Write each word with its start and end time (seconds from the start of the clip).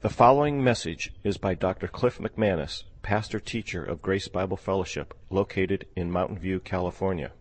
The 0.00 0.08
following 0.08 0.62
message 0.62 1.12
is 1.24 1.38
by 1.38 1.54
Dr. 1.54 1.88
Cliff 1.88 2.18
McManus, 2.18 2.84
pastor 3.02 3.40
teacher 3.40 3.82
of 3.82 4.00
Grace 4.00 4.28
Bible 4.28 4.56
Fellowship, 4.56 5.12
located 5.28 5.86
in 5.96 6.12
Mountain 6.12 6.38
View, 6.38 6.60
California. 6.60 7.32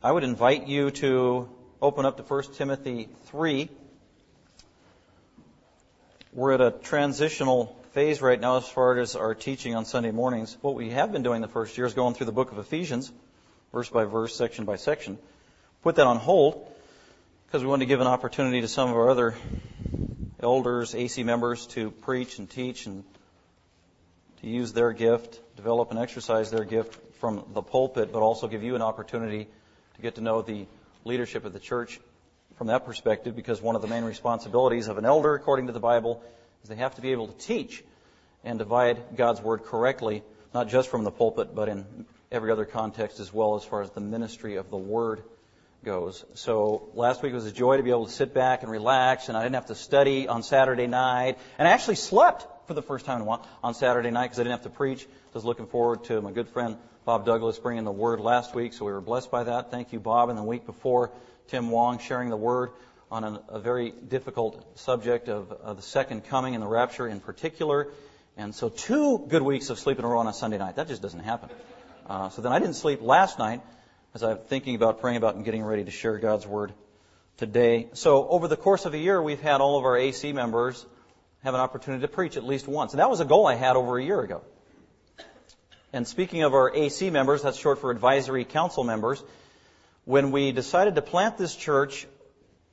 I 0.00 0.10
would 0.10 0.24
invite 0.24 0.66
you 0.66 0.90
to 0.92 1.50
open 1.82 2.06
up 2.06 2.16
to 2.16 2.22
1 2.22 2.54
Timothy 2.54 3.10
3. 3.26 3.68
We're 6.32 6.52
at 6.52 6.62
a 6.62 6.70
transitional 6.70 7.76
phase 7.92 8.22
right 8.22 8.40
now 8.40 8.56
as 8.56 8.66
far 8.66 8.98
as 8.98 9.14
our 9.14 9.34
teaching 9.34 9.74
on 9.74 9.84
Sunday 9.84 10.10
mornings. 10.10 10.56
What 10.62 10.76
we 10.76 10.88
have 10.88 11.12
been 11.12 11.22
doing 11.22 11.42
the 11.42 11.48
first 11.48 11.76
year 11.76 11.86
is 11.86 11.92
going 11.92 12.14
through 12.14 12.26
the 12.26 12.32
book 12.32 12.50
of 12.50 12.56
Ephesians, 12.56 13.12
verse 13.72 13.90
by 13.90 14.04
verse, 14.04 14.34
section 14.34 14.64
by 14.64 14.76
section. 14.76 15.18
Put 15.82 15.96
that 15.96 16.06
on 16.06 16.16
hold 16.16 16.66
because 17.44 17.62
we 17.62 17.68
want 17.68 17.82
to 17.82 17.86
give 17.86 18.00
an 18.00 18.06
opportunity 18.06 18.62
to 18.62 18.68
some 18.68 18.88
of 18.88 18.96
our 18.96 19.10
other 19.10 19.34
elders, 20.42 20.94
AC 20.94 21.22
members 21.22 21.66
to 21.68 21.90
preach 21.90 22.38
and 22.38 22.48
teach 22.48 22.86
and 22.86 23.04
to 24.40 24.48
use 24.48 24.72
their 24.72 24.92
gift, 24.92 25.40
develop 25.56 25.90
and 25.90 25.98
exercise 25.98 26.50
their 26.50 26.64
gift 26.64 26.98
from 27.18 27.44
the 27.52 27.62
pulpit, 27.62 28.12
but 28.12 28.20
also 28.20 28.48
give 28.48 28.62
you 28.62 28.74
an 28.74 28.82
opportunity 28.82 29.46
to 29.96 30.02
get 30.02 30.14
to 30.14 30.20
know 30.20 30.42
the 30.42 30.66
leadership 31.04 31.44
of 31.44 31.52
the 31.52 31.60
church 31.60 32.00
from 32.56 32.68
that 32.68 32.86
perspective 32.86 33.36
because 33.36 33.60
one 33.60 33.76
of 33.76 33.82
the 33.82 33.88
main 33.88 34.04
responsibilities 34.04 34.88
of 34.88 34.98
an 34.98 35.04
elder, 35.04 35.34
according 35.34 35.66
to 35.66 35.72
the 35.72 35.80
Bible, 35.80 36.22
is 36.62 36.68
they 36.68 36.76
have 36.76 36.94
to 36.94 37.02
be 37.02 37.12
able 37.12 37.28
to 37.28 37.38
teach 37.38 37.84
and 38.44 38.58
divide 38.58 39.16
God's 39.16 39.40
word 39.40 39.64
correctly, 39.64 40.22
not 40.54 40.68
just 40.68 40.88
from 40.88 41.04
the 41.04 41.10
pulpit, 41.10 41.54
but 41.54 41.68
in 41.68 42.06
every 42.32 42.50
other 42.50 42.64
context 42.64 43.20
as 43.20 43.32
well 43.32 43.56
as 43.56 43.64
far 43.64 43.82
as 43.82 43.90
the 43.90 44.00
ministry 44.00 44.56
of 44.56 44.70
the 44.70 44.76
word 44.76 45.22
goes. 45.84 46.24
So 46.34 46.90
last 46.94 47.22
week 47.22 47.32
was 47.32 47.46
a 47.46 47.52
joy 47.52 47.78
to 47.78 47.82
be 47.82 47.90
able 47.90 48.06
to 48.06 48.12
sit 48.12 48.34
back 48.34 48.62
and 48.62 48.70
relax, 48.70 49.28
and 49.28 49.36
I 49.36 49.42
didn't 49.42 49.54
have 49.54 49.66
to 49.66 49.74
study 49.74 50.28
on 50.28 50.42
Saturday 50.42 50.86
night. 50.86 51.38
And 51.58 51.66
I 51.66 51.70
actually 51.70 51.96
slept 51.96 52.66
for 52.66 52.74
the 52.74 52.82
first 52.82 53.06
time 53.06 53.16
in 53.16 53.22
a 53.22 53.24
while 53.24 53.46
on 53.62 53.74
Saturday 53.74 54.10
night 54.10 54.26
because 54.26 54.40
I 54.40 54.42
didn't 54.42 54.58
have 54.58 54.64
to 54.64 54.76
preach. 54.76 55.02
I 55.02 55.08
was 55.32 55.44
looking 55.44 55.66
forward 55.66 56.04
to 56.04 56.20
my 56.20 56.32
good 56.32 56.48
friend 56.50 56.76
Bob 57.06 57.24
Douglas 57.24 57.58
bringing 57.58 57.84
the 57.84 57.92
word 57.92 58.20
last 58.20 58.54
week, 58.54 58.74
so 58.74 58.84
we 58.84 58.92
were 58.92 59.00
blessed 59.00 59.30
by 59.30 59.44
that. 59.44 59.70
Thank 59.70 59.92
you, 59.92 60.00
Bob. 60.00 60.28
And 60.28 60.38
the 60.38 60.42
week 60.42 60.66
before, 60.66 61.12
Tim 61.48 61.70
Wong 61.70 61.98
sharing 61.98 62.28
the 62.28 62.36
word 62.36 62.70
on 63.10 63.24
an, 63.24 63.38
a 63.48 63.58
very 63.58 63.90
difficult 63.90 64.78
subject 64.78 65.28
of, 65.28 65.50
of 65.50 65.76
the 65.76 65.82
second 65.82 66.24
coming 66.24 66.54
and 66.54 66.62
the 66.62 66.68
rapture 66.68 67.08
in 67.08 67.20
particular. 67.20 67.88
And 68.36 68.54
so 68.54 68.68
two 68.68 69.18
good 69.28 69.42
weeks 69.42 69.70
of 69.70 69.78
sleep 69.78 69.98
in 69.98 70.04
a 70.04 70.08
row 70.08 70.18
on 70.18 70.26
a 70.26 70.32
Sunday 70.34 70.58
night. 70.58 70.76
That 70.76 70.88
just 70.88 71.02
doesn't 71.02 71.20
happen. 71.20 71.48
Uh, 72.06 72.28
so 72.28 72.42
then 72.42 72.52
I 72.52 72.58
didn't 72.58 72.74
sleep 72.74 73.00
last 73.00 73.38
night 73.38 73.62
as 74.14 74.22
I'm 74.22 74.38
thinking 74.38 74.74
about 74.74 75.00
praying 75.00 75.16
about 75.16 75.36
and 75.36 75.44
getting 75.44 75.62
ready 75.62 75.84
to 75.84 75.90
share 75.90 76.18
God's 76.18 76.46
Word 76.46 76.72
today. 77.36 77.88
So 77.92 78.28
over 78.28 78.48
the 78.48 78.56
course 78.56 78.84
of 78.84 78.94
a 78.94 78.98
year, 78.98 79.22
we've 79.22 79.40
had 79.40 79.60
all 79.60 79.78
of 79.78 79.84
our 79.84 79.96
AC 79.96 80.32
members 80.32 80.84
have 81.44 81.54
an 81.54 81.60
opportunity 81.60 82.02
to 82.02 82.08
preach 82.08 82.36
at 82.36 82.44
least 82.44 82.66
once. 82.66 82.92
And 82.92 83.00
that 83.00 83.08
was 83.08 83.20
a 83.20 83.24
goal 83.24 83.46
I 83.46 83.54
had 83.54 83.76
over 83.76 83.98
a 83.98 84.02
year 84.02 84.20
ago. 84.20 84.42
And 85.92 86.06
speaking 86.06 86.42
of 86.42 86.54
our 86.54 86.74
AC 86.74 87.10
members, 87.10 87.42
that's 87.42 87.56
short 87.56 87.80
for 87.80 87.90
Advisory 87.90 88.44
Council 88.44 88.84
members, 88.84 89.22
when 90.04 90.32
we 90.32 90.52
decided 90.52 90.96
to 90.96 91.02
plant 91.02 91.38
this 91.38 91.54
church, 91.54 92.06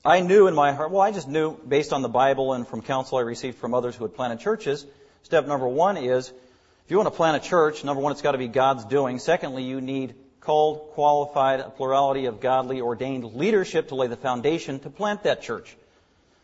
I 0.03 0.21
knew 0.21 0.47
in 0.47 0.55
my 0.55 0.71
heart, 0.71 0.91
well, 0.91 1.01
I 1.01 1.11
just 1.11 1.27
knew 1.27 1.57
based 1.57 1.93
on 1.93 2.01
the 2.01 2.09
Bible 2.09 2.53
and 2.53 2.67
from 2.67 2.81
counsel 2.81 3.17
I 3.17 3.21
received 3.21 3.57
from 3.57 3.73
others 3.73 3.95
who 3.95 4.05
had 4.05 4.15
planted 4.15 4.39
churches, 4.39 4.85
step 5.23 5.47
number 5.47 5.67
one 5.67 5.97
is, 5.97 6.29
if 6.29 6.91
you 6.91 6.97
want 6.97 7.07
to 7.07 7.15
plant 7.15 7.43
a 7.43 7.47
church, 7.47 7.83
number 7.83 8.01
one, 8.01 8.11
it's 8.11 8.21
got 8.21 8.31
to 8.31 8.37
be 8.37 8.47
God's 8.47 8.85
doing. 8.85 9.19
Secondly, 9.19 9.63
you 9.63 9.81
need 9.81 10.15
called, 10.47 10.91
qualified, 10.93 11.59
a 11.59 11.69
plurality 11.69 12.25
of 12.25 12.39
godly 12.39 12.79
ordained 12.79 13.25
leadership 13.35 13.89
to 13.89 13.95
lay 13.95 14.07
the 14.07 14.15
foundation 14.15 14.79
to 14.79 14.89
plant 14.89 15.23
that 15.23 15.41
church. 15.41 15.75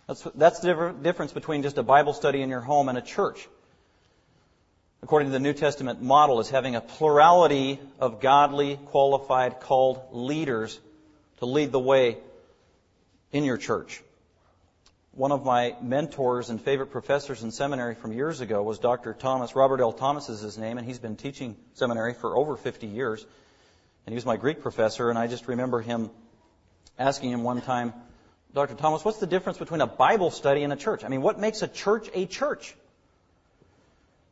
That's, 0.07 0.27
that's 0.35 0.59
the 0.59 0.93
difference 1.01 1.31
between 1.31 1.63
just 1.63 1.77
a 1.77 1.83
Bible 1.83 2.11
study 2.11 2.41
in 2.41 2.49
your 2.49 2.59
home 2.59 2.89
and 2.89 2.97
a 2.97 3.01
church. 3.01 3.47
According 5.03 5.29
to 5.29 5.31
the 5.31 5.39
New 5.39 5.53
Testament 5.53 6.01
model, 6.01 6.41
is 6.41 6.49
having 6.49 6.75
a 6.75 6.81
plurality 6.81 7.79
of 7.97 8.19
godly, 8.19 8.75
qualified, 8.87 9.61
called 9.61 10.01
leaders 10.11 10.77
to 11.37 11.45
lead 11.45 11.71
the 11.71 11.79
way 11.79 12.17
in 13.31 13.45
your 13.45 13.57
church. 13.57 14.03
One 15.13 15.31
of 15.31 15.45
my 15.45 15.77
mentors 15.81 16.49
and 16.49 16.59
favorite 16.59 16.91
professors 16.91 17.41
in 17.41 17.51
seminary 17.51 17.95
from 17.95 18.11
years 18.11 18.41
ago 18.41 18.63
was 18.63 18.79
Dr. 18.79 19.13
Thomas. 19.13 19.55
Robert 19.55 19.79
L. 19.79 19.93
Thomas 19.93 20.27
is 20.27 20.41
his 20.41 20.57
name, 20.57 20.77
and 20.77 20.85
he's 20.85 20.99
been 20.99 21.15
teaching 21.15 21.55
seminary 21.75 22.13
for 22.13 22.35
over 22.35 22.57
50 22.57 22.87
years. 22.87 23.25
And 24.05 24.13
he 24.13 24.15
was 24.15 24.25
my 24.25 24.37
Greek 24.37 24.61
professor, 24.61 25.09
and 25.09 25.17
I 25.17 25.27
just 25.27 25.47
remember 25.47 25.81
him 25.81 26.09
asking 26.99 27.31
him 27.31 27.43
one 27.43 27.61
time, 27.61 27.93
Dr. 28.53 28.75
Thomas, 28.75 29.03
what's 29.03 29.19
the 29.19 29.27
difference 29.27 29.57
between 29.57 29.81
a 29.81 29.87
Bible 29.87 30.29
study 30.29 30.63
and 30.63 30.71
a 30.71 30.75
church? 30.75 31.03
I 31.03 31.07
mean, 31.07 31.21
what 31.21 31.39
makes 31.39 31.61
a 31.61 31.67
church 31.67 32.09
a 32.13 32.25
church? 32.25 32.75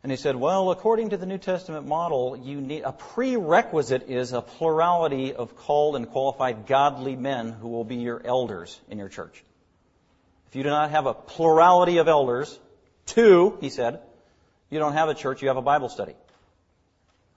And 0.03 0.11
he 0.11 0.17
said, 0.17 0.35
well, 0.35 0.71
according 0.71 1.09
to 1.09 1.17
the 1.17 1.25
New 1.25 1.37
Testament 1.37 1.87
model, 1.87 2.35
you 2.35 2.59
need, 2.59 2.83
a 2.83 2.91
prerequisite 2.91 4.09
is 4.09 4.33
a 4.33 4.41
plurality 4.41 5.33
of 5.33 5.55
called 5.55 5.95
and 5.95 6.09
qualified 6.09 6.65
godly 6.65 7.15
men 7.15 7.51
who 7.51 7.69
will 7.69 7.83
be 7.83 7.97
your 7.97 8.21
elders 8.25 8.79
in 8.89 8.97
your 8.97 9.09
church. 9.09 9.43
If 10.49 10.55
you 10.55 10.63
do 10.63 10.69
not 10.69 10.89
have 10.91 11.05
a 11.05 11.13
plurality 11.13 11.97
of 11.97 12.07
elders, 12.07 12.59
two, 13.05 13.57
he 13.61 13.69
said, 13.69 14.01
you 14.69 14.79
don't 14.79 14.93
have 14.93 15.09
a 15.09 15.13
church, 15.13 15.41
you 15.41 15.49
have 15.49 15.57
a 15.57 15.61
Bible 15.61 15.89
study. 15.89 16.15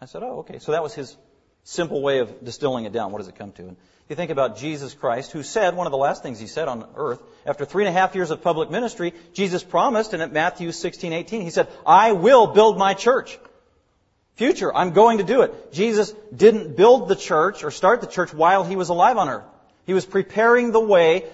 I 0.00 0.06
said, 0.06 0.22
oh, 0.22 0.40
okay. 0.40 0.58
So 0.58 0.72
that 0.72 0.82
was 0.82 0.94
his 0.94 1.16
simple 1.64 2.02
way 2.02 2.20
of 2.20 2.44
distilling 2.44 2.84
it 2.84 2.92
down. 2.92 3.10
What 3.10 3.18
does 3.18 3.28
it 3.28 3.36
come 3.36 3.52
to? 3.52 3.62
And 3.62 3.76
you 4.08 4.16
think 4.16 4.30
about 4.30 4.58
Jesus 4.58 4.92
Christ, 4.92 5.32
who 5.32 5.42
said, 5.42 5.74
one 5.74 5.86
of 5.86 5.90
the 5.90 5.96
last 5.96 6.22
things 6.22 6.38
he 6.38 6.46
said 6.46 6.68
on 6.68 6.86
earth, 6.94 7.22
after 7.46 7.64
three 7.64 7.86
and 7.86 7.88
a 7.88 7.98
half 7.98 8.14
years 8.14 8.30
of 8.30 8.42
public 8.42 8.70
ministry, 8.70 9.14
Jesus 9.32 9.64
promised, 9.64 10.12
and 10.12 10.22
at 10.22 10.30
Matthew 10.30 10.72
16, 10.72 11.12
18, 11.12 11.40
he 11.40 11.50
said, 11.50 11.68
I 11.86 12.12
will 12.12 12.48
build 12.48 12.76
my 12.76 12.92
church. 12.92 13.38
Future, 14.34 14.74
I'm 14.74 14.92
going 14.92 15.18
to 15.18 15.24
do 15.24 15.42
it. 15.42 15.72
Jesus 15.72 16.12
didn't 16.34 16.76
build 16.76 17.08
the 17.08 17.16
church 17.16 17.64
or 17.64 17.70
start 17.70 18.02
the 18.02 18.06
church 18.06 18.34
while 18.34 18.62
he 18.64 18.76
was 18.76 18.90
alive 18.90 19.16
on 19.16 19.28
earth. 19.28 19.44
He 19.86 19.94
was 19.94 20.04
preparing 20.04 20.70
the 20.70 20.80
way, 20.80 21.22
and 21.22 21.30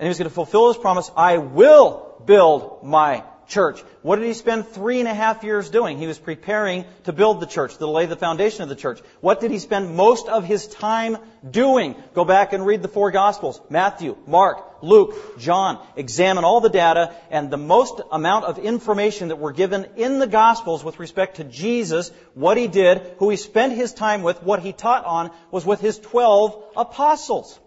he 0.00 0.08
was 0.08 0.18
going 0.18 0.28
to 0.28 0.34
fulfill 0.34 0.68
his 0.68 0.78
promise, 0.78 1.10
I 1.16 1.38
will 1.38 2.20
build 2.24 2.82
my 2.82 3.22
church. 3.52 3.80
What 4.02 4.16
did 4.16 4.26
he 4.26 4.34
spend 4.34 4.66
three 4.66 4.98
and 4.98 5.08
a 5.08 5.14
half 5.14 5.44
years 5.44 5.70
doing? 5.70 5.98
He 5.98 6.06
was 6.06 6.18
preparing 6.18 6.84
to 7.04 7.12
build 7.12 7.40
the 7.40 7.46
church, 7.46 7.76
to 7.76 7.86
lay 7.86 8.06
the 8.06 8.16
foundation 8.16 8.62
of 8.62 8.68
the 8.68 8.74
church. 8.74 9.00
What 9.20 9.40
did 9.40 9.50
he 9.50 9.58
spend 9.58 9.94
most 9.94 10.28
of 10.28 10.44
his 10.44 10.66
time 10.66 11.18
doing? 11.48 11.94
Go 12.14 12.24
back 12.24 12.52
and 12.52 12.66
read 12.66 12.82
the 12.82 12.88
four 12.88 13.10
Gospels. 13.10 13.60
Matthew, 13.68 14.16
Mark, 14.26 14.82
Luke, 14.82 15.38
John. 15.38 15.78
Examine 15.96 16.44
all 16.44 16.60
the 16.60 16.68
data 16.68 17.14
and 17.30 17.50
the 17.50 17.56
most 17.56 18.00
amount 18.10 18.46
of 18.46 18.58
information 18.58 19.28
that 19.28 19.38
were 19.38 19.52
given 19.52 19.86
in 19.96 20.18
the 20.18 20.26
Gospels 20.26 20.82
with 20.82 20.98
respect 20.98 21.36
to 21.36 21.44
Jesus, 21.44 22.10
what 22.34 22.56
he 22.56 22.68
did, 22.68 23.14
who 23.18 23.30
he 23.30 23.36
spent 23.36 23.74
his 23.74 23.92
time 23.92 24.22
with, 24.22 24.42
what 24.42 24.60
he 24.60 24.72
taught 24.72 25.04
on, 25.04 25.30
was 25.50 25.66
with 25.66 25.80
his 25.80 25.98
twelve 25.98 26.64
apostles. 26.76 27.58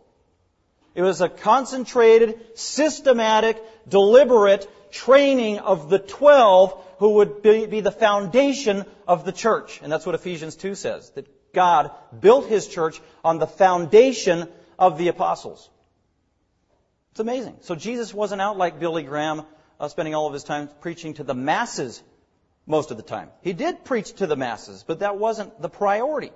It 0.96 1.02
was 1.02 1.20
a 1.20 1.28
concentrated, 1.28 2.40
systematic, 2.58 3.62
deliberate 3.88 4.66
training 4.96 5.60
of 5.60 5.90
the 5.90 6.00
twelve 6.00 6.82
who 7.00 7.16
would 7.16 7.42
be, 7.42 7.66
be, 7.66 7.82
the 7.82 7.92
foundation 7.92 8.86
of 9.08 9.26
the 9.26 9.32
church. 9.32 9.82
And 9.84 9.92
that's 9.92 10.06
what 10.06 10.16
Ephesians 10.16 10.56
2 10.56 10.76
says, 10.76 11.10
that 11.12 11.28
God 11.54 11.92
built 12.18 12.48
his 12.48 12.68
church 12.68 13.02
on 13.24 13.38
the 13.38 13.48
foundation 13.48 14.48
of 14.80 14.98
the 14.98 15.10
apostles. 15.10 15.70
It's 17.12 17.20
amazing. 17.20 17.58
So 17.62 17.76
Jesus 17.76 18.14
wasn't 18.14 18.42
out 18.42 18.58
like 18.58 18.80
Billy 18.80 19.04
Graham, 19.04 19.44
uh, 19.80 19.88
spending 19.90 20.16
all 20.16 20.28
of 20.28 20.34
his 20.34 20.44
time 20.44 20.70
preaching 20.80 21.16
to 21.16 21.24
the 21.24 21.36
masses 21.36 22.02
most 22.66 22.92
of 22.92 22.98
the 22.98 23.04
time. 23.04 23.30
He 23.42 23.54
did 23.54 23.84
preach 23.84 24.14
to 24.14 24.28
the 24.28 24.36
masses, 24.36 24.84
but 24.88 25.00
that 25.00 25.18
wasn't 25.18 25.62
the 25.62 25.70
priority. 25.70 26.32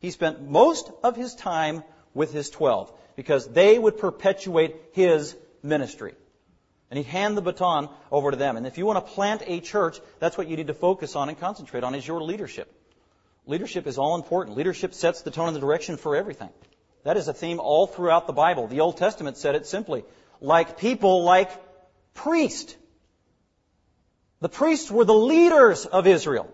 He 0.00 0.10
spent 0.10 0.42
most 0.42 0.90
of 1.02 1.16
his 1.16 1.34
time 1.34 1.82
with 2.14 2.32
his 2.32 2.50
twelve 2.50 2.92
because 3.16 3.48
they 3.48 3.78
would 3.78 3.98
perpetuate 3.98 4.76
his 4.92 5.36
ministry. 5.62 6.14
And 6.90 6.96
he'd 6.96 7.06
hand 7.06 7.36
the 7.36 7.42
baton 7.42 7.88
over 8.10 8.30
to 8.30 8.36
them. 8.36 8.56
And 8.56 8.66
if 8.66 8.78
you 8.78 8.86
want 8.86 9.04
to 9.04 9.12
plant 9.12 9.42
a 9.46 9.60
church, 9.60 10.00
that's 10.20 10.38
what 10.38 10.48
you 10.48 10.56
need 10.56 10.68
to 10.68 10.74
focus 10.74 11.16
on 11.16 11.28
and 11.28 11.38
concentrate 11.38 11.84
on 11.84 11.94
is 11.94 12.06
your 12.06 12.22
leadership. 12.22 12.72
Leadership 13.46 13.86
is 13.86 13.98
all 13.98 14.14
important. 14.14 14.56
Leadership 14.56 14.94
sets 14.94 15.22
the 15.22 15.30
tone 15.30 15.48
and 15.48 15.56
the 15.56 15.60
direction 15.60 15.96
for 15.96 16.16
everything. 16.16 16.50
That 17.04 17.16
is 17.16 17.28
a 17.28 17.32
theme 17.32 17.60
all 17.60 17.86
throughout 17.86 18.26
the 18.26 18.32
Bible. 18.32 18.66
The 18.66 18.80
Old 18.80 18.96
Testament 18.96 19.36
said 19.36 19.54
it 19.54 19.66
simply. 19.66 20.04
Like 20.40 20.78
people, 20.78 21.24
like 21.24 21.50
priest. 22.14 22.76
The 24.40 24.48
priests 24.48 24.90
were 24.90 25.04
the 25.04 25.14
leaders 25.14 25.86
of 25.86 26.06
Israel. 26.06 26.52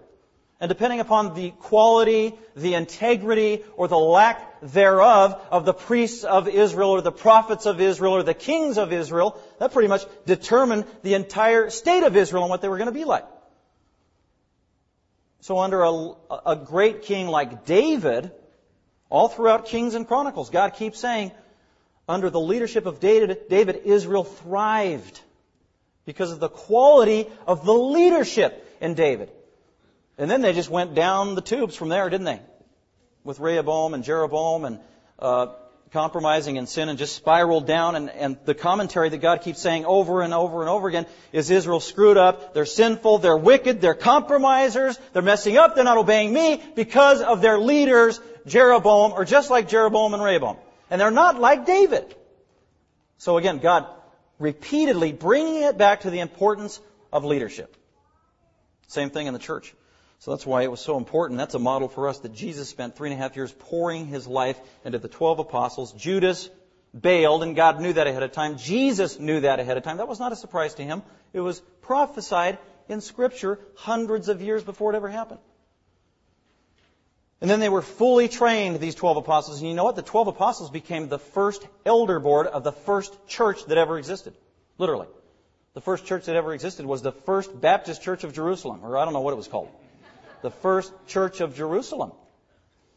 And 0.61 0.69
depending 0.69 1.01
upon 1.01 1.35
the 1.35 1.51
quality, 1.51 2.35
the 2.57 2.75
integrity, 2.75 3.65
or 3.77 3.89
the 3.89 3.99
lack 3.99 4.61
thereof 4.63 5.41
of 5.51 5.65
the 5.65 5.75
priests 5.75 6.25
of 6.25 6.49
Israel 6.49 6.91
or 6.91 7.01
the 7.01 7.13
prophets 7.13 7.67
of 7.67 7.81
Israel 7.81 8.15
or 8.15 8.23
the 8.23 8.35
kings 8.35 8.79
of 8.79 8.93
Israel, 8.93 9.39
that 9.59 9.73
pretty 9.73 9.89
much 9.89 10.05
determined 10.27 10.85
the 11.03 11.15
entire 11.15 11.71
state 11.71 12.05
of 12.05 12.17
Israel 12.17 12.45
and 12.45 12.51
what 12.51 12.63
they 12.63 12.69
were 12.69 12.79
going 12.79 12.87
to 12.87 12.93
be 12.93 13.05
like. 13.05 13.27
So 15.41 15.59
under 15.59 15.83
a, 15.83 16.13
a 16.47 16.57
great 16.57 17.03
king 17.03 17.27
like 17.29 17.67
David, 17.67 18.31
all 19.11 19.29
throughout 19.29 19.67
Kings 19.67 19.95
and 19.95 20.07
Chronicles, 20.09 20.51
God 20.51 20.75
keeps 20.75 20.99
saying, 20.99 21.33
under 22.09 22.31
the 22.31 22.41
leadership 22.41 22.87
of 22.87 23.01
David, 23.01 23.49
David, 23.51 23.83
Israel 23.85 24.25
thrived. 24.25 25.21
because 26.05 26.33
of 26.33 26.41
the 26.41 26.49
quality 26.49 27.27
of 27.47 27.65
the 27.65 27.73
leadership 27.73 28.67
in 28.81 28.95
David. 28.95 29.31
And 30.17 30.31
then 30.31 30.43
they 30.43 30.53
just 30.53 30.71
went 30.71 30.95
down 30.95 31.35
the 31.35 31.41
tubes 31.41 31.75
from 31.77 31.89
there, 31.89 32.09
didn't 32.09 32.27
they? 32.27 32.41
With 33.25 33.41
Rehoboam 33.41 33.95
and 33.95 34.05
Jeroboam 34.05 34.65
and 34.65 34.79
uh, 35.19 35.47
compromising 35.95 36.57
in 36.57 36.67
sin 36.67 36.89
and 36.89 36.99
just 36.99 37.17
spiraled 37.17 37.67
down. 37.67 37.97
And, 37.97 38.11
and 38.11 38.37
the 38.45 38.55
commentary 38.55 39.09
that 39.09 39.19
God 39.19 39.43
keeps 39.43 39.61
saying 39.61 39.87
over 39.87 40.23
and 40.23 40.35
over 40.35 40.61
and 40.61 40.69
over 40.69 40.89
again 40.89 41.07
is 41.33 41.51
Israel 41.51 41.81
screwed 41.81 42.17
up, 42.17 42.53
they're 42.53 42.67
sinful, 42.67 43.19
they're 43.19 43.37
wicked, 43.37 43.81
they're 43.81 43.95
compromisers, 43.95 44.99
they're 45.13 45.23
messing 45.23 45.57
up, 45.57 45.75
they're 45.75 45.85
not 45.85 45.97
obeying 45.97 46.33
me 46.33 46.63
because 46.75 47.23
of 47.23 47.41
their 47.41 47.59
leaders, 47.59 48.21
Jeroboam, 48.47 49.13
or 49.13 49.25
just 49.25 49.51
like 49.51 49.69
Jeroboam 49.69 50.15
and 50.15 50.23
Rehoboam. 50.23 50.57
And 50.91 51.01
they're 51.01 51.11
not 51.11 51.41
like 51.41 51.65
David. 51.65 52.15
So 53.19 53.39
again, 53.39 53.59
God 53.59 53.87
repeatedly 54.39 55.13
bringing 55.13 55.63
it 55.63 55.79
back 55.79 56.03
to 56.03 56.11
the 56.11 56.21
importance 56.21 56.81
of 57.13 57.25
leadership. 57.25 57.77
Same 58.89 59.11
thing 59.11 59.27
in 59.27 59.33
the 59.33 59.39
church. 59.39 59.75
So 60.25 60.31
that's 60.31 60.47
why 60.47 60.63
it 60.63 60.71
was 60.71 60.81
so 60.81 60.97
important. 60.97 61.37
That's 61.37 61.53
a 61.53 61.59
model 61.59 61.87
for 61.87 62.09
us 62.09 62.21
that 62.21 62.33
Jesus 62.33 62.71
spent 62.71 62.97
three 62.97 63.11
and 63.11 63.21
a 63.21 63.23
half 63.23 63.37
years 63.37 63.53
pouring 63.59 64.07
his 64.07 64.27
life 64.27 64.59
into 64.83 64.99
the 64.99 65.07
12 65.07 65.41
apostles. 65.41 65.93
Judas 65.93 66.49
bailed, 66.99 67.43
and 67.43 67.55
God 67.55 67.79
knew 67.79 67.93
that 67.93 68.07
ahead 68.07 68.23
of 68.23 68.33
time. 68.33 68.57
Jesus 68.57 69.19
knew 69.19 69.41
that 69.41 69.61
ahead 69.61 69.77
of 69.77 69.83
time. 69.83 69.99
That 69.99 70.09
was 70.09 70.19
not 70.19 70.33
a 70.33 70.37
surprise 70.37 70.77
to 70.77 70.83
him. 70.83 71.03
It 71.35 71.41
was 71.41 71.61
prophesied 71.83 72.57
in 72.89 73.03
Scripture 73.03 73.59
hundreds 73.77 74.31
of 74.31 74.41
years 74.41 74.65
before 74.65 74.95
it 74.95 74.97
ever 74.97 75.11
happened. 75.11 75.41
And 77.43 77.51
then 77.51 77.61
they 77.61 77.69
were 77.69 77.83
fully 77.83 78.29
trained, 78.29 78.81
these 78.81 78.95
12 78.95 79.19
apostles. 79.19 79.61
And 79.61 79.69
you 79.69 79.75
know 79.75 79.85
what? 79.85 79.97
The 79.97 80.01
12 80.01 80.29
apostles 80.29 80.71
became 80.71 81.11
the 81.11 81.19
first 81.19 81.69
elder 81.85 82.19
board 82.19 82.47
of 82.47 82.65
the 82.65 82.73
first 82.73 83.15
church 83.29 83.67
that 83.67 83.77
ever 83.77 83.99
existed. 83.99 84.33
Literally. 84.79 85.09
The 85.75 85.83
first 85.83 86.07
church 86.07 86.25
that 86.25 86.37
ever 86.37 86.55
existed 86.55 86.87
was 86.87 87.03
the 87.03 87.13
First 87.13 87.61
Baptist 87.61 88.01
Church 88.01 88.25
of 88.25 88.33
Jerusalem, 88.33 88.81
or 88.85 88.97
I 88.97 89.05
don't 89.05 89.13
know 89.13 89.21
what 89.21 89.33
it 89.33 89.37
was 89.37 89.49
called 89.49 89.69
the 90.45 90.51
first 90.51 90.93
church 91.07 91.41
of 91.41 91.57
Jerusalem. 91.57 92.13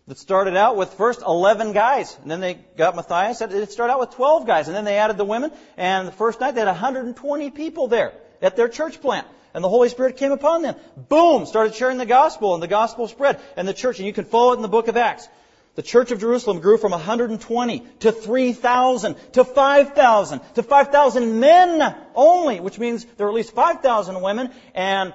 That 0.08 0.18
started 0.18 0.58
out 0.58 0.76
with 0.76 0.94
first 0.96 1.22
11 1.22 1.72
guys, 1.72 2.18
and 2.22 2.30
then 2.30 2.42
they 2.42 2.56
got 2.78 2.96
Matthias. 2.98 3.40
It 3.42 3.72
started 3.72 3.94
out 3.94 4.02
with 4.02 4.12
12 4.12 4.46
guys, 4.46 4.68
and 4.68 4.76
then 4.76 4.84
they 4.84 4.98
added 4.98 5.18
the 5.18 5.24
women. 5.24 5.52
And 5.78 6.10
the 6.10 6.12
first 6.12 6.42
night 6.42 6.56
they 6.56 6.62
had 6.62 6.68
120 6.68 7.50
people 7.52 7.88
there 7.88 8.12
at 8.42 8.58
their 8.58 8.68
church 8.68 9.00
plant. 9.00 9.28
And 9.54 9.64
the 9.64 9.70
Holy 9.70 9.88
Spirit 9.88 10.18
came 10.18 10.34
upon 10.34 10.62
them. 10.62 10.76
Boom! 11.08 11.46
Started 11.46 11.74
sharing 11.74 11.98
the 11.98 12.06
gospel, 12.06 12.54
and 12.54 12.62
the 12.62 12.68
gospel 12.68 13.08
spread. 13.08 13.40
And 13.56 13.66
the 13.66 13.74
church, 13.74 14.00
and 14.00 14.06
you 14.06 14.14
can 14.14 14.26
follow 14.26 14.52
it 14.52 14.58
in 14.58 14.62
the 14.62 14.68
book 14.68 14.90
of 14.90 14.98
Acts. 14.98 15.30
The 15.76 15.84
church 15.84 16.12
of 16.12 16.20
Jerusalem 16.20 16.60
grew 16.60 16.78
from 16.78 16.92
120 16.92 17.80
to 18.00 18.12
3,000 18.12 19.16
to 19.34 19.46
5,000 19.46 20.42
to 20.56 20.64
5,000 20.64 21.40
men 21.40 21.96
only, 22.14 22.60
which 22.60 22.78
means 22.78 23.06
there 23.06 23.26
were 23.26 23.32
at 23.32 23.36
least 23.36 23.54
5,000 23.54 24.22
women 24.22 24.52
and 24.74 25.14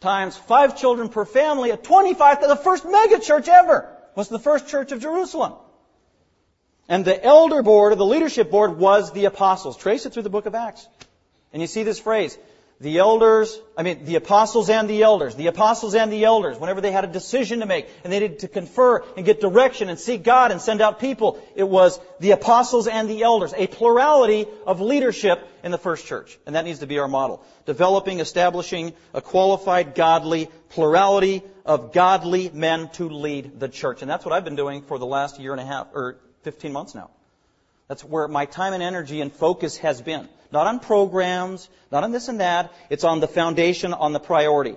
times 0.00 0.36
five 0.36 0.78
children 0.78 1.08
per 1.08 1.24
family 1.24 1.72
at 1.72 1.84
25, 1.84 2.40
the 2.40 2.56
first 2.56 2.84
mega 2.84 3.20
church 3.20 3.48
ever 3.48 3.88
was 4.14 4.28
the 4.28 4.38
first 4.38 4.68
church 4.68 4.92
of 4.92 5.00
Jerusalem. 5.00 5.52
And 6.88 7.04
the 7.04 7.22
elder 7.22 7.62
board, 7.62 7.92
or 7.92 7.96
the 7.96 8.04
leadership 8.04 8.50
board, 8.50 8.78
was 8.78 9.12
the 9.12 9.26
apostles. 9.26 9.76
Trace 9.76 10.06
it 10.06 10.12
through 10.12 10.24
the 10.24 10.30
book 10.30 10.46
of 10.46 10.54
Acts. 10.54 10.88
And 11.52 11.62
you 11.62 11.68
see 11.68 11.82
this 11.82 12.00
phrase, 12.00 12.36
the 12.80 12.98
elders, 12.98 13.60
I 13.76 13.82
mean, 13.82 14.06
the 14.06 14.14
apostles 14.14 14.70
and 14.70 14.88
the 14.88 15.02
elders, 15.02 15.34
the 15.34 15.48
apostles 15.48 15.94
and 15.94 16.10
the 16.10 16.24
elders, 16.24 16.58
whenever 16.58 16.80
they 16.80 16.92
had 16.92 17.04
a 17.04 17.08
decision 17.08 17.60
to 17.60 17.66
make 17.66 17.86
and 18.02 18.10
they 18.10 18.20
needed 18.20 18.38
to 18.38 18.48
confer 18.48 19.04
and 19.18 19.26
get 19.26 19.38
direction 19.38 19.90
and 19.90 19.98
seek 19.98 20.22
God 20.22 20.50
and 20.50 20.62
send 20.62 20.80
out 20.80 20.98
people, 20.98 21.38
it 21.54 21.68
was 21.68 22.00
the 22.20 22.30
apostles 22.30 22.86
and 22.86 23.08
the 23.08 23.22
elders, 23.22 23.52
a 23.54 23.66
plurality 23.66 24.46
of 24.66 24.80
leadership 24.80 25.46
in 25.62 25.72
the 25.72 25.78
first 25.78 26.06
church. 26.06 26.38
And 26.46 26.56
that 26.56 26.64
needs 26.64 26.78
to 26.78 26.86
be 26.86 26.98
our 26.98 27.08
model. 27.08 27.44
Developing, 27.66 28.18
establishing 28.18 28.94
a 29.12 29.20
qualified, 29.20 29.94
godly 29.94 30.48
plurality 30.70 31.42
of 31.66 31.92
godly 31.92 32.48
men 32.48 32.88
to 32.94 33.10
lead 33.10 33.60
the 33.60 33.68
church. 33.68 34.00
And 34.00 34.10
that's 34.10 34.24
what 34.24 34.32
I've 34.32 34.44
been 34.44 34.56
doing 34.56 34.82
for 34.82 34.98
the 34.98 35.06
last 35.06 35.38
year 35.38 35.52
and 35.52 35.60
a 35.60 35.66
half, 35.66 35.88
or 35.92 36.16
15 36.44 36.72
months 36.72 36.94
now. 36.94 37.10
That's 37.88 38.02
where 38.02 38.26
my 38.26 38.46
time 38.46 38.72
and 38.72 38.82
energy 38.82 39.20
and 39.20 39.30
focus 39.30 39.76
has 39.78 40.00
been. 40.00 40.30
Not 40.52 40.66
on 40.66 40.80
programs, 40.80 41.68
not 41.90 42.04
on 42.04 42.12
this 42.12 42.28
and 42.28 42.40
that. 42.40 42.72
It's 42.88 43.04
on 43.04 43.20
the 43.20 43.28
foundation, 43.28 43.92
on 43.92 44.12
the 44.12 44.20
priority. 44.20 44.76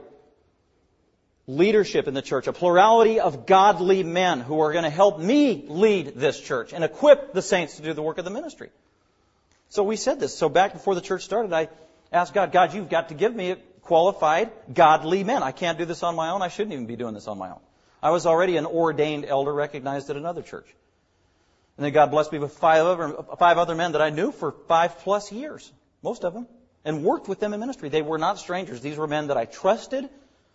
Leadership 1.48 2.08
in 2.08 2.14
the 2.14 2.22
church, 2.22 2.48
a 2.48 2.54
plurality 2.54 3.20
of 3.20 3.46
godly 3.46 4.04
men 4.04 4.40
who 4.40 4.62
are 4.62 4.72
going 4.72 4.86
to 4.86 4.90
help 4.90 5.20
me 5.20 5.66
lead 5.68 6.14
this 6.16 6.40
church 6.40 6.74
and 6.74 6.84
equip 6.84 7.34
the 7.34 7.42
saints 7.42 7.78
to 7.78 7.82
do 7.82 7.94
the 7.94 8.02
work 8.02 8.18
of 8.18 8.26
the 8.26 8.32
ministry. 8.32 8.70
So 9.70 9.84
we 9.84 9.96
said 9.96 10.20
this. 10.20 10.38
So 10.38 10.48
back 10.48 10.74
before 10.74 10.96
the 10.96 11.02
church 11.02 11.24
started, 11.24 11.52
I 11.52 11.68
asked 12.12 12.34
God, 12.34 12.52
God, 12.52 12.74
you've 12.74 12.90
got 12.90 13.10
to 13.10 13.16
give 13.16 13.36
me 13.36 13.56
qualified, 13.82 14.52
godly 14.74 15.24
men. 15.24 15.44
I 15.44 15.52
can't 15.52 15.78
do 15.78 15.86
this 15.86 16.04
on 16.04 16.16
my 16.16 16.30
own. 16.30 16.42
I 16.42 16.48
shouldn't 16.48 16.74
even 16.74 16.86
be 16.86 16.96
doing 16.96 17.14
this 17.14 17.28
on 17.28 17.38
my 17.38 17.50
own. 17.50 17.60
I 18.02 18.12
was 18.12 18.26
already 18.26 18.58
an 18.58 18.66
ordained 18.66 19.26
elder 19.26 19.54
recognized 19.54 20.10
at 20.10 20.16
another 20.16 20.42
church. 20.42 20.68
And 21.78 21.86
then 21.86 21.94
God 21.94 22.12
blessed 22.12 22.32
me 22.32 22.40
with 22.40 22.54
five 22.54 22.86
other, 22.86 23.24
five 23.40 23.58
other 23.58 23.76
men 23.76 23.94
that 23.94 24.02
I 24.02 24.10
knew 24.10 24.32
for 24.32 24.54
five 24.68 25.00
plus 25.00 25.32
years, 25.32 25.72
most 26.04 26.24
of 26.24 26.34
them, 26.34 26.48
and 26.86 27.04
worked 27.04 27.28
with 27.28 27.40
them 27.40 27.54
in 27.54 27.60
ministry. 27.60 27.90
They 27.90 28.02
were 28.02 28.18
not 28.18 28.38
strangers. 28.38 28.82
These 28.82 28.98
were 28.98 29.08
men 29.08 29.28
that 29.28 29.38
I 29.38 29.46
trusted, 29.46 30.08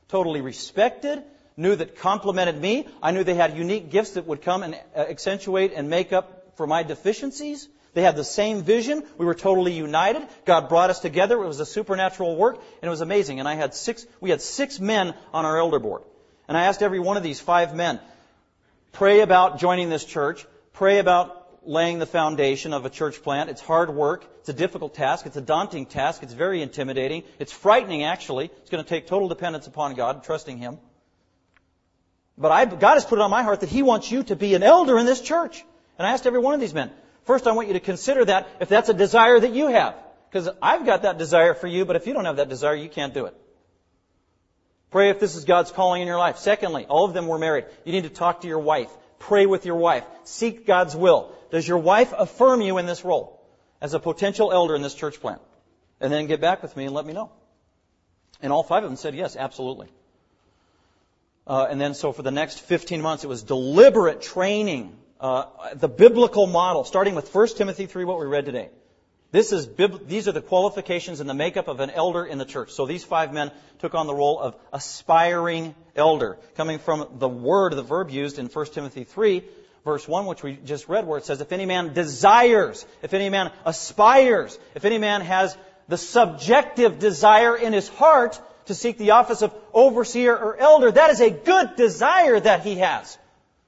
totally 0.09 0.41
respected, 0.41 1.25
knew 1.57 1.75
that 1.75 1.97
complemented 1.97 2.61
me. 2.61 2.87
I 3.03 3.11
knew 3.11 3.25
they 3.25 3.35
had 3.35 3.57
unique 3.57 3.91
gifts 3.91 4.13
that 4.13 4.27
would 4.27 4.43
come 4.43 4.63
and 4.63 4.75
uh, 4.75 5.01
accentuate 5.01 5.73
and 5.75 5.91
make 5.91 6.13
up 6.13 6.57
for 6.57 6.67
my 6.67 6.85
deficiencies. 6.85 7.69
They 7.95 8.03
had 8.03 8.15
the 8.15 8.25
same 8.25 8.63
vision. 8.63 9.03
We 9.17 9.27
were 9.27 9.35
totally 9.35 9.73
united. 9.73 10.23
God 10.45 10.69
brought 10.69 10.91
us 10.91 11.01
together. 11.01 11.43
It 11.43 11.47
was 11.49 11.59
a 11.59 11.67
supernatural 11.67 12.37
work, 12.37 12.57
and 12.57 12.87
it 12.87 12.91
was 12.91 13.01
amazing. 13.01 13.41
And 13.41 13.49
I 13.49 13.55
had 13.55 13.75
six, 13.75 14.07
we 14.21 14.31
had 14.31 14.41
six 14.41 14.79
men 14.79 15.15
on 15.35 15.45
our 15.45 15.59
elder 15.59 15.81
board. 15.81 16.03
And 16.47 16.57
I 16.57 16.65
asked 16.65 16.83
every 16.83 17.01
one 17.01 17.17
of 17.17 17.25
these 17.25 17.41
five 17.41 17.75
men, 17.75 17.99
pray 18.93 19.21
about 19.21 19.59
joining 19.59 19.91
this 19.91 20.05
church. 20.05 20.47
Pray 20.79 21.01
about 21.01 21.67
laying 21.67 21.99
the 21.99 22.07
foundation 22.07 22.73
of 22.73 22.87
a 22.87 22.89
church 22.89 23.21
plant. 23.25 23.51
It's 23.51 23.61
hard 23.61 23.91
work. 23.91 24.25
It's 24.39 24.49
a 24.49 24.53
difficult 24.53 24.95
task. 24.95 25.27
It's 25.27 25.37
a 25.37 25.41
daunting 25.41 25.87
task. 25.87 26.23
It's 26.23 26.33
very 26.33 26.63
intimidating. 26.63 27.25
It's 27.41 27.51
frightening, 27.51 28.05
actually. 28.05 28.45
It's 28.45 28.71
going 28.71 28.85
to 28.85 28.89
take 28.89 29.09
total 29.09 29.27
dependence 29.27 29.67
upon 29.67 29.95
God, 29.95 30.23
trusting 30.23 30.57
Him. 30.57 30.79
But 32.39 32.53
I, 32.53 32.65
God 32.65 32.95
has 32.95 33.05
put 33.05 33.19
it 33.19 33.23
on 33.23 33.31
my 33.33 33.43
heart 33.43 33.63
that 33.63 33.69
He 33.69 33.83
wants 33.83 34.13
you 34.13 34.23
to 34.23 34.37
be 34.37 34.55
an 34.55 34.63
elder 34.63 34.97
in 34.99 35.05
this 35.05 35.21
church. 35.21 35.65
And 35.99 36.07
I 36.07 36.13
asked 36.13 36.29
every 36.29 36.39
one 36.39 36.55
of 36.55 36.61
these 36.61 36.75
men, 36.75 36.93
first 37.25 37.49
I 37.49 37.53
want 37.55 37.67
you 37.67 37.75
to 37.75 37.81
consider 37.81 38.25
that 38.27 38.49
if 38.61 38.69
that's 38.69 38.89
a 38.89 38.95
desire 38.95 39.41
that 39.41 39.53
you 39.53 39.67
have. 39.67 39.97
Because 40.31 40.49
I've 40.63 40.87
got 40.87 41.03
that 41.03 41.19
desire 41.19 41.55
for 41.55 41.67
you, 41.67 41.87
but 41.87 41.97
if 41.97 42.07
you 42.07 42.13
don't 42.13 42.27
have 42.27 42.37
that 42.37 42.49
desire, 42.49 42.77
you 42.77 42.89
can't 42.89 43.13
do 43.13 43.27
it. 43.27 43.35
Pray 44.93 45.11
if 45.11 45.19
this 45.19 45.35
is 45.35 45.45
God's 45.45 45.73
calling 45.73 46.03
in 46.03 46.07
your 46.07 46.19
life. 46.19 46.39
Secondly, 46.39 46.87
all 46.87 47.05
of 47.05 47.15
them 47.15 47.27
were 47.27 47.39
married. 47.39 47.65
You 47.85 47.91
need 47.91 48.05
to 48.05 48.11
talk 48.11 48.43
to 48.43 48.47
your 48.47 48.61
wife. 48.61 48.91
Pray 49.19 49.47
with 49.47 49.67
your 49.67 49.77
wife. 49.77 50.05
Seek 50.25 50.67
God's 50.67 50.95
will. 50.95 51.35
Does 51.51 51.67
your 51.67 51.79
wife 51.79 52.13
affirm 52.17 52.61
you 52.61 52.79
in 52.79 52.87
this 52.87 53.05
role 53.05 53.41
as 53.81 53.95
a 53.95 54.01
potential 54.01 54.53
elder 54.53 54.75
in 54.75 54.83
this 54.83 54.95
church 54.95 55.21
plant? 55.21 55.41
And 56.01 56.13
then 56.13 56.27
get 56.27 56.41
back 56.41 56.63
with 56.63 56.77
me 56.77 56.85
and 56.85 56.95
let 56.95 57.07
me 57.07 57.13
know. 57.13 57.33
And 58.41 58.53
all 58.53 58.63
five 58.63 58.85
of 58.85 58.91
them 58.91 58.97
said 58.97 59.15
yes, 59.15 59.37
absolutely. 59.37 59.89
Uh, 61.47 61.67
and 61.69 61.81
then 61.81 61.95
so 61.95 62.13
for 62.13 62.23
the 62.23 62.31
next 62.31 62.61
15 62.61 63.01
months, 63.01 63.25
it 63.25 63.27
was 63.27 63.43
deliberate 63.43 64.21
training, 64.21 64.97
uh, 65.21 65.47
the 65.75 65.89
biblical 65.89 66.47
model, 66.47 66.85
starting 66.85 67.15
with 67.15 67.35
1 67.35 67.49
Timothy 67.57 67.87
3, 67.87 68.05
what 68.05 68.21
we 68.21 68.27
read 68.27 68.45
today. 68.45 68.69
This 69.31 69.53
is, 69.53 69.69
these 70.07 70.27
are 70.27 70.33
the 70.33 70.41
qualifications 70.41 71.21
and 71.21 71.29
the 71.29 71.35
makeup 71.35 71.69
of 71.69 71.81
an 71.81 71.91
elder 71.91 72.25
in 72.25 72.39
the 72.39 72.47
church. 72.47 72.71
So 72.71 72.87
these 72.87 73.05
five 73.05 73.33
men 73.33 73.51
took 73.79 73.95
on 73.95 74.07
the 74.07 74.15
role 74.15 74.39
of 74.39 74.57
aspiring 74.73 75.75
elder, 75.95 76.39
coming 76.57 76.79
from 76.79 77.07
the 77.19 77.29
word, 77.29 77.75
the 77.75 77.83
verb 77.83 78.11
used 78.11 78.39
in 78.39 78.47
1 78.47 78.67
Timothy 78.67 79.05
3, 79.05 79.45
verse 79.85 80.09
1, 80.09 80.25
which 80.25 80.43
we 80.43 80.55
just 80.65 80.89
read, 80.89 81.07
where 81.07 81.19
it 81.19 81.27
says, 81.27 81.43
if 81.43 81.53
any 81.53 81.67
man 81.67 81.93
desires, 81.93 82.87
if 83.03 83.13
any 83.13 83.29
man 83.29 83.53
aspires, 83.67 84.59
if 84.75 84.87
any 84.87 84.97
man 84.97 85.21
has 85.21 85.57
the 85.89 85.99
subjective 85.99 86.99
desire 86.99 87.55
in 87.55 87.75
his 87.75 87.89
heart 87.89 88.41
to 88.67 88.75
seek 88.75 88.97
the 88.97 89.11
office 89.11 89.43
of 89.43 89.55
overseer 89.75 90.35
or 90.35 90.57
elder, 90.57 90.91
that 90.91 91.11
is 91.11 91.21
a 91.21 91.31
good 91.31 91.77
desire 91.77 92.41
that 92.41 92.63
he 92.63 92.77
has. 92.77 93.19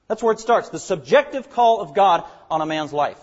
That's 0.07 0.23
where 0.23 0.33
it 0.33 0.39
starts. 0.39 0.69
The 0.69 0.79
subjective 0.79 1.51
call 1.51 1.81
of 1.81 1.93
God 1.93 2.23
on 2.49 2.61
a 2.61 2.65
man's 2.65 2.93
life. 2.93 3.17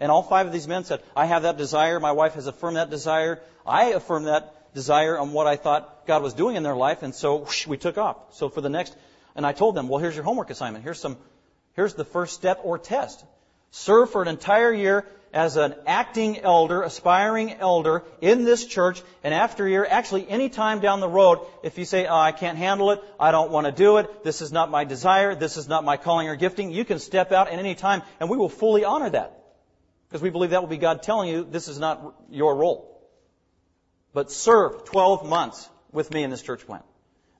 And 0.00 0.10
all 0.10 0.22
five 0.22 0.46
of 0.46 0.52
these 0.52 0.66
men 0.66 0.84
said, 0.84 1.02
I 1.14 1.26
have 1.26 1.42
that 1.42 1.58
desire. 1.58 2.00
My 2.00 2.12
wife 2.12 2.34
has 2.34 2.46
affirmed 2.46 2.76
that 2.76 2.90
desire. 2.90 3.40
I 3.66 3.90
affirmed 3.90 4.26
that 4.26 4.74
desire 4.74 5.18
on 5.18 5.32
what 5.32 5.46
I 5.46 5.56
thought 5.56 6.06
God 6.06 6.22
was 6.22 6.34
doing 6.34 6.56
in 6.56 6.62
their 6.62 6.74
life. 6.74 7.02
And 7.02 7.14
so 7.14 7.36
whoosh, 7.36 7.66
we 7.66 7.76
took 7.76 7.98
off. 7.98 8.16
So 8.34 8.48
for 8.48 8.62
the 8.62 8.70
next, 8.70 8.96
and 9.36 9.46
I 9.46 9.52
told 9.52 9.74
them, 9.74 9.88
well, 9.88 10.00
here's 10.00 10.14
your 10.14 10.24
homework 10.24 10.50
assignment. 10.50 10.84
Here's 10.84 10.98
some, 10.98 11.18
here's 11.74 11.94
the 11.94 12.04
first 12.04 12.34
step 12.34 12.60
or 12.64 12.78
test. 12.78 13.24
Serve 13.70 14.10
for 14.10 14.22
an 14.22 14.28
entire 14.28 14.72
year 14.72 15.06
as 15.32 15.56
an 15.56 15.74
acting 15.86 16.40
elder, 16.40 16.82
aspiring 16.82 17.52
elder 17.52 18.02
in 18.20 18.44
this 18.44 18.66
church, 18.66 19.02
and 19.22 19.32
after 19.32 19.64
a 19.66 19.70
year, 19.70 19.86
actually 19.88 20.28
any 20.28 20.48
time 20.48 20.80
down 20.80 20.98
the 20.98 21.08
road, 21.08 21.38
if 21.62 21.78
you 21.78 21.84
say, 21.84 22.06
oh, 22.06 22.16
I 22.16 22.32
can't 22.32 22.58
handle 22.58 22.90
it, 22.90 23.00
I 23.18 23.30
don't 23.30 23.50
want 23.52 23.66
to 23.66 23.72
do 23.72 23.98
it, 23.98 24.24
this 24.24 24.42
is 24.42 24.50
not 24.50 24.70
my 24.70 24.84
desire, 24.84 25.36
this 25.36 25.56
is 25.56 25.68
not 25.68 25.84
my 25.84 25.96
calling 25.96 26.28
or 26.28 26.34
gifting, 26.34 26.72
you 26.72 26.84
can 26.84 26.98
step 26.98 27.30
out 27.30 27.48
at 27.48 27.58
any 27.58 27.76
time, 27.76 28.02
and 28.18 28.28
we 28.28 28.36
will 28.36 28.48
fully 28.48 28.84
honor 28.84 29.10
that. 29.10 29.39
Because 30.10 30.22
we 30.22 30.30
believe 30.30 30.50
that 30.50 30.60
will 30.60 30.68
be 30.68 30.76
God 30.76 31.02
telling 31.02 31.30
you 31.30 31.44
this 31.44 31.68
is 31.68 31.78
not 31.78 32.14
your 32.28 32.56
role. 32.56 32.90
but 34.12 34.30
serve 34.30 34.84
12 34.86 35.28
months 35.28 35.68
with 35.92 36.12
me 36.12 36.22
in 36.22 36.30
this 36.30 36.42
church 36.42 36.66
plant. 36.66 36.84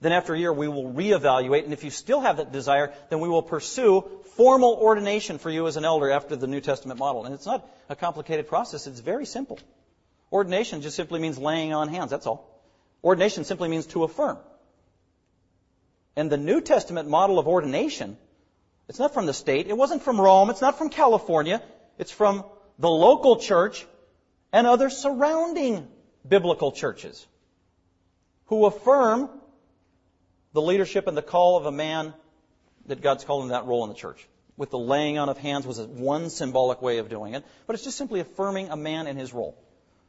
Then 0.01 0.13
after 0.13 0.35
a 0.35 0.39
year, 0.39 0.53
we 0.53 0.69
will 0.69 0.93
reevaluate, 0.93 1.65
and 1.65 1.73
if 1.73 1.85
you 1.85 1.91
still 1.91 2.21
have 2.21 2.39
that 2.39 2.53
desire, 2.53 2.93
then 3.11 3.21
we 3.21 3.29
will 3.29 3.43
pursue 3.43 4.09
formal 4.37 4.79
ordination 4.81 5.39
for 5.39 5.51
you 5.51 5.67
as 5.67 5.77
an 5.77 5.85
elder 5.85 6.11
after 6.11 6.37
the 6.37 6.47
New 6.47 6.61
Testament 6.61 6.99
model. 6.99 7.27
And 7.27 7.35
it's 7.35 7.45
not 7.45 7.69
a 7.89 7.97
complicated 7.97 8.49
process, 8.49 8.87
it's 8.87 9.01
very 9.01 9.27
simple. 9.27 9.59
Ordination 10.33 10.81
just 10.81 10.97
simply 10.97 11.21
means 11.21 11.39
laying 11.39 11.75
on 11.75 11.89
hands, 11.89 12.11
that's 12.11 12.27
all. 12.27 12.49
Ordination 13.05 13.45
simply 13.45 13.69
means 13.69 13.87
to 13.87 14.05
affirm. 14.05 14.39
And 16.17 16.31
the 16.31 16.39
New 16.39 16.61
Testament 16.61 17.09
model 17.09 17.39
of 17.39 17.47
ordination, 17.47 18.17
it's 18.89 18.99
not 18.99 19.13
from 19.13 19.27
the 19.27 19.35
state, 19.35 19.67
it 19.67 19.77
wasn't 19.77 20.03
from 20.03 20.21
Rome, 20.21 20.49
it's 20.49 20.63
not 20.63 20.79
from 20.79 20.89
California, 20.89 21.63
it's 21.99 22.11
from 22.11 22.45
the 22.81 22.91
local 22.91 23.37
church 23.37 23.87
and 24.53 24.67
other 24.67 24.91
surrounding 24.91 25.87
biblical 26.27 26.73
churches 26.73 27.27
who 28.47 28.65
affirm 28.65 29.29
the 30.55 30.63
leadership 30.63 31.07
and 31.07 31.17
the 31.17 31.23
call 31.23 31.57
of 31.59 31.67
a 31.67 31.73
man 31.73 32.15
that 32.87 33.03
God's 33.03 33.23
called 33.23 33.45
in 33.45 33.51
that 33.51 33.67
role 33.67 33.85
in 33.85 33.91
the 33.91 33.95
church. 33.97 34.27
With 34.57 34.71
the 34.71 34.79
laying 34.79 35.19
on 35.19 35.29
of 35.29 35.39
hands 35.39 35.67
was 35.67 35.79
one 35.79 36.31
symbolic 36.31 36.83
way 36.83 36.99
of 36.99 37.09
doing 37.09 37.35
it, 37.35 37.45
but 37.67 37.75
it's 37.75 37.85
just 37.85 37.99
simply 37.99 38.21
affirming 38.21 38.71
a 38.71 38.77
man 38.77 39.07
in 39.07 39.17
his 39.17 39.33
role. 39.33 39.57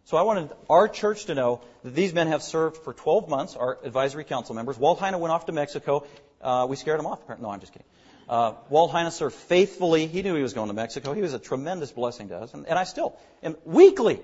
So 0.05 0.17
I 0.17 0.23
wanted 0.23 0.51
our 0.69 0.87
church 0.87 1.25
to 1.25 1.35
know 1.35 1.61
that 1.83 1.93
these 1.93 2.13
men 2.13 2.27
have 2.27 2.41
served 2.41 2.77
for 2.77 2.93
12 2.93 3.29
months, 3.29 3.55
our 3.55 3.77
advisory 3.83 4.23
council 4.23 4.55
members. 4.55 4.77
Walt 4.77 4.99
Heine 4.99 5.19
went 5.19 5.31
off 5.31 5.45
to 5.45 5.51
Mexico. 5.51 6.05
Uh, 6.41 6.65
we 6.69 6.75
scared 6.75 6.99
him 6.99 7.05
off. 7.05 7.19
No, 7.39 7.49
I'm 7.49 7.59
just 7.59 7.73
kidding. 7.73 7.87
Uh, 8.31 8.53
Walt 8.69 8.91
Heine 8.91 9.11
served 9.11 9.35
faithfully. 9.35 10.07
He 10.07 10.23
knew 10.23 10.33
he 10.35 10.41
was 10.41 10.53
going 10.53 10.69
to 10.69 10.73
Mexico. 10.73 11.13
He 11.13 11.21
was 11.21 11.33
a 11.33 11.39
tremendous 11.39 11.91
blessing 11.91 12.29
to 12.29 12.37
us. 12.37 12.53
And, 12.53 12.65
and 12.65 12.79
I 12.79 12.85
still 12.85 13.15
am 13.43 13.57
weekly 13.65 14.21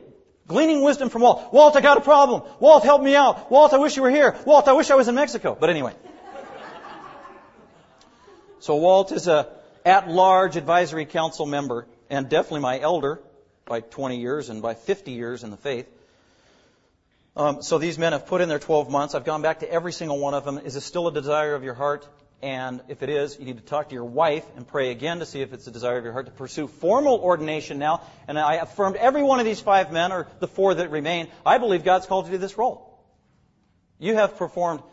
gleaning 0.47 0.81
wisdom 0.81 1.09
from 1.09 1.21
Walt. 1.23 1.53
Walt, 1.53 1.75
I 1.75 1.81
got 1.81 1.97
a 1.97 2.01
problem. 2.01 2.41
Walt, 2.59 2.83
help 2.83 3.01
me 3.01 3.15
out. 3.15 3.51
Walt, 3.51 3.73
I 3.73 3.77
wish 3.77 3.95
you 3.97 4.01
were 4.01 4.09
here. 4.09 4.35
Walt, 4.45 4.67
I 4.67 4.73
wish 4.73 4.89
I 4.89 4.95
was 4.95 5.07
in 5.07 5.15
Mexico. 5.15 5.57
But 5.59 5.69
anyway. 5.69 5.93
So 8.59 8.75
Walt 8.77 9.11
is 9.11 9.27
a 9.27 9.49
at-large 9.85 10.55
advisory 10.55 11.05
council 11.05 11.45
member 11.45 11.85
and 12.09 12.27
definitely 12.27 12.61
my 12.61 12.79
elder 12.79 13.21
by 13.65 13.81
20 13.81 14.19
years 14.19 14.49
and 14.49 14.61
by 14.61 14.73
50 14.73 15.11
years 15.11 15.43
in 15.43 15.51
the 15.51 15.57
faith. 15.57 15.87
Um, 17.35 17.61
so 17.61 17.77
these 17.77 17.99
men 17.99 18.13
have 18.13 18.25
put 18.25 18.41
in 18.41 18.49
their 18.49 18.57
12 18.57 18.89
months. 18.89 19.13
I've 19.15 19.25
gone 19.25 19.41
back 19.41 19.59
to 19.59 19.71
every 19.71 19.93
single 19.93 20.17
one 20.17 20.33
of 20.33 20.43
them. 20.43 20.57
Is 20.57 20.75
it 20.75 20.81
still 20.81 21.07
a 21.07 21.11
desire 21.11 21.53
of 21.53 21.63
your 21.63 21.75
heart? 21.75 22.07
And 22.41 22.81
if 22.87 23.01
it 23.01 23.09
is, 23.09 23.39
you 23.39 23.45
need 23.45 23.57
to 23.57 23.63
talk 23.63 23.89
to 23.89 23.95
your 23.95 24.05
wife 24.05 24.45
and 24.55 24.67
pray 24.67 24.91
again 24.91 25.19
to 25.19 25.25
see 25.25 25.41
if 25.41 25.53
it's 25.53 25.65
the 25.65 25.71
desire 25.71 25.97
of 25.97 26.03
your 26.03 26.13
heart 26.13 26.27
to 26.27 26.31
pursue 26.31 26.67
formal 26.67 27.17
ordination 27.17 27.79
now. 27.79 28.01
And 28.27 28.37
I 28.37 28.55
affirmed 28.55 28.95
every 28.95 29.23
one 29.23 29.39
of 29.39 29.45
these 29.45 29.59
five 29.59 29.91
men, 29.91 30.11
or 30.11 30.27
the 30.39 30.47
four 30.47 30.75
that 30.75 30.91
remain, 30.91 31.29
I 31.45 31.57
believe 31.57 31.83
God's 31.83 32.05
called 32.05 32.27
you 32.27 32.33
to 32.33 32.37
this 32.37 32.57
role. 32.57 33.03
You 33.97 34.15
have 34.15 34.37
performed 34.37 34.83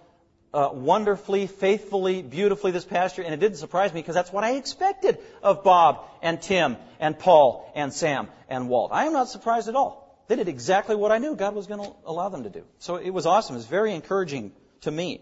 uh, 0.55 0.71
wonderfully, 0.73 1.47
faithfully, 1.47 2.23
beautifully 2.23 2.71
this 2.71 2.85
past 2.85 3.19
year, 3.19 3.27
and 3.27 3.35
it 3.35 3.41
didn't 3.41 3.59
surprise 3.59 3.93
me 3.93 4.01
because 4.01 4.15
that's 4.15 4.33
what 4.33 4.45
I 4.45 4.53
expected 4.53 5.19
of 5.43 5.65
Bob 5.65 6.05
and 6.23 6.41
Tim 6.41 6.77
and 7.01 7.19
Paul 7.19 7.71
and 7.75 7.93
Sam 7.93 8.29
and 8.49 8.69
Walt. 8.69 8.91
I 8.93 9.05
am 9.05 9.13
not 9.13 9.29
surprised 9.29 9.69
at 9.69 9.75
all. 9.75 10.25
They 10.29 10.37
did 10.37 10.49
exactly 10.49 10.97
what 10.97 11.13
I 11.13 11.19
knew 11.19 11.37
God 11.37 11.55
was 11.55 11.67
going 11.67 11.85
to 11.85 11.93
allow 12.07 12.31
them 12.31 12.45
to 12.45 12.51
do. 12.51 12.65
So 12.79 12.97
it 12.97 13.11
was 13.11 13.27
awesome. 13.27 13.57
It 13.57 13.59
was 13.59 13.67
very 13.67 13.95
encouraging 13.95 14.53
to 14.83 14.91
me. 14.91 15.21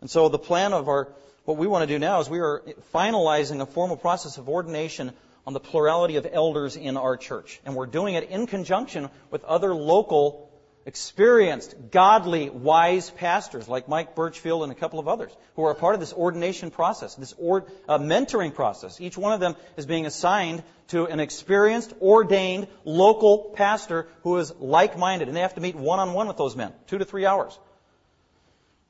And 0.00 0.10
so 0.10 0.28
the 0.28 0.38
plan 0.38 0.72
of 0.72 0.88
our, 0.88 1.12
what 1.44 1.56
we 1.56 1.66
want 1.66 1.82
to 1.88 1.92
do 1.92 1.98
now 1.98 2.20
is 2.20 2.30
we 2.30 2.40
are 2.40 2.62
finalizing 2.94 3.60
a 3.60 3.66
formal 3.66 3.96
process 3.96 4.38
of 4.38 4.48
ordination 4.48 5.12
on 5.46 5.52
the 5.52 5.60
plurality 5.60 6.16
of 6.16 6.26
elders 6.30 6.76
in 6.76 6.96
our 6.96 7.16
church. 7.16 7.60
And 7.64 7.74
we're 7.74 7.86
doing 7.86 8.14
it 8.14 8.30
in 8.30 8.46
conjunction 8.46 9.10
with 9.30 9.44
other 9.44 9.74
local 9.74 10.48
experienced, 10.84 11.74
godly, 11.90 12.50
wise 12.50 13.10
pastors 13.10 13.68
like 13.68 13.88
Mike 13.88 14.14
Birchfield 14.14 14.62
and 14.62 14.72
a 14.72 14.74
couple 14.74 14.98
of 14.98 15.08
others 15.08 15.30
who 15.54 15.64
are 15.64 15.70
a 15.70 15.76
part 15.76 15.94
of 15.94 16.00
this 16.00 16.12
ordination 16.12 16.70
process, 16.70 17.14
this 17.14 17.34
or, 17.38 17.66
uh, 17.88 17.98
mentoring 17.98 18.54
process. 18.54 19.00
Each 19.00 19.16
one 19.16 19.32
of 19.32 19.40
them 19.40 19.54
is 19.76 19.86
being 19.86 20.06
assigned 20.06 20.62
to 20.88 21.06
an 21.06 21.20
experienced, 21.20 21.92
ordained 22.00 22.66
local 22.84 23.52
pastor 23.54 24.08
who 24.22 24.38
is 24.38 24.52
like-minded, 24.58 25.28
and 25.28 25.36
they 25.36 25.42
have 25.42 25.54
to 25.54 25.60
meet 25.60 25.76
one-on-one 25.76 26.26
with 26.26 26.36
those 26.36 26.56
men, 26.56 26.72
two 26.88 26.98
to 26.98 27.04
three 27.04 27.26
hours. 27.26 27.56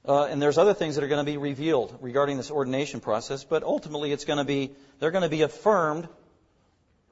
Uh, 0.06 0.24
and 0.24 0.42
there's 0.42 0.58
other 0.58 0.74
things 0.74 0.96
that 0.96 1.04
are 1.04 1.08
going 1.08 1.24
to 1.24 1.30
be 1.30 1.36
revealed 1.36 1.96
regarding 2.00 2.36
this 2.36 2.50
ordination 2.50 3.00
process, 3.00 3.44
but 3.44 3.62
ultimately 3.62 4.10
it's 4.10 4.24
going 4.24 4.38
to 4.38 4.44
be, 4.44 4.72
they're 4.98 5.12
going 5.12 5.22
to 5.22 5.28
be 5.28 5.42
affirmed 5.42 6.08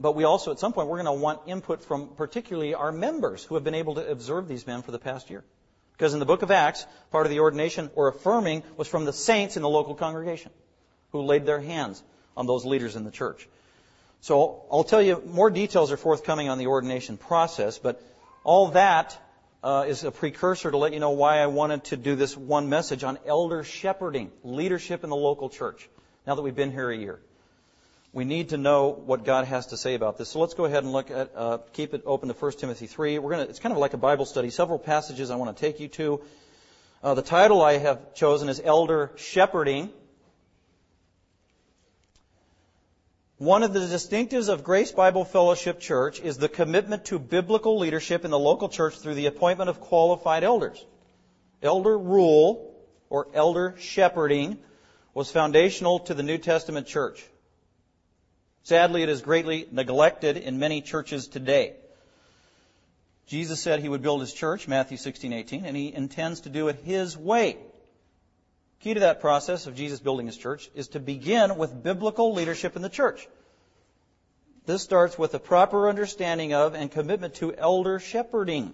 but 0.01 0.17
we 0.17 0.25
also, 0.25 0.51
at 0.51 0.59
some 0.59 0.73
point, 0.73 0.89
we're 0.89 1.03
going 1.03 1.19
to 1.19 1.23
want 1.23 1.43
input 1.47 1.85
from 1.85 2.09
particularly 2.17 2.75
our 2.75 2.91
members 2.91 3.45
who 3.45 3.55
have 3.55 3.65
been 3.65 3.75
able 3.75 3.97
to 3.97 4.11
observe 4.11 4.49
these 4.49 4.67
men 4.67 4.81
for 4.81 4.93
the 4.93 4.99
past 4.99 5.29
year. 5.29 5.45
Because 5.93 6.15
in 6.15 6.21
the 6.21 6.27
book 6.27 6.41
of 6.41 6.51
Acts, 6.51 6.87
part 7.11 7.27
of 7.27 7.31
the 7.31 7.41
ordination 7.41 7.91
or 7.95 8.09
affirming 8.09 8.63
was 8.79 8.89
from 8.89 9.05
the 9.05 9.13
saints 9.13 9.57
in 9.57 9.63
the 9.63 9.69
local 9.69 9.95
congregation 9.95 10.51
who 11.13 11.21
laid 11.21 11.45
their 11.45 11.61
hands 11.61 12.03
on 12.35 12.47
those 12.47 12.65
leaders 12.65 12.97
in 12.97 13.05
the 13.05 13.11
church. 13.11 13.47
So 14.23 14.65
I'll 14.73 14.85
tell 14.85 15.03
you 15.03 15.23
more 15.27 15.51
details 15.51 15.93
are 15.93 15.99
forthcoming 15.99 16.49
on 16.49 16.57
the 16.57 16.69
ordination 16.69 17.19
process, 17.19 17.79
but 17.79 18.03
all 18.43 18.69
that 18.69 19.19
uh, 19.63 19.85
is 19.89 20.05
a 20.05 20.11
precursor 20.11 20.71
to 20.71 20.77
let 20.77 20.93
you 20.93 21.01
know 21.01 21.11
why 21.11 21.39
I 21.39 21.47
wanted 21.47 21.85
to 21.85 21.97
do 21.97 22.17
this 22.17 22.37
one 22.37 22.69
message 22.69 23.05
on 23.05 23.19
elder 23.27 23.65
shepherding, 23.65 24.31
leadership 24.43 25.05
in 25.05 25.11
the 25.11 25.17
local 25.17 25.49
church, 25.49 25.89
now 26.27 26.35
that 26.35 26.43
we've 26.43 26.57
been 26.57 26.73
here 26.73 26.91
a 26.91 26.97
year 26.97 27.21
we 28.13 28.25
need 28.25 28.49
to 28.49 28.57
know 28.57 28.89
what 28.89 29.25
God 29.25 29.45
has 29.47 29.69
to 29.69 29.77
say 29.77 29.95
about 29.95 30.19
this. 30.19 30.31
So 30.31 30.41
let's 30.41 30.55
go 30.55 30.65
ahead 30.65 30.83
and 30.83 30.93
look 30.93 31.11
at, 31.11 31.31
uh, 31.37 31.59
keep 31.73 31.95
it 31.95 32.03
open 32.05 32.29
to 32.29 32.35
1 32.35 32.53
Timothy 32.53 32.87
3. 32.87 33.19
We're 33.19 33.31
gonna, 33.31 33.45
it's 33.45 33.61
kind 33.61 33.73
of 33.73 33.79
like 33.79 33.95
a 33.95 33.99
Bible 33.99 34.25
study. 34.25 34.51
Several 34.51 34.79
passages 34.79 35.31
I 35.31 35.37
want 35.37 35.57
to 35.57 35.61
take 35.61 35.79
you 35.79 35.89
to. 35.89 36.21
Uh, 37.03 37.15
the 37.15 37.23
title 37.23 37.63
I 37.63 37.79
have 37.79 38.15
chosen 38.15 38.49
is 38.49 38.61
Elder 38.63 39.13
Shepherding. 39.17 39.91
One 43.41 43.63
of 43.63 43.73
the 43.73 43.81
distinctives 43.81 44.51
of 44.51 44.65
Grace 44.65 44.93
Bible 44.93 45.25
Fellowship 45.25 45.81
Church 45.81 46.21
is 46.21 46.37
the 46.37 46.47
commitment 46.47 47.07
to 47.07 47.19
biblical 47.19 47.79
leadership 47.79 48.27
in 48.27 48.31
the 48.31 48.39
local 48.39 48.69
church 48.69 48.97
through 48.99 49.15
the 49.15 49.25
appointment 49.25 49.71
of 49.71 49.81
qualified 49.81 50.45
elders. 50.45 50.85
Elder 51.63 51.97
rule, 51.97 52.75
or 53.09 53.29
elder 53.33 53.77
shepherding, 53.79 54.59
was 55.15 55.31
foundational 55.31 56.01
to 56.01 56.13
the 56.13 56.23
New 56.23 56.37
Testament 56.37 56.87
church. 56.87 57.25
Sadly, 58.65 59.03
it 59.03 59.09
is 59.09 59.23
greatly 59.23 59.67
neglected 59.73 60.37
in 60.37 60.59
many 60.59 60.83
churches 60.83 61.27
today. 61.27 61.77
Jesus 63.27 63.59
said 63.63 63.81
he 63.81 63.89
would 63.89 64.03
build 64.03 64.21
his 64.21 64.35
church, 64.35 64.69
Matthew 64.69 64.99
16:18, 64.99 65.65
and 65.65 65.75
he 65.75 65.95
intends 65.95 66.43
to 66.43 66.51
do 66.51 66.69
it 66.69 66.77
his 66.85 67.17
way. 67.17 67.57
Key 68.81 68.95
to 68.95 69.01
that 69.01 69.21
process 69.21 69.67
of 69.67 69.75
Jesus 69.75 70.01
building 70.01 70.27
his 70.27 70.39
church 70.39 70.71
is 70.75 70.89
to 70.89 71.01
begin 71.01 71.57
with 71.59 71.83
biblical 71.83 72.33
leadership 72.33 72.77
in 72.77 72.83
the 72.83 72.89
church. 72.89 73.29
This 74.65 74.83
starts 74.83 75.19
with 75.19 75.35
a 75.35 75.39
proper 75.39 75.89
understanding 75.89 76.55
of 76.55 76.75
and 76.75 76.91
commitment 76.91 77.35
to 77.37 77.55
elder 77.55 77.99
shepherding. 77.99 78.73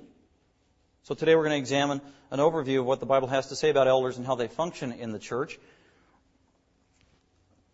So 1.02 1.14
today 1.16 1.34
we're 1.34 1.42
going 1.42 1.52
to 1.52 1.58
examine 1.58 2.00
an 2.30 2.38
overview 2.38 2.80
of 2.80 2.86
what 2.86 3.00
the 3.00 3.06
Bible 3.06 3.26
has 3.28 3.48
to 3.48 3.56
say 3.56 3.70
about 3.70 3.88
elders 3.88 4.16
and 4.16 4.24
how 4.24 4.36
they 4.36 4.46
function 4.46 4.92
in 4.92 5.10
the 5.10 5.18
church. 5.18 5.58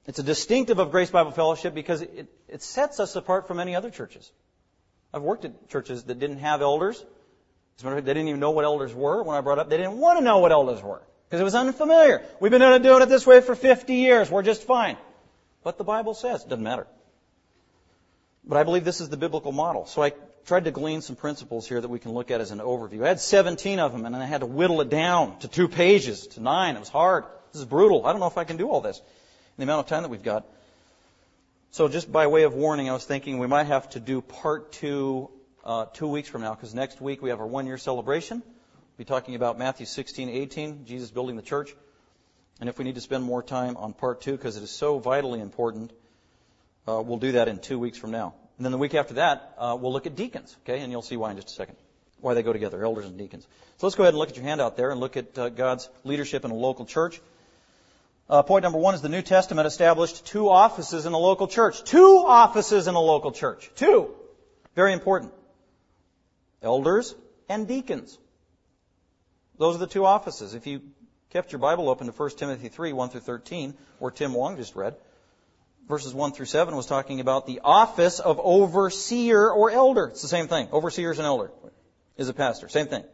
It's 0.06 0.18
a 0.18 0.22
distinctive 0.22 0.78
of 0.78 0.90
Grace 0.90 1.10
Bible 1.10 1.32
Fellowship 1.32 1.74
because 1.74 2.00
it, 2.00 2.28
it 2.48 2.62
sets 2.62 2.98
us 2.98 3.14
apart 3.14 3.46
from 3.46 3.60
any 3.60 3.76
other 3.76 3.90
churches. 3.90 4.30
I've 5.12 5.22
worked 5.22 5.44
at 5.44 5.68
churches 5.68 6.04
that 6.04 6.18
didn't 6.18 6.38
have 6.38 6.62
elders. 6.62 6.96
As 7.76 7.82
a 7.82 7.84
matter 7.84 7.96
of 7.96 7.98
fact, 7.98 8.06
they 8.06 8.14
didn't 8.14 8.28
even 8.28 8.40
know 8.40 8.50
what 8.52 8.64
elders 8.64 8.94
were 8.94 9.22
when 9.22 9.36
I 9.36 9.42
brought 9.42 9.58
up. 9.58 9.68
They 9.68 9.76
didn't 9.76 9.98
want 9.98 10.18
to 10.18 10.24
know 10.24 10.38
what 10.38 10.50
elders 10.50 10.82
were 10.82 11.02
because 11.32 11.40
it 11.40 11.44
was 11.44 11.54
unfamiliar. 11.54 12.20
We've 12.40 12.50
been 12.50 12.82
doing 12.82 13.00
it 13.00 13.08
this 13.08 13.26
way 13.26 13.40
for 13.40 13.54
50 13.54 13.94
years. 13.94 14.30
We're 14.30 14.42
just 14.42 14.64
fine. 14.64 14.98
But 15.64 15.78
the 15.78 15.84
Bible 15.84 16.12
says 16.12 16.42
it 16.42 16.50
doesn't 16.50 16.62
matter. 16.62 16.86
But 18.44 18.58
I 18.58 18.64
believe 18.64 18.84
this 18.84 19.00
is 19.00 19.08
the 19.08 19.16
biblical 19.16 19.50
model. 19.50 19.86
So 19.86 20.02
I 20.02 20.12
tried 20.44 20.64
to 20.64 20.70
glean 20.70 21.00
some 21.00 21.16
principles 21.16 21.66
here 21.66 21.80
that 21.80 21.88
we 21.88 21.98
can 21.98 22.12
look 22.12 22.30
at 22.30 22.42
as 22.42 22.50
an 22.50 22.58
overview. 22.58 23.02
I 23.02 23.08
had 23.08 23.18
17 23.18 23.78
of 23.78 23.92
them 23.92 24.04
and 24.04 24.14
I 24.14 24.26
had 24.26 24.42
to 24.42 24.46
whittle 24.46 24.82
it 24.82 24.90
down 24.90 25.38
to 25.38 25.48
two 25.48 25.68
pages, 25.68 26.26
to 26.34 26.42
nine. 26.42 26.76
It 26.76 26.80
was 26.80 26.90
hard. 26.90 27.24
This 27.54 27.60
is 27.60 27.66
brutal. 27.66 28.04
I 28.04 28.12
don't 28.12 28.20
know 28.20 28.26
if 28.26 28.36
I 28.36 28.44
can 28.44 28.58
do 28.58 28.68
all 28.68 28.82
this 28.82 28.98
in 28.98 29.04
the 29.56 29.62
amount 29.62 29.80
of 29.80 29.86
time 29.86 30.02
that 30.02 30.10
we've 30.10 30.22
got. 30.22 30.44
So 31.70 31.88
just 31.88 32.12
by 32.12 32.26
way 32.26 32.42
of 32.42 32.52
warning, 32.52 32.90
I 32.90 32.92
was 32.92 33.06
thinking 33.06 33.38
we 33.38 33.46
might 33.46 33.68
have 33.68 33.88
to 33.90 34.00
do 34.00 34.20
part 34.20 34.70
two 34.72 35.30
uh, 35.64 35.86
two 35.94 36.08
weeks 36.08 36.28
from 36.28 36.42
now, 36.42 36.54
because 36.54 36.74
next 36.74 37.00
week 37.00 37.22
we 37.22 37.30
have 37.30 37.40
our 37.40 37.46
one 37.46 37.66
year 37.66 37.78
celebration. 37.78 38.42
Be 38.96 39.04
talking 39.04 39.34
about 39.34 39.58
Matthew 39.58 39.86
16, 39.86 40.28
18, 40.28 40.84
Jesus 40.84 41.10
building 41.10 41.36
the 41.36 41.42
church. 41.42 41.74
And 42.60 42.68
if 42.68 42.78
we 42.78 42.84
need 42.84 42.94
to 42.96 43.00
spend 43.00 43.24
more 43.24 43.42
time 43.42 43.76
on 43.76 43.92
part 43.92 44.20
two, 44.20 44.32
because 44.32 44.56
it 44.56 44.62
is 44.62 44.70
so 44.70 44.98
vitally 44.98 45.40
important, 45.40 45.92
uh, 46.86 47.02
we'll 47.04 47.18
do 47.18 47.32
that 47.32 47.48
in 47.48 47.58
two 47.58 47.78
weeks 47.78 47.96
from 47.96 48.10
now. 48.10 48.34
And 48.56 48.64
then 48.66 48.72
the 48.72 48.78
week 48.78 48.94
after 48.94 49.14
that, 49.14 49.54
uh, 49.58 49.76
we'll 49.80 49.92
look 49.92 50.06
at 50.06 50.14
deacons, 50.14 50.56
okay? 50.62 50.80
And 50.80 50.92
you'll 50.92 51.02
see 51.02 51.16
why 51.16 51.30
in 51.30 51.36
just 51.36 51.48
a 51.48 51.52
second. 51.52 51.76
Why 52.20 52.34
they 52.34 52.42
go 52.42 52.52
together, 52.52 52.84
elders 52.84 53.06
and 53.06 53.18
deacons. 53.18 53.46
So 53.78 53.86
let's 53.86 53.96
go 53.96 54.04
ahead 54.04 54.14
and 54.14 54.18
look 54.18 54.28
at 54.28 54.36
your 54.36 54.44
handout 54.44 54.76
there 54.76 54.90
and 54.90 55.00
look 55.00 55.16
at 55.16 55.36
uh, 55.38 55.48
God's 55.48 55.88
leadership 56.04 56.44
in 56.44 56.50
a 56.50 56.54
local 56.54 56.84
church. 56.84 57.20
Uh, 58.28 58.42
point 58.42 58.62
number 58.62 58.78
one 58.78 58.94
is 58.94 59.02
the 59.02 59.08
New 59.08 59.22
Testament 59.22 59.66
established 59.66 60.26
two 60.26 60.48
offices 60.48 61.06
in 61.06 61.12
the 61.12 61.18
local 61.18 61.48
church. 61.48 61.82
Two 61.82 62.22
offices 62.24 62.86
in 62.86 62.94
a 62.94 63.00
local 63.00 63.32
church. 63.32 63.70
Two. 63.74 64.14
Very 64.76 64.92
important. 64.92 65.32
Elders 66.62 67.14
and 67.48 67.66
deacons. 67.66 68.16
Those 69.62 69.76
are 69.76 69.78
the 69.78 69.86
two 69.86 70.04
offices. 70.04 70.54
If 70.54 70.66
you 70.66 70.80
kept 71.30 71.52
your 71.52 71.60
Bible 71.60 71.88
open 71.88 72.08
to 72.08 72.12
1 72.12 72.30
Timothy 72.30 72.66
3, 72.66 72.92
1 72.94 73.10
through 73.10 73.20
13, 73.20 73.74
where 74.00 74.10
Tim 74.10 74.34
Wong 74.34 74.56
just 74.56 74.74
read, 74.74 74.96
verses 75.86 76.12
1 76.12 76.32
through 76.32 76.46
7 76.46 76.74
was 76.74 76.86
talking 76.86 77.20
about 77.20 77.46
the 77.46 77.60
office 77.62 78.18
of 78.18 78.40
overseer 78.42 79.48
or 79.48 79.70
elder. 79.70 80.06
It's 80.06 80.22
the 80.22 80.26
same 80.26 80.48
thing. 80.48 80.66
Overseer 80.72 81.12
is 81.12 81.20
an 81.20 81.26
elder, 81.26 81.52
is 82.16 82.28
a 82.28 82.34
pastor. 82.34 82.68
Same 82.68 82.88
thing. 82.88 83.04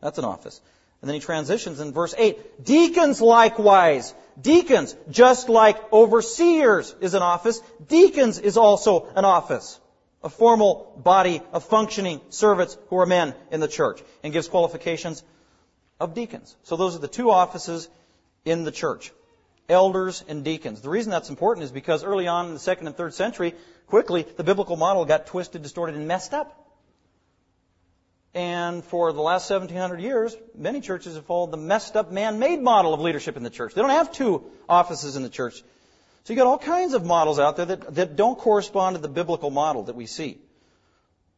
That's 0.00 0.18
an 0.18 0.24
office. 0.24 0.60
And 1.00 1.08
then 1.08 1.14
he 1.14 1.20
transitions 1.20 1.78
in 1.78 1.92
verse 1.92 2.12
8. 2.18 2.64
Deacons 2.64 3.20
likewise. 3.20 4.16
Deacons, 4.42 4.96
just 5.12 5.48
like 5.48 5.92
overseers 5.92 6.92
is 7.00 7.14
an 7.14 7.22
office, 7.22 7.60
deacons 7.86 8.40
is 8.40 8.56
also 8.56 9.06
an 9.14 9.24
office. 9.24 9.78
A 10.24 10.28
formal 10.28 11.00
body 11.04 11.40
of 11.52 11.62
functioning 11.62 12.20
servants 12.30 12.76
who 12.88 12.98
are 12.98 13.06
men 13.06 13.32
in 13.52 13.60
the 13.60 13.68
church. 13.68 14.02
And 14.24 14.32
gives 14.32 14.48
qualifications 14.48 15.22
of 16.00 16.14
deacons. 16.14 16.56
So 16.64 16.76
those 16.76 16.96
are 16.96 17.00
the 17.00 17.08
two 17.08 17.30
offices 17.30 17.88
in 18.44 18.64
the 18.64 18.72
church. 18.72 19.12
Elders 19.68 20.22
and 20.28 20.44
deacons. 20.44 20.80
The 20.80 20.90
reason 20.90 21.10
that's 21.10 21.30
important 21.30 21.64
is 21.64 21.72
because 21.72 22.04
early 22.04 22.26
on 22.26 22.46
in 22.46 22.54
the 22.54 22.60
second 22.60 22.86
and 22.86 22.96
third 22.96 23.14
century, 23.14 23.54
quickly, 23.86 24.26
the 24.36 24.44
biblical 24.44 24.76
model 24.76 25.04
got 25.04 25.26
twisted, 25.26 25.62
distorted, 25.62 25.94
and 25.96 26.06
messed 26.06 26.34
up. 26.34 26.60
And 28.34 28.84
for 28.84 29.12
the 29.12 29.22
last 29.22 29.48
1700 29.48 30.00
years, 30.00 30.36
many 30.56 30.80
churches 30.80 31.14
have 31.14 31.24
followed 31.24 31.52
the 31.52 31.56
messed 31.56 31.96
up 31.96 32.10
man-made 32.10 32.60
model 32.60 32.92
of 32.92 33.00
leadership 33.00 33.36
in 33.36 33.44
the 33.44 33.50
church. 33.50 33.74
They 33.74 33.80
don't 33.80 33.90
have 33.90 34.12
two 34.12 34.44
offices 34.68 35.14
in 35.14 35.22
the 35.22 35.28
church. 35.28 35.62
So 36.24 36.32
you 36.32 36.36
got 36.36 36.46
all 36.46 36.58
kinds 36.58 36.94
of 36.94 37.04
models 37.04 37.38
out 37.38 37.56
there 37.56 37.66
that, 37.66 37.94
that 37.94 38.16
don't 38.16 38.36
correspond 38.36 38.96
to 38.96 39.02
the 39.02 39.08
biblical 39.08 39.50
model 39.50 39.84
that 39.84 39.94
we 39.94 40.06
see. 40.06 40.38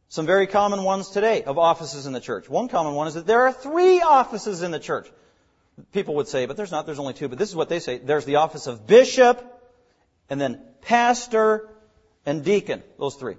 Some 0.09 0.25
very 0.25 0.47
common 0.47 0.83
ones 0.83 1.09
today 1.09 1.43
of 1.43 1.57
offices 1.57 2.05
in 2.05 2.13
the 2.13 2.21
church. 2.21 2.49
One 2.49 2.69
common 2.69 2.93
one 2.93 3.07
is 3.07 3.15
that 3.15 3.27
there 3.27 3.41
are 3.41 3.51
three 3.51 4.01
offices 4.01 4.61
in 4.61 4.71
the 4.71 4.79
church. 4.79 5.07
People 5.91 6.15
would 6.15 6.27
say, 6.27 6.45
but 6.45 6.55
there's 6.55 6.71
not, 6.71 6.85
there's 6.85 6.99
only 6.99 7.13
two. 7.13 7.27
But 7.27 7.37
this 7.37 7.49
is 7.49 7.55
what 7.55 7.69
they 7.69 7.79
say. 7.79 7.97
There's 7.97 8.25
the 8.25 8.37
office 8.37 8.67
of 8.67 8.87
bishop, 8.87 9.43
and 10.29 10.39
then 10.39 10.61
pastor, 10.81 11.69
and 12.25 12.43
deacon. 12.43 12.83
Those 12.97 13.15
three. 13.15 13.35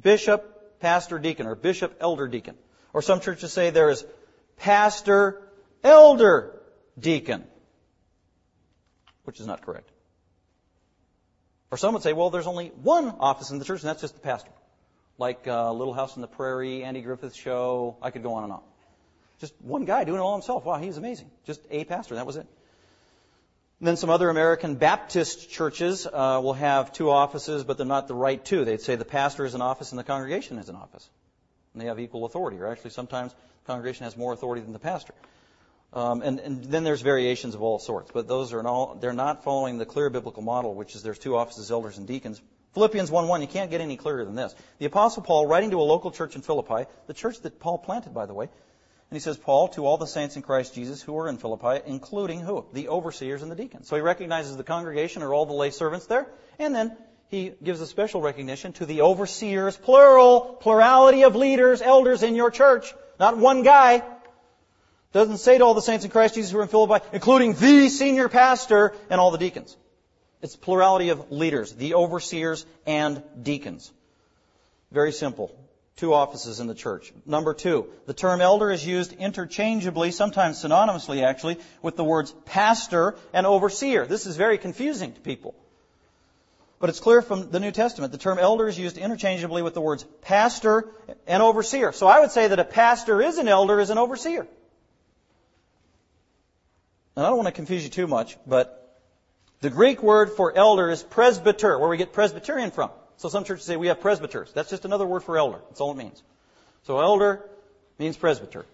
Bishop, 0.00 0.80
pastor, 0.80 1.18
deacon, 1.18 1.46
or 1.46 1.54
bishop, 1.54 1.96
elder, 2.00 2.28
deacon. 2.28 2.56
Or 2.92 3.02
some 3.02 3.20
churches 3.20 3.52
say 3.52 3.70
there 3.70 3.90
is 3.90 4.04
pastor, 4.58 5.40
elder, 5.82 6.60
deacon, 6.98 7.44
which 9.24 9.40
is 9.40 9.46
not 9.46 9.62
correct. 9.62 9.88
Or 11.70 11.78
some 11.78 11.94
would 11.94 12.02
say, 12.02 12.12
well, 12.12 12.30
there's 12.30 12.46
only 12.46 12.68
one 12.68 13.08
office 13.20 13.50
in 13.50 13.58
the 13.58 13.64
church, 13.64 13.80
and 13.80 13.88
that's 13.88 14.00
just 14.00 14.14
the 14.14 14.20
pastor. 14.20 14.50
Like 15.20 15.46
uh, 15.46 15.70
Little 15.72 15.92
House 15.92 16.16
on 16.16 16.22
the 16.22 16.26
Prairie, 16.26 16.82
Andy 16.82 17.02
Griffith 17.02 17.34
Show. 17.34 17.98
I 18.00 18.10
could 18.10 18.22
go 18.22 18.32
on 18.34 18.44
and 18.44 18.52
on. 18.54 18.62
Just 19.38 19.52
one 19.60 19.84
guy 19.84 20.04
doing 20.04 20.18
it 20.18 20.22
all 20.22 20.32
himself. 20.32 20.64
Wow, 20.64 20.78
he's 20.78 20.96
amazing. 20.96 21.30
Just 21.44 21.60
a 21.70 21.84
pastor. 21.84 22.14
That 22.14 22.26
was 22.26 22.36
it. 22.36 22.46
And 23.80 23.86
then 23.88 23.98
some 23.98 24.08
other 24.08 24.30
American 24.30 24.76
Baptist 24.76 25.50
churches 25.50 26.06
uh, 26.06 26.40
will 26.42 26.54
have 26.54 26.92
two 26.92 27.10
offices, 27.10 27.64
but 27.64 27.76
they're 27.76 27.86
not 27.86 28.08
the 28.08 28.14
right 28.14 28.42
two. 28.42 28.64
They'd 28.64 28.80
say 28.80 28.96
the 28.96 29.04
pastor 29.04 29.44
is 29.44 29.54
an 29.54 29.60
office 29.60 29.92
and 29.92 29.98
the 29.98 30.04
congregation 30.04 30.56
is 30.56 30.70
an 30.70 30.76
office 30.76 31.08
and 31.74 31.82
they 31.82 31.86
have 31.86 32.00
equal 32.00 32.24
authority. 32.24 32.58
Or 32.58 32.68
actually, 32.68 32.90
sometimes 32.90 33.32
the 33.32 33.66
congregation 33.66 34.04
has 34.04 34.16
more 34.16 34.32
authority 34.32 34.62
than 34.62 34.72
the 34.72 34.78
pastor. 34.78 35.14
Um, 35.92 36.22
and, 36.22 36.40
and, 36.40 36.64
then 36.64 36.84
there's 36.84 37.02
variations 37.02 37.54
of 37.54 37.62
all 37.62 37.78
sorts, 37.78 38.10
but 38.14 38.28
those 38.28 38.52
are 38.52 38.66
all, 38.66 38.94
they're 38.94 39.12
not 39.12 39.42
following 39.42 39.76
the 39.76 39.84
clear 39.84 40.08
biblical 40.08 40.42
model, 40.42 40.74
which 40.74 40.94
is 40.94 41.02
there's 41.02 41.18
two 41.18 41.36
offices, 41.36 41.70
elders 41.70 41.98
and 41.98 42.06
deacons. 42.06 42.40
Philippians 42.74 43.10
1.1, 43.10 43.40
you 43.40 43.48
can't 43.48 43.70
get 43.70 43.80
any 43.80 43.96
clearer 43.96 44.24
than 44.24 44.34
this. 44.34 44.54
The 44.78 44.86
apostle 44.86 45.22
Paul, 45.22 45.46
writing 45.46 45.72
to 45.72 45.80
a 45.80 45.82
local 45.82 46.10
church 46.10 46.36
in 46.36 46.42
Philippi, 46.42 46.88
the 47.06 47.14
church 47.14 47.40
that 47.40 47.58
Paul 47.58 47.78
planted, 47.78 48.14
by 48.14 48.26
the 48.26 48.34
way, 48.34 48.44
and 48.44 49.16
he 49.16 49.20
says, 49.20 49.36
Paul, 49.36 49.68
to 49.70 49.86
all 49.86 49.96
the 49.96 50.06
saints 50.06 50.36
in 50.36 50.42
Christ 50.42 50.76
Jesus 50.76 51.02
who 51.02 51.18
are 51.18 51.28
in 51.28 51.36
Philippi, 51.36 51.80
including 51.84 52.40
who? 52.40 52.64
The 52.72 52.88
overseers 52.88 53.42
and 53.42 53.50
the 53.50 53.56
deacons. 53.56 53.88
So 53.88 53.96
he 53.96 54.02
recognizes 54.02 54.56
the 54.56 54.62
congregation 54.62 55.22
or 55.22 55.34
all 55.34 55.46
the 55.46 55.52
lay 55.52 55.70
servants 55.70 56.06
there, 56.06 56.28
and 56.60 56.72
then 56.72 56.96
he 57.28 57.52
gives 57.60 57.80
a 57.80 57.86
special 57.88 58.20
recognition 58.20 58.72
to 58.74 58.86
the 58.86 59.02
overseers, 59.02 59.76
plural, 59.76 60.40
plurality 60.60 61.24
of 61.24 61.34
leaders, 61.34 61.82
elders 61.82 62.22
in 62.22 62.36
your 62.36 62.52
church, 62.52 62.94
not 63.18 63.36
one 63.36 63.64
guy. 63.64 64.04
Doesn't 65.12 65.38
say 65.38 65.58
to 65.58 65.64
all 65.64 65.74
the 65.74 65.82
saints 65.82 66.04
in 66.04 66.12
Christ 66.12 66.36
Jesus 66.36 66.52
who 66.52 66.58
are 66.58 66.62
in 66.62 66.68
Philippi, 66.68 67.04
including 67.12 67.54
the 67.54 67.88
senior 67.88 68.28
pastor 68.28 68.94
and 69.10 69.20
all 69.20 69.32
the 69.32 69.38
deacons. 69.38 69.76
It's 70.42 70.56
plurality 70.56 71.10
of 71.10 71.30
leaders, 71.30 71.72
the 71.72 71.94
overseers 71.94 72.64
and 72.86 73.22
deacons. 73.42 73.92
Very 74.90 75.12
simple. 75.12 75.54
Two 75.96 76.14
offices 76.14 76.60
in 76.60 76.66
the 76.66 76.74
church. 76.74 77.12
Number 77.26 77.52
two, 77.52 77.88
the 78.06 78.14
term 78.14 78.40
elder 78.40 78.70
is 78.70 78.86
used 78.86 79.12
interchangeably, 79.12 80.12
sometimes 80.12 80.62
synonymously 80.62 81.22
actually, 81.22 81.58
with 81.82 81.96
the 81.96 82.04
words 82.04 82.32
pastor 82.46 83.16
and 83.34 83.46
overseer. 83.46 84.06
This 84.06 84.24
is 84.24 84.36
very 84.36 84.56
confusing 84.56 85.12
to 85.12 85.20
people. 85.20 85.54
But 86.78 86.88
it's 86.88 87.00
clear 87.00 87.20
from 87.20 87.50
the 87.50 87.60
New 87.60 87.70
Testament, 87.70 88.10
the 88.10 88.18
term 88.18 88.38
elder 88.38 88.66
is 88.66 88.78
used 88.78 88.96
interchangeably 88.96 89.60
with 89.60 89.74
the 89.74 89.82
words 89.82 90.06
pastor 90.22 90.88
and 91.26 91.42
overseer. 91.42 91.92
So 91.92 92.06
I 92.06 92.20
would 92.20 92.30
say 92.30 92.48
that 92.48 92.58
a 92.58 92.64
pastor 92.64 93.20
is 93.20 93.36
an 93.36 93.48
elder, 93.48 93.78
is 93.78 93.90
an 93.90 93.98
overseer. 93.98 94.46
And 97.14 97.26
I 97.26 97.28
don't 97.28 97.36
want 97.36 97.48
to 97.48 97.52
confuse 97.52 97.84
you 97.84 97.90
too 97.90 98.06
much, 98.06 98.38
but 98.46 98.79
the 99.60 99.70
Greek 99.70 100.02
word 100.02 100.30
for 100.30 100.56
elder 100.56 100.90
is 100.90 101.02
presbyter, 101.02 101.78
where 101.78 101.88
we 101.88 101.96
get 101.96 102.12
Presbyterian 102.12 102.70
from. 102.70 102.90
So 103.18 103.28
some 103.28 103.44
churches 103.44 103.66
say 103.66 103.76
we 103.76 103.88
have 103.88 104.00
presbyters. 104.00 104.52
That's 104.52 104.70
just 104.70 104.84
another 104.86 105.06
word 105.06 105.22
for 105.22 105.36
elder. 105.36 105.58
That's 105.68 105.80
all 105.80 105.90
it 105.90 105.96
means. 105.96 106.22
So 106.84 106.98
elder 106.98 107.44
means 107.98 108.16
presbyter. 108.16 108.64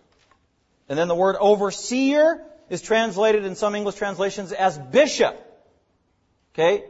And 0.88 0.96
then 0.96 1.08
the 1.08 1.16
word 1.16 1.36
overseer 1.40 2.44
is 2.70 2.80
translated 2.80 3.44
in 3.44 3.56
some 3.56 3.74
English 3.74 3.96
translations 3.96 4.52
as 4.52 4.78
bishop. 4.78 5.36
Okay? 6.54 6.84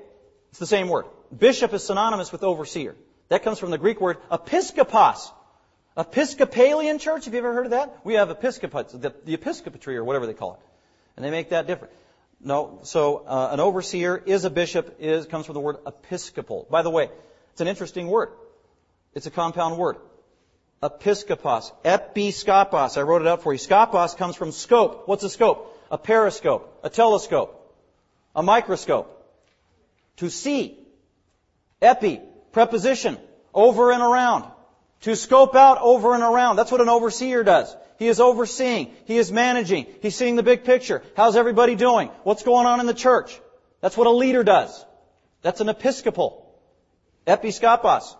It's 0.50 0.58
the 0.58 0.66
same 0.66 0.88
word. 0.88 1.06
Bishop 1.36 1.72
is 1.72 1.82
synonymous 1.82 2.30
with 2.30 2.42
overseer. 2.42 2.94
That 3.28 3.42
comes 3.42 3.58
from 3.58 3.70
the 3.70 3.78
Greek 3.78 4.00
word 4.00 4.18
episkopos. 4.30 5.32
Episcopalian 5.96 6.98
church, 6.98 7.24
have 7.24 7.32
you 7.32 7.38
ever 7.38 7.54
heard 7.54 7.66
of 7.66 7.70
that? 7.70 8.00
We 8.04 8.14
have 8.14 8.28
episcopates, 8.28 8.92
the, 8.92 9.14
the 9.24 9.34
episcopatry 9.34 9.96
or 9.96 10.04
whatever 10.04 10.26
they 10.26 10.34
call 10.34 10.54
it. 10.54 10.60
And 11.16 11.24
they 11.24 11.30
make 11.30 11.48
that 11.50 11.66
different. 11.66 11.94
No, 12.40 12.80
so 12.82 13.24
uh, 13.26 13.50
an 13.52 13.60
overseer 13.60 14.16
is 14.16 14.44
a 14.44 14.50
bishop, 14.50 14.96
is 15.00 15.26
comes 15.26 15.46
from 15.46 15.54
the 15.54 15.60
word 15.60 15.76
episcopal. 15.86 16.66
By 16.70 16.82
the 16.82 16.90
way, 16.90 17.08
it's 17.52 17.60
an 17.60 17.68
interesting 17.68 18.08
word. 18.08 18.30
It's 19.14 19.26
a 19.26 19.30
compound 19.30 19.78
word. 19.78 19.96
Episkopos. 20.82 21.72
Episkopos. 21.84 22.98
I 22.98 23.02
wrote 23.02 23.22
it 23.22 23.28
out 23.28 23.42
for 23.42 23.52
you. 23.52 23.58
Skopos 23.58 24.16
comes 24.16 24.36
from 24.36 24.52
scope. 24.52 25.08
What's 25.08 25.24
a 25.24 25.30
scope? 25.30 25.74
A 25.90 25.96
periscope. 25.96 26.80
A 26.84 26.90
telescope. 26.90 27.74
A 28.34 28.42
microscope. 28.42 29.12
To 30.18 30.28
see. 30.28 30.78
Epi, 31.80 32.20
preposition, 32.52 33.18
over 33.52 33.92
and 33.92 34.02
around. 34.02 34.44
To 35.02 35.14
scope 35.14 35.54
out 35.54 35.78
over 35.80 36.14
and 36.14 36.22
around. 36.22 36.56
That's 36.56 36.72
what 36.72 36.80
an 36.80 36.88
overseer 36.88 37.44
does. 37.44 37.74
He 37.98 38.08
is 38.08 38.20
overseeing. 38.20 38.92
He 39.04 39.16
is 39.18 39.30
managing. 39.32 39.86
He's 40.02 40.16
seeing 40.16 40.36
the 40.36 40.42
big 40.42 40.64
picture. 40.64 41.02
How's 41.16 41.36
everybody 41.36 41.74
doing? 41.74 42.08
What's 42.24 42.42
going 42.42 42.66
on 42.66 42.80
in 42.80 42.86
the 42.86 42.94
church? 42.94 43.40
That's 43.80 43.96
what 43.96 44.06
a 44.06 44.10
leader 44.10 44.42
does. 44.42 44.84
That's 45.42 45.60
an 45.60 45.68
episcopal. 45.68 46.42
Episkopos. 47.26 48.16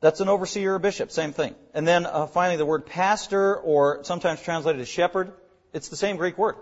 That's 0.00 0.20
an 0.20 0.28
overseer 0.28 0.74
or 0.74 0.78
bishop. 0.78 1.10
Same 1.10 1.32
thing. 1.32 1.54
And 1.72 1.88
then 1.88 2.04
uh, 2.04 2.26
finally 2.26 2.56
the 2.56 2.66
word 2.66 2.86
pastor 2.86 3.56
or 3.56 4.04
sometimes 4.04 4.42
translated 4.42 4.80
as 4.80 4.88
shepherd. 4.88 5.32
It's 5.72 5.88
the 5.88 5.96
same 5.96 6.16
Greek 6.16 6.36
word 6.36 6.56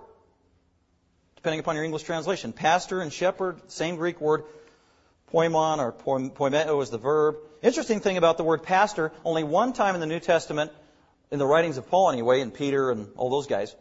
depending 1.43 1.59
upon 1.59 1.75
your 1.75 1.83
English 1.83 2.05
translation. 2.05 2.53
Pastor 2.53 3.01
and 3.01 3.13
shepherd, 3.13 3.61
same 3.67 3.97
Greek 3.97 4.21
word. 4.21 4.45
Poimon 5.33 5.79
or 5.79 5.93
poimeo 5.93 6.83
is 6.83 6.91
the 6.91 6.99
verb. 6.99 7.37
Interesting 7.63 8.01
thing 8.01 8.17
about 8.17 8.37
the 8.37 8.45
word 8.45 8.63
pastor, 8.63 9.13
only 9.25 9.45
one 9.45 9.73
time 9.73 9.95
in 9.95 10.01
the 10.01 10.07
New 10.07 10.21
Testament, 10.21 10.71
in 11.31 11.39
the 11.39 11.47
writings 11.47 11.79
of 11.79 11.89
Paul 11.89 12.11
anyway, 12.11 12.41
and 12.41 12.53
Peter 12.53 12.91
and 12.91 13.09
all 13.17 13.31
those 13.31 13.47
guys, 13.47 13.75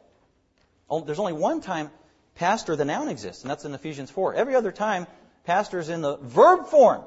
oh, 0.89 1.01
there's 1.01 1.19
only 1.19 1.33
one 1.33 1.61
time 1.61 1.89
pastor, 2.35 2.75
the 2.75 2.85
noun 2.85 3.09
exists, 3.09 3.43
and 3.43 3.51
that's 3.51 3.65
in 3.65 3.73
Ephesians 3.73 4.09
4. 4.09 4.35
Every 4.35 4.55
other 4.55 4.71
time, 4.71 5.07
pastor 5.43 5.79
is 5.79 5.89
in 5.89 6.01
the 6.01 6.17
verb 6.17 6.67
form. 6.67 7.03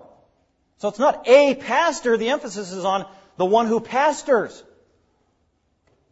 So 0.79 0.89
it's 0.89 0.99
not 0.99 1.27
a 1.27 1.55
pastor, 1.55 2.17
the 2.17 2.31
emphasis 2.31 2.73
is 2.73 2.85
on 2.85 3.07
the 3.37 3.47
one 3.47 3.67
who 3.67 3.81
pastors. 3.81 4.63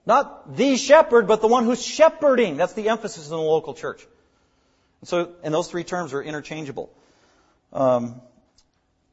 Not 0.07 0.57
the 0.57 0.77
shepherd, 0.77 1.29
but 1.29 1.41
the 1.41 1.49
one 1.49 1.65
who's 1.65 1.85
shepherding. 1.85 2.57
That's 2.57 2.73
the 2.73 2.89
emphasis 2.89 3.27
in 3.27 3.31
the 3.31 3.43
local 3.43 3.75
church. 3.75 4.05
So, 5.05 5.33
and 5.43 5.53
those 5.53 5.69
three 5.69 5.85
terms 5.85 6.13
are 6.13 6.23
interchangeable. 6.23 6.93
Um, 7.73 8.21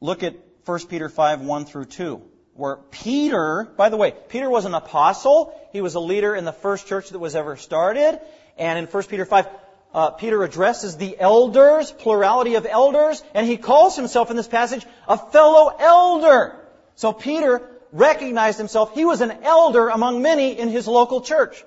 look 0.00 0.22
at 0.22 0.34
1 0.66 0.86
Peter 0.86 1.08
5, 1.08 1.40
1 1.40 1.64
through 1.64 1.86
2, 1.86 2.22
where 2.54 2.76
Peter, 2.76 3.68
by 3.76 3.88
the 3.88 3.96
way, 3.96 4.12
Peter 4.28 4.50
was 4.50 4.64
an 4.64 4.74
apostle. 4.74 5.58
He 5.72 5.80
was 5.80 5.94
a 5.94 6.00
leader 6.00 6.34
in 6.34 6.44
the 6.44 6.52
first 6.52 6.86
church 6.86 7.10
that 7.10 7.18
was 7.18 7.34
ever 7.34 7.56
started. 7.56 8.20
And 8.58 8.78
in 8.78 8.86
1 8.86 9.02
Peter 9.04 9.24
5, 9.24 9.48
uh, 9.92 10.10
Peter 10.10 10.42
addresses 10.44 10.96
the 10.96 11.18
elders, 11.18 11.90
plurality 11.90 12.54
of 12.54 12.66
elders, 12.66 13.22
and 13.34 13.46
he 13.46 13.56
calls 13.56 13.96
himself 13.96 14.30
in 14.30 14.36
this 14.36 14.48
passage 14.48 14.86
a 15.08 15.16
fellow 15.16 15.74
elder. 15.78 16.56
So 16.94 17.12
Peter 17.12 17.66
recognized 17.92 18.58
himself, 18.58 18.94
he 18.94 19.04
was 19.04 19.20
an 19.20 19.32
elder 19.42 19.88
among 19.88 20.22
many 20.22 20.58
in 20.58 20.68
his 20.68 20.86
local 20.86 21.22
church. 21.22 21.64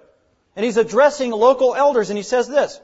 And 0.55 0.63
he's 0.63 0.77
addressing 0.77 1.31
local 1.31 1.75
elders, 1.75 2.11
and 2.11 2.17
he 2.17 2.23
says 2.23 2.47
this 2.47 2.79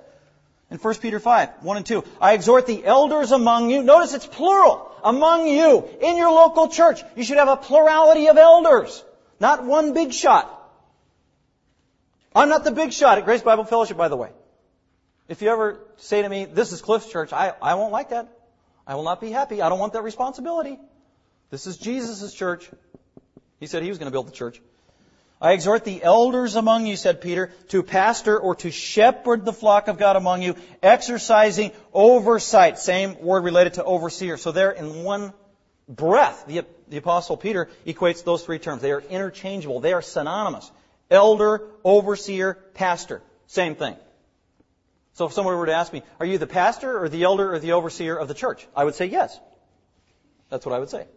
in 0.72 0.78
1 0.78 0.96
Peter 0.96 1.20
5, 1.20 1.50
1 1.62 1.78
and 1.78 1.86
2. 1.86 2.04
I 2.22 2.34
exhort 2.34 2.68
the 2.68 2.86
elders 2.86 3.32
among 3.32 3.70
you. 3.70 3.82
Notice 3.82 4.14
it's 4.14 4.28
plural. 4.28 4.92
Among 5.04 5.48
you. 5.48 5.88
In 6.02 6.18
your 6.18 6.32
local 6.32 6.68
church. 6.68 7.02
You 7.16 7.24
should 7.24 7.38
have 7.38 7.48
a 7.48 7.58
plurality 7.58 8.28
of 8.28 8.38
elders. 8.38 9.04
Not 9.40 9.66
one 9.66 9.94
big 9.94 10.14
shot. 10.14 10.56
I'm 12.36 12.50
not 12.50 12.64
the 12.64 12.72
big 12.72 12.94
shot 12.94 13.18
at 13.18 13.26
Grace 13.26 13.42
Bible 13.42 13.64
Fellowship, 13.64 13.98
by 13.98 14.10
the 14.10 14.18
way. 14.18 14.30
If 15.28 15.42
you 15.42 15.50
ever 15.50 15.80
say 15.98 16.22
to 16.22 16.30
me, 16.30 16.46
this 16.46 16.72
is 16.72 16.82
Cliff's 16.82 17.10
church, 17.12 17.34
I, 17.34 17.54
I 17.62 17.76
won't 17.76 17.92
like 17.92 18.10
that. 18.10 18.28
I 18.86 18.96
will 18.96 19.04
not 19.04 19.22
be 19.22 19.32
happy. 19.32 19.62
I 19.62 19.70
don't 19.70 19.80
want 19.80 19.94
that 19.94 20.04
responsibility. 20.04 20.80
This 21.50 21.68
is 21.68 21.78
Jesus' 21.78 22.34
church. 22.34 22.70
He 23.60 23.68
said 23.68 23.84
he 23.84 23.90
was 23.90 23.98
going 23.98 24.08
to 24.08 24.12
build 24.12 24.28
the 24.28 24.32
church. 24.32 24.62
I 25.42 25.54
exhort 25.54 25.86
the 25.86 26.04
elders 26.04 26.56
among 26.56 26.86
you, 26.86 26.98
said 26.98 27.22
Peter, 27.22 27.52
to 27.70 27.82
pastor 27.82 28.38
or 28.38 28.56
to 28.56 28.72
shepherd 28.72 29.46
the 29.46 29.54
flock 29.54 29.88
of 29.88 29.98
God 29.98 30.18
among 30.18 30.42
you, 30.42 30.56
exercising 30.84 31.72
oversight. 31.94 32.78
Same 32.78 33.22
word 33.22 33.46
related 33.46 33.76
to 33.76 33.84
overseer. 33.86 34.36
So 34.36 34.52
there 34.52 34.72
in 34.72 35.04
one 35.04 35.32
breath, 35.88 36.46
the, 36.46 36.66
the 36.90 36.98
apostle 36.98 37.38
Peter 37.38 37.70
equates 37.88 38.24
those 38.26 38.44
three 38.44 38.60
terms. 38.60 38.82
They 38.82 38.92
are 38.92 39.00
interchangeable. 39.00 39.80
They 39.80 39.94
are 39.94 40.02
synonymous. 40.02 40.70
Elder, 41.10 41.62
overseer, 41.86 42.56
pastor. 42.74 43.22
Same 43.48 43.76
thing. 43.76 43.96
So 45.14 45.26
if 45.26 45.34
someone 45.34 45.58
were 45.58 45.66
to 45.66 45.74
ask 45.74 45.92
me, 45.94 46.04
are 46.20 46.26
you 46.26 46.38
the 46.38 46.48
pastor 46.48 47.02
or 47.02 47.08
the 47.08 47.24
elder 47.24 47.54
or 47.54 47.60
the 47.60 47.72
overseer 47.72 48.18
of 48.18 48.28
the 48.28 48.34
church? 48.34 48.68
I 48.76 48.84
would 48.84 48.96
say 48.96 49.06
yes. 49.06 49.40
That's 50.50 50.66
what 50.66 50.76
I 50.76 50.80
would 50.80 50.90
say. 50.90 51.08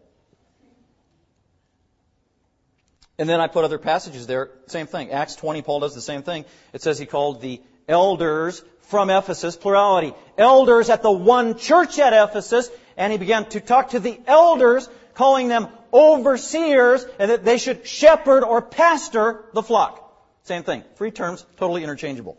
And 3.22 3.30
then 3.30 3.38
I 3.38 3.46
put 3.46 3.64
other 3.64 3.78
passages 3.78 4.26
there. 4.26 4.50
Same 4.66 4.88
thing. 4.88 5.12
Acts 5.12 5.36
20, 5.36 5.62
Paul 5.62 5.78
does 5.78 5.94
the 5.94 6.00
same 6.00 6.24
thing. 6.24 6.44
It 6.72 6.82
says 6.82 6.98
he 6.98 7.06
called 7.06 7.40
the 7.40 7.62
elders 7.86 8.64
from 8.80 9.10
Ephesus, 9.10 9.54
plurality, 9.54 10.12
elders 10.36 10.90
at 10.90 11.02
the 11.02 11.12
one 11.12 11.56
church 11.56 12.00
at 12.00 12.12
Ephesus, 12.12 12.68
and 12.96 13.12
he 13.12 13.18
began 13.18 13.48
to 13.50 13.60
talk 13.60 13.90
to 13.90 14.00
the 14.00 14.18
elders, 14.26 14.88
calling 15.14 15.46
them 15.46 15.68
overseers, 15.92 17.06
and 17.20 17.30
that 17.30 17.44
they 17.44 17.58
should 17.58 17.86
shepherd 17.86 18.42
or 18.42 18.60
pastor 18.60 19.44
the 19.54 19.62
flock. 19.62 20.00
Same 20.42 20.64
thing. 20.64 20.82
Three 20.96 21.12
terms, 21.12 21.46
totally 21.58 21.84
interchangeable. 21.84 22.36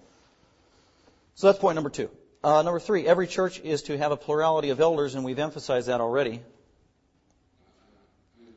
So 1.36 1.48
that's 1.48 1.60
point 1.60 1.76
number 1.76 1.92
two. 1.92 2.10
Uh, 2.44 2.62
number 2.62 2.82
three, 2.82 3.08
every 3.08 3.28
church 3.28 3.62
is 3.62 3.84
to 3.84 3.98
have 3.98 4.12
a 4.12 4.18
plurality 4.18 4.70
of 4.72 4.82
elders, 4.82 5.16
and 5.16 5.24
we've 5.24 5.40
emphasized 5.40 5.88
that 5.88 6.02
already. 6.02 6.42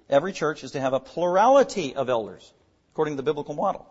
Every 0.08 0.32
church 0.32 0.62
is 0.62 0.72
to 0.72 0.80
have 0.80 0.92
a 0.92 1.00
plurality 1.00 1.94
of 1.96 2.08
elders, 2.08 2.52
according 2.92 3.14
to 3.14 3.16
the 3.16 3.22
biblical 3.22 3.54
model. 3.54 3.86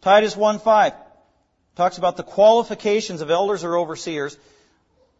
Titus 0.00 0.34
1.5 0.34 0.94
talks 1.76 1.98
about 1.98 2.16
the 2.16 2.22
qualifications 2.22 3.20
of 3.20 3.30
elders 3.30 3.62
or 3.62 3.76
overseers. 3.76 4.36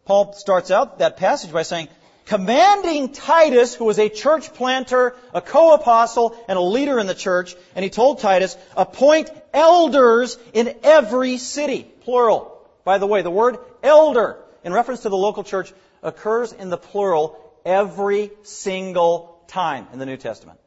Paul 0.05 0.33
starts 0.33 0.71
out 0.71 0.99
that 0.99 1.17
passage 1.17 1.53
by 1.53 1.63
saying, 1.63 1.89
commanding 2.27 3.13
Titus, 3.13 3.75
who 3.75 3.85
was 3.85 3.99
a 3.99 4.09
church 4.09 4.53
planter, 4.55 5.15
a 5.33 5.41
co-apostle, 5.41 6.37
and 6.49 6.59
a 6.59 6.63
leader 6.63 6.99
in 6.99 7.07
the 7.07 7.15
church, 7.15 7.55
and 7.75 7.85
he 7.85 7.91
told 7.91 8.19
Titus, 8.19 8.57
appoint 8.77 9.31
elders 9.53 10.39
in 10.53 10.75
every 10.83 11.39
city. 11.39 11.85
Plural. 12.03 12.59
By 12.85 12.99
the 12.99 13.07
way, 13.07 13.23
the 13.23 13.31
word 13.31 13.59
elder, 13.83 14.39
in 14.65 14.73
reference 14.73 15.03
to 15.03 15.09
the 15.09 15.17
local 15.17 15.45
church, 15.45 15.73
occurs 16.03 16.53
in 16.53 16.71
the 16.71 16.79
plural 16.79 17.39
every 17.65 18.31
single 18.43 19.30
time 19.51 19.87
in 19.93 19.99
the 19.99 20.07
New 20.07 20.17
Testament. 20.17 20.59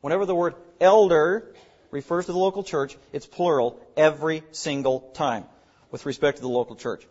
Whenever 0.00 0.26
the 0.26 0.34
word 0.34 0.54
elder 0.80 1.54
refers 1.90 2.26
to 2.26 2.32
the 2.32 2.38
local 2.38 2.62
church, 2.62 2.96
it's 3.12 3.26
plural 3.26 3.80
every 3.96 4.42
single 4.50 5.00
time 5.14 5.44
with 5.90 6.04
respect 6.04 6.36
to 6.38 6.42
the 6.42 6.48
local 6.48 6.76
church. 6.76 7.06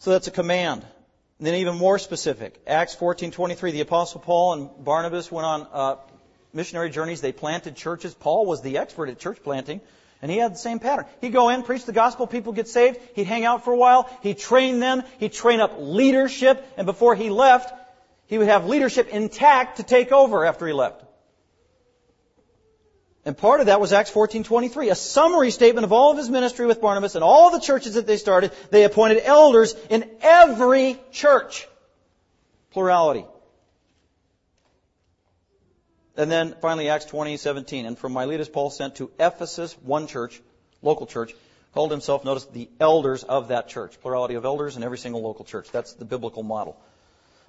So 0.00 0.10
that's 0.10 0.26
a 0.26 0.32
command. 0.32 0.84
And 1.38 1.46
then 1.46 1.54
even 1.54 1.76
more 1.76 1.98
specific, 1.98 2.60
Acts 2.66 2.94
14:23, 2.96 3.72
the 3.72 3.80
apostle 3.80 4.20
Paul 4.20 4.52
and 4.52 4.84
Barnabas 4.84 5.30
went 5.32 5.46
on 5.46 5.66
uh, 5.72 5.96
missionary 6.52 6.90
journeys. 6.90 7.20
They 7.20 7.32
planted 7.32 7.76
churches. 7.76 8.12
Paul 8.12 8.44
was 8.44 8.60
the 8.60 8.78
expert 8.78 9.08
at 9.08 9.18
church 9.18 9.42
planting. 9.42 9.80
And 10.22 10.30
he 10.30 10.36
had 10.36 10.52
the 10.52 10.58
same 10.58 10.80
pattern. 10.80 11.06
He'd 11.22 11.32
go 11.32 11.48
in, 11.48 11.62
preach 11.62 11.86
the 11.86 11.94
gospel, 11.94 12.26
people 12.26 12.52
get 12.52 12.68
saved. 12.68 12.98
He'd 13.14 13.26
hang 13.26 13.46
out 13.46 13.64
for 13.64 13.72
a 13.72 13.76
while. 13.76 14.10
He'd 14.22 14.38
train 14.38 14.78
them. 14.78 15.02
He'd 15.18 15.32
train 15.32 15.60
up 15.60 15.76
leadership. 15.78 16.62
And 16.76 16.84
before 16.84 17.14
he 17.14 17.30
left, 17.30 17.72
he 18.30 18.38
would 18.38 18.46
have 18.46 18.66
leadership 18.66 19.08
intact 19.08 19.78
to 19.78 19.82
take 19.82 20.12
over 20.12 20.44
after 20.44 20.64
he 20.64 20.72
left. 20.72 21.02
And 23.24 23.36
part 23.36 23.58
of 23.58 23.66
that 23.66 23.80
was 23.80 23.92
Acts 23.92 24.10
14:23, 24.12 24.88
a 24.88 24.94
summary 24.94 25.50
statement 25.50 25.84
of 25.84 25.92
all 25.92 26.12
of 26.12 26.16
his 26.16 26.30
ministry 26.30 26.64
with 26.64 26.80
Barnabas 26.80 27.16
and 27.16 27.24
all 27.24 27.50
the 27.50 27.58
churches 27.58 27.94
that 27.94 28.06
they 28.06 28.16
started. 28.16 28.52
They 28.70 28.84
appointed 28.84 29.20
elders 29.24 29.74
in 29.90 30.08
every 30.20 31.02
church. 31.10 31.68
Plurality. 32.70 33.26
And 36.16 36.30
then 36.30 36.54
finally 36.60 36.88
Acts 36.88 37.06
20:17, 37.06 37.84
and 37.84 37.98
from 37.98 38.12
Miletus 38.12 38.48
Paul 38.48 38.70
sent 38.70 38.94
to 38.96 39.10
Ephesus 39.18 39.76
one 39.82 40.06
church, 40.06 40.40
local 40.82 41.06
church, 41.06 41.34
called 41.74 41.90
himself 41.90 42.24
notice 42.24 42.44
the 42.44 42.70
elders 42.78 43.24
of 43.24 43.48
that 43.48 43.66
church. 43.66 44.00
Plurality 44.00 44.36
of 44.36 44.44
elders 44.44 44.76
in 44.76 44.84
every 44.84 44.98
single 44.98 45.20
local 45.20 45.44
church. 45.44 45.68
That's 45.72 45.94
the 45.94 46.04
biblical 46.04 46.44
model. 46.44 46.80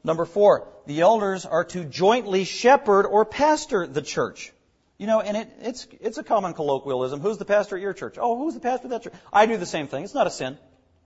Number 0.04 0.26
four, 0.26 0.68
the 0.88 1.02
elders 1.02 1.46
are 1.46 1.64
to 1.66 1.84
jointly 1.84 2.44
shepherd 2.44 3.06
or 3.06 3.26
pastor 3.26 3.86
the 3.86 4.02
church. 4.02 4.52
You 4.98 5.08
know, 5.08 5.20
and 5.20 5.36
it, 5.36 5.50
it's, 5.62 5.88
it's 6.00 6.18
a 6.18 6.24
common 6.24 6.54
colloquialism. 6.54 7.22
Who's 7.22 7.38
the 7.38 7.46
pastor 7.46 7.76
at 7.76 7.82
your 7.82 7.94
church? 7.94 8.18
Oh, 8.20 8.38
who's 8.38 8.54
the 8.54 8.60
pastor 8.60 8.86
at 8.86 8.92
that 8.92 9.04
church? 9.04 9.14
I 9.34 9.46
do 9.46 9.58
the 9.58 9.66
same 9.66 9.88
thing. 9.88 10.04
It's 10.04 10.14
not 10.14 10.28
a 10.28 10.32
sin. 10.32 10.58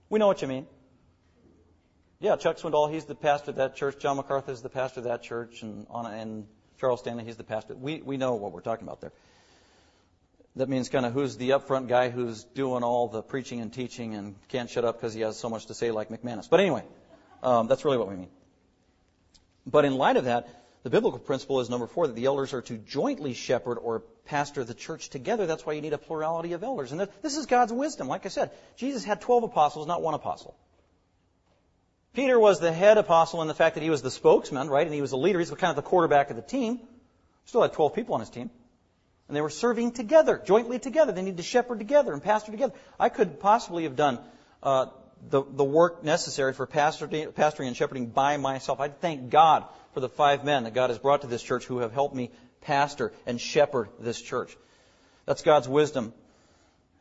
We 0.08 0.18
know 0.18 0.26
what 0.26 0.42
you 0.42 0.48
mean. 0.48 0.66
Yeah, 2.20 2.36
Chuck 2.36 2.56
Swindoll, 2.56 2.90
he's 2.92 3.04
the 3.04 3.14
pastor 3.14 3.50
of 3.50 3.56
that 3.56 3.76
church. 3.76 3.98
John 3.98 4.16
MacArthur 4.16 4.52
is 4.52 4.62
the 4.62 4.68
pastor 4.68 5.00
of 5.00 5.04
that 5.04 5.22
church. 5.22 5.62
And, 5.62 5.86
on, 5.90 6.06
and 6.06 6.46
Charles 6.80 7.00
Stanley, 7.00 7.24
he's 7.24 7.36
the 7.36 7.44
pastor. 7.44 7.74
We, 7.74 8.00
we 8.02 8.16
know 8.16 8.34
what 8.34 8.52
we're 8.52 8.60
talking 8.60 8.86
about 8.86 9.00
there. 9.00 9.12
That 10.56 10.70
means 10.70 10.88
kind 10.88 11.04
of 11.04 11.12
who's 11.12 11.36
the 11.36 11.50
upfront 11.50 11.88
guy 11.88 12.08
who's 12.08 12.44
doing 12.44 12.82
all 12.82 13.08
the 13.08 13.22
preaching 13.22 13.60
and 13.60 13.70
teaching 13.72 14.14
and 14.14 14.34
can't 14.48 14.70
shut 14.70 14.86
up 14.86 14.98
because 14.98 15.12
he 15.12 15.20
has 15.20 15.38
so 15.38 15.50
much 15.50 15.66
to 15.66 15.74
say 15.74 15.90
like 15.90 16.08
McManus. 16.08 16.48
But 16.48 16.60
anyway, 16.60 16.82
um, 17.42 17.66
that's 17.66 17.84
really 17.84 17.98
what 17.98 18.08
we 18.08 18.16
mean. 18.16 18.28
But 19.66 19.84
in 19.84 19.96
light 19.96 20.16
of 20.16 20.24
that, 20.24 20.48
the 20.84 20.90
biblical 20.90 21.18
principle 21.18 21.60
is 21.60 21.68
number 21.68 21.88
four 21.88 22.06
that 22.06 22.14
the 22.14 22.26
elders 22.26 22.54
are 22.54 22.62
to 22.62 22.78
jointly 22.78 23.34
shepherd 23.34 23.78
or 23.78 24.04
pastor 24.24 24.62
the 24.62 24.74
church 24.74 25.08
together. 25.10 25.46
That's 25.46 25.66
why 25.66 25.72
you 25.72 25.80
need 25.80 25.92
a 25.92 25.98
plurality 25.98 26.52
of 26.52 26.62
elders. 26.62 26.92
And 26.92 27.08
this 27.22 27.36
is 27.36 27.46
God's 27.46 27.72
wisdom. 27.72 28.06
Like 28.06 28.24
I 28.24 28.28
said, 28.28 28.52
Jesus 28.76 29.02
had 29.02 29.20
12 29.20 29.44
apostles, 29.44 29.88
not 29.88 30.00
one 30.00 30.14
apostle. 30.14 30.56
Peter 32.14 32.38
was 32.38 32.60
the 32.60 32.72
head 32.72 32.98
apostle 32.98 33.42
in 33.42 33.48
the 33.48 33.54
fact 33.54 33.74
that 33.74 33.82
he 33.82 33.90
was 33.90 34.00
the 34.00 34.10
spokesman, 34.10 34.68
right? 34.68 34.86
And 34.86 34.94
he 34.94 35.00
was 35.00 35.10
the 35.10 35.18
leader. 35.18 35.38
He's 35.38 35.50
kind 35.50 35.70
of 35.70 35.76
the 35.76 35.82
quarterback 35.82 36.30
of 36.30 36.36
the 36.36 36.42
team. 36.42 36.80
Still 37.46 37.62
had 37.62 37.72
12 37.72 37.94
people 37.94 38.14
on 38.14 38.20
his 38.20 38.30
team. 38.30 38.48
And 39.28 39.36
they 39.36 39.40
were 39.40 39.50
serving 39.50 39.90
together, 39.92 40.40
jointly 40.44 40.78
together. 40.78 41.10
They 41.12 41.22
needed 41.22 41.38
to 41.38 41.42
shepherd 41.42 41.78
together 41.78 42.12
and 42.12 42.22
pastor 42.22 42.52
together. 42.52 42.74
I 42.98 43.08
could 43.08 43.40
possibly 43.40 43.82
have 43.82 43.96
done 43.96 44.20
uh, 44.62 44.86
the, 45.28 45.42
the 45.42 45.64
work 45.64 46.04
necessary 46.04 46.52
for 46.52 46.66
pastoring, 46.66 47.32
pastoring 47.32 47.66
and 47.66 47.76
shepherding 47.76 48.06
by 48.06 48.36
myself. 48.36 48.80
I 48.80 48.88
thank 48.88 49.30
God 49.30 49.64
for 49.94 50.00
the 50.00 50.08
five 50.08 50.44
men 50.44 50.64
that 50.64 50.74
God 50.74 50.90
has 50.90 50.98
brought 50.98 51.22
to 51.22 51.26
this 51.26 51.42
church 51.42 51.64
who 51.64 51.78
have 51.78 51.92
helped 51.92 52.14
me 52.14 52.30
pastor 52.60 53.12
and 53.26 53.40
shepherd 53.40 53.88
this 53.98 54.20
church. 54.20 54.56
That's 55.24 55.42
God's 55.42 55.68
wisdom 55.68 56.12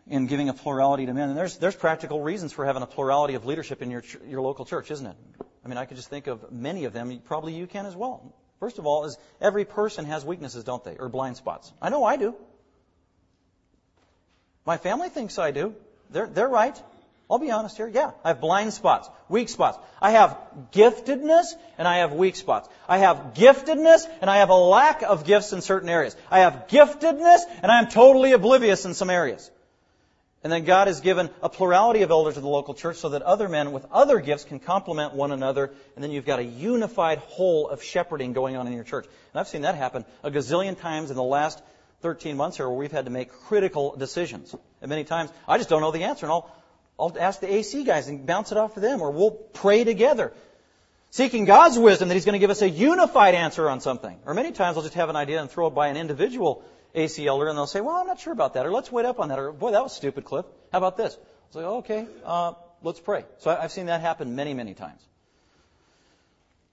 in 0.08 0.28
giving 0.28 0.50
a 0.50 0.54
plurality 0.54 1.06
to 1.06 1.14
men. 1.14 1.30
And 1.30 1.38
there's, 1.38 1.58
there's 1.58 1.76
practical 1.76 2.22
reasons 2.22 2.54
for 2.54 2.66
having 2.66 2.84
a 2.84 2.88
plurality 2.88 3.36
of 3.36 3.46
leadership 3.46 3.82
in 3.82 3.92
your, 3.92 4.04
your 4.28 4.42
local 4.42 4.66
church, 4.66 4.92
isn't 4.92 5.06
it? 5.06 5.16
I 5.64 5.68
mean, 5.68 5.78
I 5.78 5.86
could 5.86 5.98
just 5.98 6.10
think 6.10 6.28
of 6.28 6.52
many 6.52 6.86
of 6.86 6.94
them. 6.94 7.20
Probably 7.26 7.54
you 7.54 7.66
can 7.66 7.86
as 7.86 7.96
well. 7.96 8.34
First 8.60 8.78
of 8.78 8.86
all, 8.86 9.06
is 9.06 9.18
every 9.42 9.66
person 9.66 10.06
has 10.06 10.24
weaknesses, 10.24 10.64
don't 10.64 10.84
they? 10.84 10.96
Or 10.98 11.10
blind 11.10 11.38
spots. 11.38 11.74
I 11.82 11.90
know 11.90 12.04
I 12.04 12.18
do. 12.18 12.36
My 14.66 14.78
family 14.78 15.10
thinks 15.10 15.38
I 15.38 15.52
do. 15.52 15.76
They're, 16.10 16.28
they're 16.28 16.48
right. 16.48 16.82
I'll 17.30 17.40
be 17.40 17.50
honest 17.50 17.78
here. 17.78 17.88
Yeah, 17.88 18.12
I 18.24 18.30
have 18.30 18.42
blind 18.42 18.74
spots, 18.74 19.10
weak 19.30 19.50
spots. 19.50 19.80
I 20.00 20.12
have 20.12 20.38
giftedness 20.72 21.46
and 21.78 21.88
I 21.88 21.98
have 21.98 22.14
weak 22.14 22.36
spots. 22.36 22.70
I 22.88 23.00
have 23.00 23.34
giftedness 23.34 24.08
and 24.22 24.30
I 24.30 24.38
have 24.38 24.50
a 24.50 24.56
lack 24.56 25.02
of 25.02 25.26
gifts 25.26 25.52
in 25.52 25.62
certain 25.62 25.90
areas. 25.90 26.16
I 26.30 26.40
have 26.40 26.68
giftedness 26.68 27.40
and 27.64 27.72
I 27.72 27.80
am 27.80 27.88
totally 27.88 28.34
oblivious 28.34 28.86
in 28.86 28.94
some 28.94 29.10
areas. 29.10 29.50
And 30.44 30.54
then 30.54 30.64
God 30.64 30.86
has 30.86 31.02
given 31.02 31.32
a 31.42 31.50
plurality 31.50 32.04
of 32.04 32.12
elders 32.12 32.36
to 32.36 32.40
the 32.42 32.48
local 32.48 32.76
church 32.76 32.98
so 32.98 33.10
that 33.10 33.24
other 33.24 33.50
men 33.50 33.72
with 33.72 33.84
other 33.92 34.20
gifts 34.20 34.44
can 34.44 34.60
complement 34.60 35.16
one 35.16 35.32
another. 35.32 35.72
And 35.96 36.04
then 36.04 36.12
you've 36.12 36.28
got 36.28 36.38
a 36.38 36.44
unified 36.44 37.18
whole 37.18 37.68
of 37.68 37.82
shepherding 37.82 38.34
going 38.34 38.56
on 38.56 38.68
in 38.68 38.74
your 38.74 38.84
church. 38.84 39.06
And 39.06 39.40
I've 39.40 39.48
seen 39.48 39.64
that 39.64 39.74
happen 39.74 40.06
a 40.24 40.30
gazillion 40.30 40.80
times 40.80 41.10
in 41.10 41.16
the 41.16 41.24
last 41.24 41.64
13 42.02 42.38
months 42.38 42.58
here 42.58 42.70
where 42.70 42.78
we've 42.78 42.92
had 42.92 43.06
to 43.06 43.12
make 43.12 43.32
critical 43.32 43.96
decisions. 43.96 44.54
And 44.82 44.90
many 44.90 45.04
times 45.04 45.32
I 45.48 45.58
just 45.58 45.68
don't 45.68 45.82
know 45.82 45.90
the 45.90 46.04
answer. 46.04 46.28
And 46.28 46.34
I'll, 46.34 46.56
I'll 47.00 47.16
ask 47.20 47.40
the 47.40 47.54
AC 47.54 47.84
guys 47.84 48.08
and 48.08 48.26
bounce 48.26 48.52
it 48.52 48.58
off 48.58 48.76
to 48.76 48.80
them, 48.80 49.02
or 49.02 49.12
we'll 49.12 49.32
pray 49.32 49.84
together, 49.84 50.34
seeking 51.12 51.46
God's 51.46 51.78
wisdom 51.78 52.08
that 52.08 52.16
He's 52.16 52.26
going 52.26 52.34
to 52.34 52.40
give 52.40 52.50
us 52.50 52.62
a 52.62 52.70
unified 52.70 53.36
answer 53.36 53.70
on 53.70 53.82
something. 53.82 54.18
Or 54.26 54.34
many 54.34 54.52
times 54.52 54.78
I'll 54.78 54.84
just 54.84 54.96
have 54.96 55.10
an 55.10 55.16
idea 55.16 55.42
and 55.42 55.50
throw 55.50 55.68
it 55.68 55.76
by 55.76 55.88
an 55.88 55.98
individual 55.98 56.64
AC 56.96 57.28
elder 57.28 57.48
and 57.48 57.58
they'll 57.58 57.68
say, 57.68 57.82
well, 57.82 57.96
I'm 57.96 58.08
not 58.08 58.20
sure 58.20 58.34
about 58.34 58.54
that, 58.54 58.66
or 58.66 58.72
let's 58.72 58.92
wait 58.92 59.06
up 59.06 59.20
on 59.20 59.30
that, 59.30 59.40
or 59.40 59.52
boy, 59.52 59.72
that 59.72 59.84
was 59.84 59.94
stupid, 59.94 60.24
Cliff. 60.24 60.46
How 60.72 60.78
about 60.78 60.98
this? 60.98 61.18
It's 61.48 61.56
like, 61.56 61.66
okay, 61.66 62.08
uh, 62.24 62.54
let's 62.82 63.00
pray. 63.00 63.26
So 63.40 63.52
I've 63.52 63.72
seen 63.72 63.88
that 63.88 64.02
happen 64.02 64.36
many, 64.36 64.54
many 64.54 64.74
times. 64.74 65.02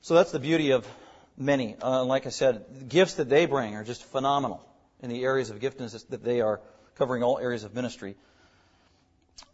So 0.00 0.14
that's 0.14 0.32
the 0.32 0.40
beauty 0.40 0.70
of 0.72 0.86
many. 1.36 1.76
Uh, 1.80 2.04
like 2.04 2.26
I 2.26 2.30
said, 2.30 2.64
the 2.78 2.84
gifts 2.84 3.14
that 3.14 3.28
they 3.28 3.46
bring 3.46 3.74
are 3.76 3.84
just 3.84 4.04
phenomenal 4.04 4.64
in 5.00 5.10
the 5.10 5.24
areas 5.24 5.50
of 5.50 5.58
giftedness 5.58 6.06
that 6.08 6.24
they 6.24 6.40
are 6.40 6.60
covering 6.96 7.22
all 7.22 7.38
areas 7.38 7.64
of 7.64 7.74
ministry. 7.74 8.16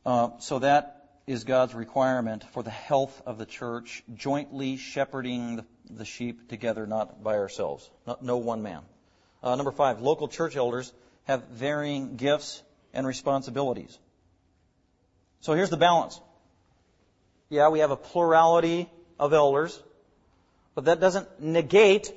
Uh, 0.04 0.30
so 0.38 0.60
that 0.60 0.98
is 1.26 1.44
God's 1.44 1.74
requirement 1.74 2.44
for 2.52 2.62
the 2.62 2.70
health 2.70 3.22
of 3.26 3.36
the 3.38 3.44
church, 3.46 4.02
jointly 4.14 4.76
shepherding 4.78 5.56
the, 5.56 5.64
the 5.90 6.04
sheep 6.04 6.48
together, 6.48 6.86
not 6.86 7.22
by 7.22 7.36
ourselves, 7.36 7.88
not, 8.06 8.22
no 8.22 8.38
one 8.38 8.62
man. 8.62 8.82
Uh, 9.42 9.54
number 9.54 9.70
five, 9.70 10.00
local 10.00 10.28
church 10.28 10.56
elders 10.56 10.92
have 11.24 11.44
varying 11.48 12.16
gifts 12.16 12.62
and 12.94 13.06
responsibilities. 13.06 13.98
So 15.40 15.52
here's 15.52 15.70
the 15.70 15.76
balance. 15.76 16.20
Yeah, 17.50 17.68
we 17.68 17.80
have 17.80 17.90
a 17.90 17.96
plurality 17.96 18.88
of 19.18 19.32
elders, 19.32 19.80
but 20.74 20.86
that 20.86 21.00
doesn't 21.00 21.40
negate 21.40 22.12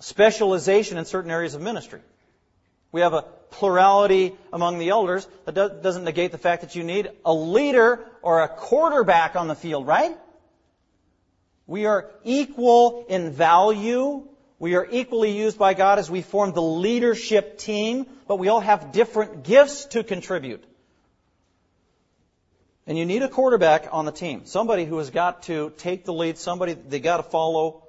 specialization 0.00 0.98
in 0.98 1.04
certain 1.04 1.30
areas 1.30 1.54
of 1.54 1.60
ministry. 1.60 2.00
We 2.92 3.02
have 3.02 3.12
a 3.12 3.22
plurality 3.50 4.36
among 4.52 4.78
the 4.78 4.90
elders. 4.90 5.26
That 5.44 5.82
doesn't 5.82 6.04
negate 6.04 6.32
the 6.32 6.38
fact 6.38 6.62
that 6.62 6.74
you 6.74 6.84
need 6.84 7.10
a 7.24 7.32
leader 7.32 8.06
or 8.22 8.42
a 8.42 8.48
quarterback 8.48 9.36
on 9.36 9.48
the 9.48 9.54
field, 9.54 9.86
right? 9.86 10.16
We 11.66 11.86
are 11.86 12.10
equal 12.24 13.04
in 13.08 13.32
value. 13.32 14.26
We 14.58 14.74
are 14.74 14.86
equally 14.90 15.36
used 15.36 15.58
by 15.58 15.74
God 15.74 15.98
as 15.98 16.10
we 16.10 16.22
form 16.22 16.52
the 16.52 16.62
leadership 16.62 17.58
team, 17.58 18.06
but 18.26 18.36
we 18.36 18.48
all 18.48 18.60
have 18.60 18.92
different 18.92 19.44
gifts 19.44 19.84
to 19.86 20.02
contribute. 20.02 20.64
And 22.86 22.96
you 22.96 23.04
need 23.04 23.22
a 23.22 23.28
quarterback 23.28 23.88
on 23.92 24.06
the 24.06 24.12
team. 24.12 24.46
Somebody 24.46 24.86
who 24.86 24.96
has 24.96 25.10
got 25.10 25.42
to 25.42 25.74
take 25.76 26.06
the 26.06 26.12
lead, 26.14 26.38
somebody 26.38 26.72
they 26.72 27.00
got 27.00 27.18
to 27.18 27.22
follow 27.22 27.84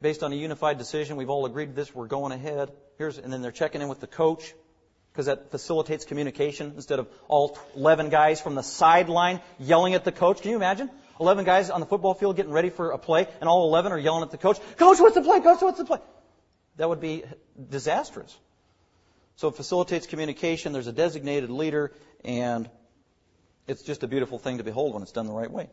based 0.00 0.22
on 0.22 0.32
a 0.32 0.36
unified 0.36 0.78
decision. 0.78 1.16
We've 1.16 1.30
all 1.30 1.44
agreed 1.44 1.66
to 1.66 1.72
this, 1.72 1.92
we're 1.92 2.06
going 2.06 2.30
ahead. 2.30 2.70
Here's, 2.98 3.18
and 3.18 3.32
then 3.32 3.42
they're 3.42 3.52
checking 3.52 3.82
in 3.82 3.88
with 3.88 4.00
the 4.00 4.06
coach 4.06 4.54
because 5.12 5.26
that 5.26 5.50
facilitates 5.50 6.04
communication 6.04 6.72
instead 6.76 6.98
of 6.98 7.08
all 7.28 7.58
11 7.76 8.10
guys 8.10 8.40
from 8.40 8.54
the 8.54 8.62
sideline 8.62 9.40
yelling 9.58 9.94
at 9.94 10.04
the 10.04 10.12
coach. 10.12 10.42
Can 10.42 10.50
you 10.50 10.56
imagine? 10.56 10.90
11 11.20 11.44
guys 11.44 11.70
on 11.70 11.80
the 11.80 11.86
football 11.86 12.14
field 12.14 12.36
getting 12.36 12.52
ready 12.52 12.70
for 12.70 12.90
a 12.90 12.98
play 12.98 13.28
and 13.40 13.48
all 13.48 13.68
11 13.68 13.92
are 13.92 13.98
yelling 13.98 14.22
at 14.22 14.30
the 14.30 14.38
coach, 14.38 14.58
Coach, 14.76 14.98
what's 14.98 15.14
the 15.14 15.22
play? 15.22 15.40
Coach, 15.40 15.62
what's 15.62 15.78
the 15.78 15.84
play? 15.84 16.00
That 16.76 16.88
would 16.88 17.00
be 17.00 17.22
disastrous. 17.70 18.36
So 19.36 19.48
it 19.48 19.56
facilitates 19.56 20.06
communication. 20.06 20.72
There's 20.72 20.88
a 20.88 20.92
designated 20.92 21.50
leader 21.50 21.92
and 22.24 22.68
it's 23.66 23.82
just 23.82 24.02
a 24.02 24.08
beautiful 24.08 24.38
thing 24.38 24.58
to 24.58 24.64
behold 24.64 24.94
when 24.94 25.02
it's 25.02 25.12
done 25.12 25.26
the 25.26 25.32
right 25.32 25.50
way. 25.50 25.70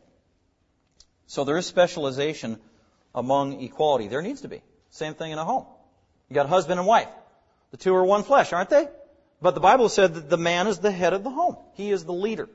So 1.27 1.43
there 1.43 1.57
is 1.57 1.65
specialization 1.65 2.59
among 3.15 3.61
equality. 3.61 4.07
There 4.07 4.21
needs 4.21 4.41
to 4.41 4.47
be. 4.47 4.61
Same 4.91 5.13
thing 5.13 5.31
in 5.31 5.37
a 5.37 5.45
home. 5.45 5.65
You 6.31 6.35
got 6.35 6.47
husband 6.47 6.79
and 6.79 6.87
wife. 6.87 7.09
The 7.71 7.77
two 7.77 7.93
are 7.93 8.05
one 8.05 8.23
flesh, 8.23 8.53
aren't 8.53 8.69
they? 8.69 8.87
But 9.41 9.53
the 9.53 9.59
Bible 9.59 9.89
said 9.89 10.13
that 10.13 10.29
the 10.29 10.37
man 10.37 10.67
is 10.67 10.79
the 10.79 10.89
head 10.89 11.11
of 11.11 11.25
the 11.25 11.29
home. 11.29 11.57
He 11.73 11.91
is 11.91 12.05
the 12.05 12.13
leader. 12.13 12.47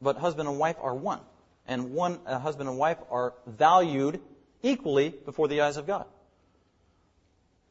But 0.00 0.18
husband 0.18 0.48
and 0.48 0.56
wife 0.56 0.76
are 0.80 0.94
one. 0.94 1.18
And 1.66 1.90
one 1.90 2.20
uh, 2.26 2.38
husband 2.38 2.68
and 2.68 2.78
wife 2.78 2.98
are 3.10 3.34
valued 3.44 4.20
equally 4.62 5.08
before 5.08 5.48
the 5.48 5.62
eyes 5.62 5.78
of 5.78 5.88
God. 5.88 6.06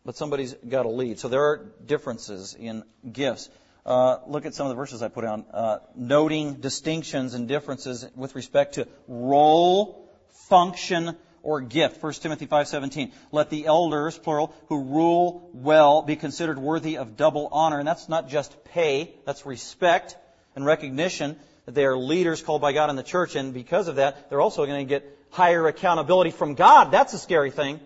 But 0.04 0.18
somebody's 0.18 0.54
got 0.68 0.84
to 0.84 0.90
lead. 0.90 1.20
So 1.20 1.30
there 1.30 1.46
are 1.46 1.66
differences 1.86 2.58
in 2.60 2.84
gifts. 3.10 3.50
Uh, 3.86 4.18
look 4.28 4.46
at 4.46 4.54
some 4.54 4.66
of 4.66 4.72
the 4.72 4.76
verses 4.76 5.02
I 5.02 5.08
put 5.08 5.24
on, 5.24 5.46
uh, 5.54 5.78
noting 5.96 6.56
distinctions 6.56 7.36
and 7.36 7.48
differences 7.48 8.06
with 8.18 8.36
respect 8.36 8.76
to 8.76 8.90
role, 9.08 10.14
function, 10.50 11.16
or 11.46 11.62
gift. 11.62 12.02
1 12.02 12.14
Timothy 12.22 12.48
5:17. 12.48 13.14
Let 13.32 13.50
the 13.50 13.68
elders, 13.68 14.18
plural, 14.18 14.54
who 14.68 14.82
rule 14.82 15.50
well 15.54 16.02
be 16.02 16.18
considered 16.18 16.60
worthy 16.60 16.98
of 16.98 17.16
double 17.16 17.48
honor. 17.52 17.80
And 17.80 17.88
that's 17.88 18.10
not 18.10 18.28
just 18.28 18.64
pay, 18.66 19.14
that's 19.26 19.46
respect 19.46 20.18
and 20.56 20.66
recognition 20.66 21.38
that 21.66 21.76
they 21.76 21.86
are 21.86 21.98
leaders 21.98 22.42
called 22.42 22.62
by 22.62 22.74
God 22.74 22.90
in 22.90 22.96
the 22.96 23.04
church 23.04 23.36
and 23.36 23.54
because 23.54 23.88
of 23.88 23.96
that, 23.96 24.30
they're 24.30 24.42
also 24.42 24.66
going 24.66 24.86
to 24.86 24.90
get 24.90 25.18
higher 25.30 25.68
accountability 25.68 26.32
from 26.32 26.56
God. 26.56 26.92
That's 26.92 27.14
a 27.14 27.20
scary 27.20 27.52
thing. 27.52 27.80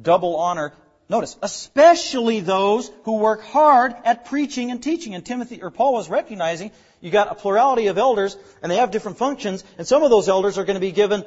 Double 0.00 0.36
honor. 0.36 0.72
Notice, 1.08 1.36
especially 1.42 2.40
those 2.40 2.90
who 3.04 3.18
work 3.18 3.42
hard 3.42 3.94
at 4.04 4.26
preaching 4.26 4.70
and 4.70 4.82
teaching. 4.82 5.14
And 5.14 5.26
Timothy 5.26 5.62
or 5.62 5.70
Paul 5.70 5.92
was 5.92 6.08
recognizing 6.08 6.70
you 7.00 7.10
got 7.10 7.30
a 7.30 7.34
plurality 7.34 7.88
of 7.88 7.98
elders 7.98 8.36
and 8.62 8.70
they 8.70 8.76
have 8.76 8.92
different 8.92 9.18
functions 9.18 9.64
and 9.76 9.86
some 9.86 10.02
of 10.02 10.10
those 10.10 10.28
elders 10.28 10.56
are 10.56 10.64
going 10.64 10.76
to 10.76 10.80
be 10.80 10.92
given 10.92 11.24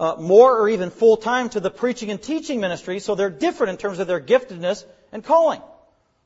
uh, 0.00 0.16
more 0.18 0.58
or 0.58 0.68
even 0.68 0.90
full 0.90 1.16
time 1.16 1.48
to 1.50 1.60
the 1.60 1.70
preaching 1.70 2.10
and 2.10 2.20
teaching 2.20 2.60
ministry, 2.60 2.98
so 3.00 3.14
they're 3.14 3.30
different 3.30 3.70
in 3.70 3.76
terms 3.76 3.98
of 3.98 4.06
their 4.06 4.20
giftedness 4.20 4.84
and 5.12 5.22
calling. 5.22 5.60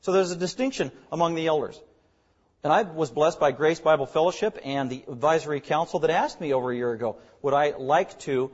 So 0.01 0.11
there's 0.11 0.31
a 0.31 0.35
distinction 0.35 0.91
among 1.11 1.35
the 1.35 1.47
elders. 1.47 1.79
And 2.63 2.73
I 2.73 2.81
was 2.81 3.09
blessed 3.11 3.39
by 3.39 3.51
Grace 3.51 3.79
Bible 3.79 4.05
Fellowship 4.05 4.59
and 4.65 4.89
the 4.89 5.03
advisory 5.07 5.61
council 5.61 5.99
that 5.99 6.09
asked 6.09 6.41
me 6.41 6.53
over 6.53 6.71
a 6.71 6.75
year 6.75 6.91
ago, 6.91 7.17
would 7.41 7.53
I 7.53 7.73
like 7.77 8.19
to, 8.21 8.51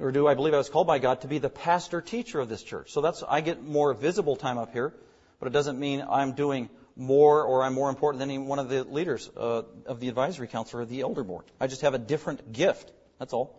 or 0.00 0.10
do 0.10 0.26
I 0.26 0.34
believe 0.34 0.54
I 0.54 0.58
was 0.58 0.68
called 0.68 0.88
by 0.88 0.98
God 0.98 1.20
to 1.20 1.28
be 1.28 1.38
the 1.38 1.50
pastor 1.50 2.00
teacher 2.00 2.40
of 2.40 2.48
this 2.48 2.62
church? 2.62 2.90
So 2.90 3.00
that's, 3.00 3.22
I 3.22 3.40
get 3.40 3.62
more 3.62 3.94
visible 3.94 4.34
time 4.34 4.58
up 4.58 4.72
here, 4.72 4.92
but 5.38 5.46
it 5.46 5.52
doesn't 5.52 5.78
mean 5.78 6.04
I'm 6.08 6.32
doing 6.32 6.68
more 6.96 7.44
or 7.44 7.62
I'm 7.62 7.74
more 7.74 7.90
important 7.90 8.18
than 8.18 8.30
any 8.30 8.38
one 8.38 8.58
of 8.58 8.68
the 8.68 8.82
leaders 8.82 9.30
uh, 9.36 9.62
of 9.86 10.00
the 10.00 10.08
advisory 10.08 10.48
council 10.48 10.80
or 10.80 10.84
the 10.84 11.02
elder 11.02 11.22
board. 11.22 11.44
I 11.60 11.68
just 11.68 11.82
have 11.82 11.94
a 11.94 11.98
different 11.98 12.52
gift. 12.52 12.90
That's 13.20 13.32
all 13.32 13.54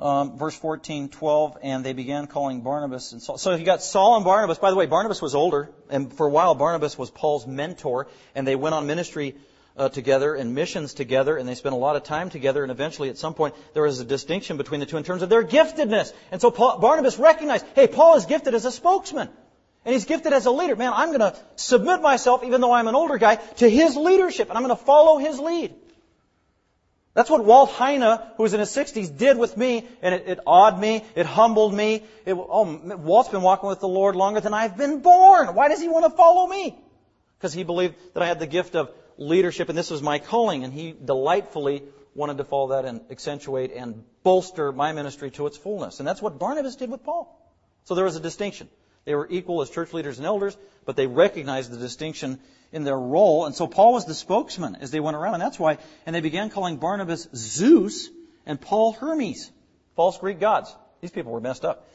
um, 0.00 0.38
verse 0.38 0.56
14, 0.56 1.10
12, 1.10 1.58
and 1.62 1.84
they 1.84 1.92
began 1.92 2.26
calling 2.26 2.62
Barnabas 2.62 3.12
and 3.12 3.22
Saul. 3.22 3.38
So 3.38 3.54
you 3.54 3.64
got 3.64 3.82
Saul 3.82 4.16
and 4.16 4.24
Barnabas. 4.24 4.58
By 4.58 4.70
the 4.70 4.76
way, 4.76 4.86
Barnabas 4.86 5.20
was 5.20 5.34
older, 5.34 5.70
and 5.90 6.12
for 6.12 6.26
a 6.26 6.30
while 6.30 6.54
Barnabas 6.54 6.96
was 6.96 7.10
Paul's 7.10 7.46
mentor, 7.46 8.08
and 8.34 8.46
they 8.46 8.56
went 8.56 8.74
on 8.74 8.86
ministry 8.86 9.36
uh, 9.76 9.88
together 9.88 10.34
and 10.34 10.54
missions 10.54 10.94
together, 10.94 11.36
and 11.36 11.48
they 11.48 11.54
spent 11.54 11.74
a 11.74 11.78
lot 11.78 11.96
of 11.96 12.02
time 12.02 12.30
together, 12.30 12.62
and 12.62 12.72
eventually 12.72 13.10
at 13.10 13.18
some 13.18 13.34
point 13.34 13.54
there 13.74 13.82
was 13.82 14.00
a 14.00 14.04
distinction 14.04 14.56
between 14.56 14.80
the 14.80 14.86
two 14.86 14.96
in 14.96 15.04
terms 15.04 15.22
of 15.22 15.28
their 15.28 15.44
giftedness. 15.44 16.12
And 16.30 16.40
so 16.40 16.50
Paul, 16.50 16.78
Barnabas 16.78 17.18
recognized, 17.18 17.66
hey, 17.74 17.86
Paul 17.86 18.16
is 18.16 18.26
gifted 18.26 18.54
as 18.54 18.64
a 18.64 18.72
spokesman. 18.72 19.28
And 19.84 19.94
he's 19.94 20.04
gifted 20.04 20.34
as 20.34 20.44
a 20.44 20.50
leader. 20.50 20.76
Man, 20.76 20.92
I'm 20.94 21.08
going 21.08 21.20
to 21.20 21.34
submit 21.56 22.02
myself, 22.02 22.44
even 22.44 22.60
though 22.60 22.72
I'm 22.72 22.86
an 22.86 22.94
older 22.94 23.16
guy, 23.16 23.36
to 23.36 23.68
his 23.68 23.96
leadership, 23.96 24.50
and 24.50 24.58
I'm 24.58 24.64
going 24.64 24.76
to 24.76 24.84
follow 24.84 25.16
his 25.16 25.38
lead. 25.38 25.74
That's 27.20 27.28
what 27.28 27.44
Walt 27.44 27.70
Heine, 27.72 28.18
who 28.38 28.42
was 28.42 28.54
in 28.54 28.60
his 28.60 28.70
60s, 28.70 29.14
did 29.14 29.36
with 29.36 29.54
me, 29.54 29.86
and 30.00 30.14
it, 30.14 30.26
it 30.26 30.38
awed 30.46 30.80
me, 30.80 31.04
it 31.14 31.26
humbled 31.26 31.74
me. 31.74 32.02
It, 32.24 32.32
oh, 32.32 32.80
Walt's 32.96 33.28
been 33.28 33.42
walking 33.42 33.68
with 33.68 33.80
the 33.80 33.88
Lord 33.88 34.16
longer 34.16 34.40
than 34.40 34.54
I've 34.54 34.78
been 34.78 35.00
born. 35.00 35.54
Why 35.54 35.68
does 35.68 35.82
he 35.82 35.88
want 35.90 36.06
to 36.06 36.16
follow 36.16 36.46
me? 36.46 36.74
Because 37.36 37.52
he 37.52 37.62
believed 37.62 37.94
that 38.14 38.22
I 38.22 38.26
had 38.26 38.38
the 38.38 38.46
gift 38.46 38.74
of 38.74 38.90
leadership, 39.18 39.68
and 39.68 39.76
this 39.76 39.90
was 39.90 40.00
my 40.00 40.18
calling, 40.18 40.64
and 40.64 40.72
he 40.72 40.92
delightfully 40.92 41.82
wanted 42.14 42.38
to 42.38 42.44
follow 42.44 42.68
that 42.68 42.86
and 42.86 43.02
accentuate 43.10 43.70
and 43.76 44.02
bolster 44.22 44.72
my 44.72 44.92
ministry 44.92 45.30
to 45.32 45.46
its 45.46 45.58
fullness. 45.58 45.98
And 45.98 46.08
that's 46.08 46.22
what 46.22 46.38
Barnabas 46.38 46.76
did 46.76 46.90
with 46.90 47.04
Paul. 47.04 47.38
So 47.84 47.94
there 47.94 48.06
was 48.06 48.16
a 48.16 48.20
distinction. 48.20 48.70
They 49.04 49.14
were 49.14 49.26
equal 49.30 49.62
as 49.62 49.70
church 49.70 49.92
leaders 49.92 50.18
and 50.18 50.26
elders, 50.26 50.56
but 50.84 50.96
they 50.96 51.06
recognized 51.06 51.70
the 51.70 51.78
distinction 51.78 52.38
in 52.72 52.84
their 52.84 52.98
role. 52.98 53.46
And 53.46 53.54
so 53.54 53.66
Paul 53.66 53.94
was 53.94 54.04
the 54.04 54.14
spokesman 54.14 54.76
as 54.76 54.90
they 54.90 55.00
went 55.00 55.16
around. 55.16 55.34
And 55.34 55.42
that's 55.42 55.58
why, 55.58 55.78
and 56.06 56.14
they 56.14 56.20
began 56.20 56.50
calling 56.50 56.76
Barnabas 56.76 57.28
Zeus 57.34 58.08
and 58.46 58.60
Paul 58.60 58.92
Hermes, 58.92 59.50
false 59.96 60.18
Greek 60.18 60.40
gods. 60.40 60.74
These 61.00 61.10
people 61.10 61.32
were 61.32 61.40
messed 61.40 61.64
up. 61.64 61.88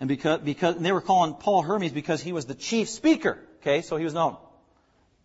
And 0.00 0.08
because, 0.08 0.40
because 0.40 0.76
and 0.76 0.84
they 0.84 0.92
were 0.92 1.00
calling 1.00 1.34
Paul 1.34 1.62
Hermes 1.62 1.92
because 1.92 2.22
he 2.22 2.32
was 2.32 2.46
the 2.46 2.54
chief 2.54 2.88
speaker. 2.88 3.38
Okay, 3.60 3.82
so 3.82 3.96
he 3.96 4.04
was 4.04 4.14
known. 4.14 4.36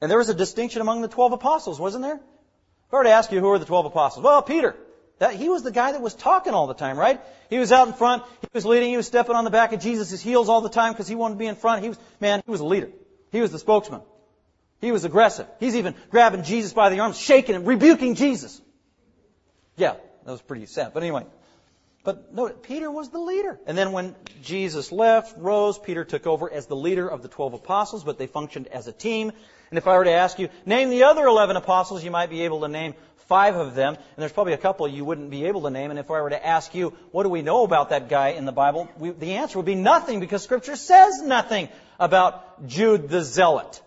And 0.02 0.10
there 0.10 0.18
was 0.18 0.30
a 0.30 0.34
distinction 0.34 0.82
among 0.82 1.02
the 1.02 1.08
12 1.08 1.34
apostles, 1.34 1.80
wasn't 1.80 2.04
there? 2.04 2.16
If 2.16 2.94
I 2.94 2.98
were 2.98 3.04
to 3.04 3.12
ask 3.12 3.32
you 3.32 3.40
who 3.40 3.48
were 3.48 3.60
the 3.60 3.66
12 3.66 3.86
apostles, 3.86 4.24
well, 4.24 4.42
Peter. 4.42 4.76
That, 5.20 5.36
he 5.36 5.50
was 5.50 5.64
the 5.64 5.72
guy 5.72 5.92
that 5.92 6.02
was 6.02 6.14
talking 6.14 6.54
all 6.54 6.68
the 6.68 6.74
time, 6.74 6.98
right? 6.98 7.22
He 7.50 7.60
was 7.60 7.72
out 7.72 7.88
in 7.88 7.94
front, 7.94 8.24
he 8.42 8.48
was 8.54 8.66
leading, 8.66 8.90
he 8.90 8.98
was 8.98 9.08
stepping 9.08 9.36
on 9.36 9.44
the 9.44 9.52
back 9.52 9.74
of 9.74 9.80
Jesus' 9.80 10.22
heels 10.22 10.50
all 10.50 10.62
the 10.62 10.70
time 10.70 10.94
because 10.94 11.08
he 11.08 11.16
wanted 11.16 11.36
to 11.36 11.40
be 11.40 11.48
in 11.48 11.56
front. 11.56 11.84
He 11.84 11.90
was, 11.90 12.00
man, 12.20 12.42
he 12.46 12.52
was 12.52 12.62
a 12.62 12.66
leader. 12.66 12.90
He 13.32 13.42
was 13.42 13.52
the 13.52 13.60
spokesman. 13.60 14.02
He 14.82 14.92
was 14.92 15.06
aggressive. 15.06 15.48
He's 15.60 15.76
even 15.76 15.96
grabbing 16.10 16.44
Jesus 16.44 16.74
by 16.74 16.90
the 16.90 17.00
arms, 17.00 17.18
shaking 17.18 17.56
him, 17.56 17.66
rebuking 17.66 18.16
Jesus. 18.16 18.62
Yeah, 19.78 19.94
that 20.26 20.32
was 20.32 20.42
pretty 20.42 20.66
sad. 20.66 20.92
But 20.94 21.04
anyway, 21.04 21.26
But 22.04 22.34
no, 22.34 22.50
Peter 22.50 22.92
was 22.92 23.10
the 23.10 23.20
leader. 23.20 23.58
And 23.66 23.78
then 23.78 23.94
when 23.94 24.16
Jesus 24.42 24.92
left, 24.92 25.38
rose, 25.38 25.80
Peter 25.80 26.04
took 26.04 26.28
over 26.28 26.52
as 26.52 26.66
the 26.66 26.76
leader 26.76 27.08
of 27.08 27.22
the 27.22 27.30
12 27.30 27.54
apostles, 27.54 28.04
but 28.04 28.18
they 28.18 28.28
functioned 28.28 28.68
as 28.68 28.88
a 28.88 28.92
team. 28.92 29.32
And 29.70 29.78
if 29.78 29.88
I 29.88 29.98
were 29.98 30.04
to 30.04 30.12
ask 30.12 30.38
you, 30.38 30.50
name 30.66 30.90
the 30.90 31.04
other 31.04 31.26
11 31.26 31.56
apostles, 31.56 32.04
you 32.04 32.12
might 32.12 32.30
be 32.30 32.42
able 32.42 32.62
to 32.62 32.68
name 32.68 32.94
five 33.28 33.56
of 33.56 33.74
them. 33.74 33.96
And 33.96 34.18
there's 34.18 34.34
probably 34.34 34.52
a 34.52 34.58
couple 34.58 34.86
you 34.88 35.06
wouldn't 35.06 35.30
be 35.30 35.46
able 35.46 35.62
to 35.62 35.70
name. 35.70 35.92
And 35.92 36.00
if 36.00 36.12
I 36.12 36.22
were 36.22 36.30
to 36.30 36.46
ask 36.46 36.76
you, 36.76 36.94
what 37.12 37.24
do 37.24 37.30
we 37.30 37.42
know 37.42 37.64
about 37.64 37.90
that 37.90 38.10
guy 38.10 38.30
in 38.30 38.44
the 38.44 38.52
Bible? 38.52 38.90
We, 38.98 39.12
the 39.12 39.36
answer 39.36 39.58
would 39.58 39.66
be 39.66 39.76
nothing 39.76 40.20
because 40.20 40.44
scripture 40.44 40.76
says 40.76 41.22
nothing 41.22 41.70
about 42.00 42.68
Jude 42.68 43.08
the 43.08 43.22
Zealot. 43.22 43.82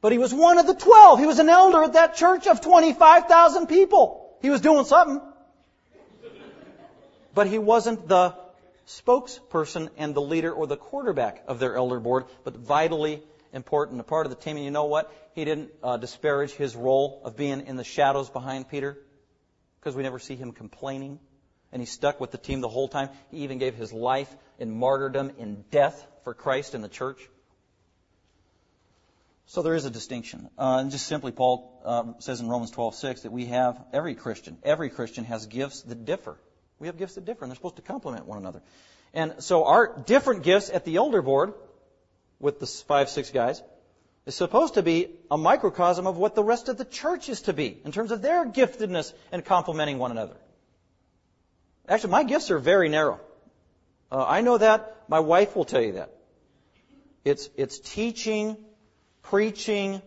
But 0.00 0.10
he 0.10 0.18
was 0.18 0.34
one 0.34 0.58
of 0.58 0.66
the 0.66 0.74
12. 0.74 1.20
He 1.20 1.26
was 1.26 1.38
an 1.38 1.48
elder 1.48 1.84
at 1.84 1.92
that 1.92 2.16
church 2.16 2.48
of 2.48 2.60
25,000 2.60 3.68
people. 3.68 4.36
He 4.42 4.50
was 4.50 4.60
doing 4.60 4.84
something 4.84 5.20
but 7.36 7.46
he 7.46 7.58
wasn't 7.58 8.08
the 8.08 8.34
spokesperson 8.86 9.90
and 9.98 10.14
the 10.14 10.22
leader 10.22 10.50
or 10.50 10.66
the 10.66 10.78
quarterback 10.78 11.44
of 11.46 11.58
their 11.58 11.76
elder 11.76 12.00
board, 12.00 12.24
but 12.44 12.56
vitally 12.56 13.22
important, 13.52 14.00
a 14.00 14.04
part 14.04 14.24
of 14.24 14.30
the 14.30 14.42
team. 14.42 14.56
And 14.56 14.64
you 14.64 14.70
know 14.70 14.86
what? 14.86 15.12
He 15.34 15.44
didn't 15.44 15.70
uh, 15.82 15.98
disparage 15.98 16.52
his 16.52 16.74
role 16.74 17.20
of 17.26 17.36
being 17.36 17.66
in 17.66 17.76
the 17.76 17.84
shadows 17.84 18.30
behind 18.30 18.70
Peter, 18.70 18.96
because 19.78 19.94
we 19.94 20.02
never 20.02 20.18
see 20.18 20.34
him 20.34 20.52
complaining. 20.52 21.20
And 21.72 21.82
he 21.82 21.86
stuck 21.86 22.20
with 22.20 22.30
the 22.30 22.38
team 22.38 22.62
the 22.62 22.70
whole 22.70 22.88
time. 22.88 23.10
He 23.30 23.40
even 23.40 23.58
gave 23.58 23.74
his 23.74 23.92
life 23.92 24.34
in 24.58 24.70
martyrdom, 24.70 25.32
in 25.36 25.62
death 25.70 26.06
for 26.24 26.32
Christ 26.32 26.72
and 26.72 26.82
the 26.82 26.88
church. 26.88 27.20
So 29.44 29.60
there 29.60 29.74
is 29.74 29.84
a 29.84 29.90
distinction. 29.90 30.48
Uh, 30.56 30.78
and 30.80 30.90
just 30.90 31.06
simply, 31.06 31.32
Paul 31.32 31.82
uh, 31.84 32.04
says 32.18 32.40
in 32.40 32.48
Romans 32.48 32.70
12:6 32.70 33.22
that 33.24 33.30
we 33.30 33.44
have 33.46 33.78
every 33.92 34.14
Christian, 34.14 34.56
every 34.62 34.88
Christian 34.88 35.24
has 35.24 35.44
gifts 35.44 35.82
that 35.82 36.06
differ. 36.06 36.38
We 36.78 36.88
have 36.88 36.98
gifts 36.98 37.14
that 37.14 37.24
differ, 37.24 37.44
and 37.44 37.50
they're 37.50 37.56
supposed 37.56 37.76
to 37.76 37.82
complement 37.82 38.26
one 38.26 38.38
another. 38.38 38.62
And 39.14 39.34
so 39.38 39.64
our 39.64 39.98
different 40.06 40.42
gifts 40.42 40.70
at 40.70 40.84
the 40.84 40.96
elder 40.96 41.22
board, 41.22 41.54
with 42.38 42.60
the 42.60 42.66
five, 42.66 43.08
six 43.08 43.30
guys, 43.30 43.62
is 44.26 44.34
supposed 44.34 44.74
to 44.74 44.82
be 44.82 45.08
a 45.30 45.38
microcosm 45.38 46.06
of 46.06 46.16
what 46.16 46.34
the 46.34 46.44
rest 46.44 46.68
of 46.68 46.76
the 46.76 46.84
church 46.84 47.28
is 47.28 47.42
to 47.42 47.52
be, 47.52 47.78
in 47.84 47.92
terms 47.92 48.10
of 48.10 48.20
their 48.20 48.44
giftedness 48.44 49.12
and 49.32 49.44
complementing 49.44 49.98
one 49.98 50.10
another. 50.10 50.36
Actually, 51.88 52.10
my 52.10 52.24
gifts 52.24 52.50
are 52.50 52.58
very 52.58 52.88
narrow. 52.88 53.20
Uh, 54.10 54.24
I 54.26 54.40
know 54.40 54.58
that. 54.58 55.04
My 55.08 55.20
wife 55.20 55.56
will 55.56 55.64
tell 55.64 55.80
you 55.80 55.92
that. 55.92 56.12
It's, 57.24 57.48
it's 57.56 57.78
teaching, 57.78 58.56
preaching, 59.22 60.02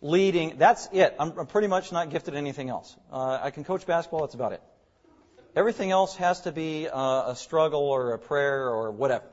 leading. 0.00 0.58
That's 0.58 0.88
it. 0.92 1.14
I'm, 1.18 1.38
I'm 1.38 1.46
pretty 1.46 1.68
much 1.68 1.92
not 1.92 2.10
gifted 2.10 2.34
anything 2.34 2.68
else. 2.68 2.96
Uh, 3.12 3.38
I 3.42 3.50
can 3.50 3.64
coach 3.64 3.86
basketball. 3.86 4.20
That's 4.20 4.34
about 4.34 4.52
it. 4.52 4.62
Everything 5.56 5.90
else 5.90 6.16
has 6.16 6.40
to 6.42 6.52
be 6.52 6.88
uh, 6.88 7.30
a 7.30 7.36
struggle 7.36 7.82
or 7.82 8.12
a 8.12 8.18
prayer 8.18 8.68
or 8.68 8.90
whatever. 8.90 9.24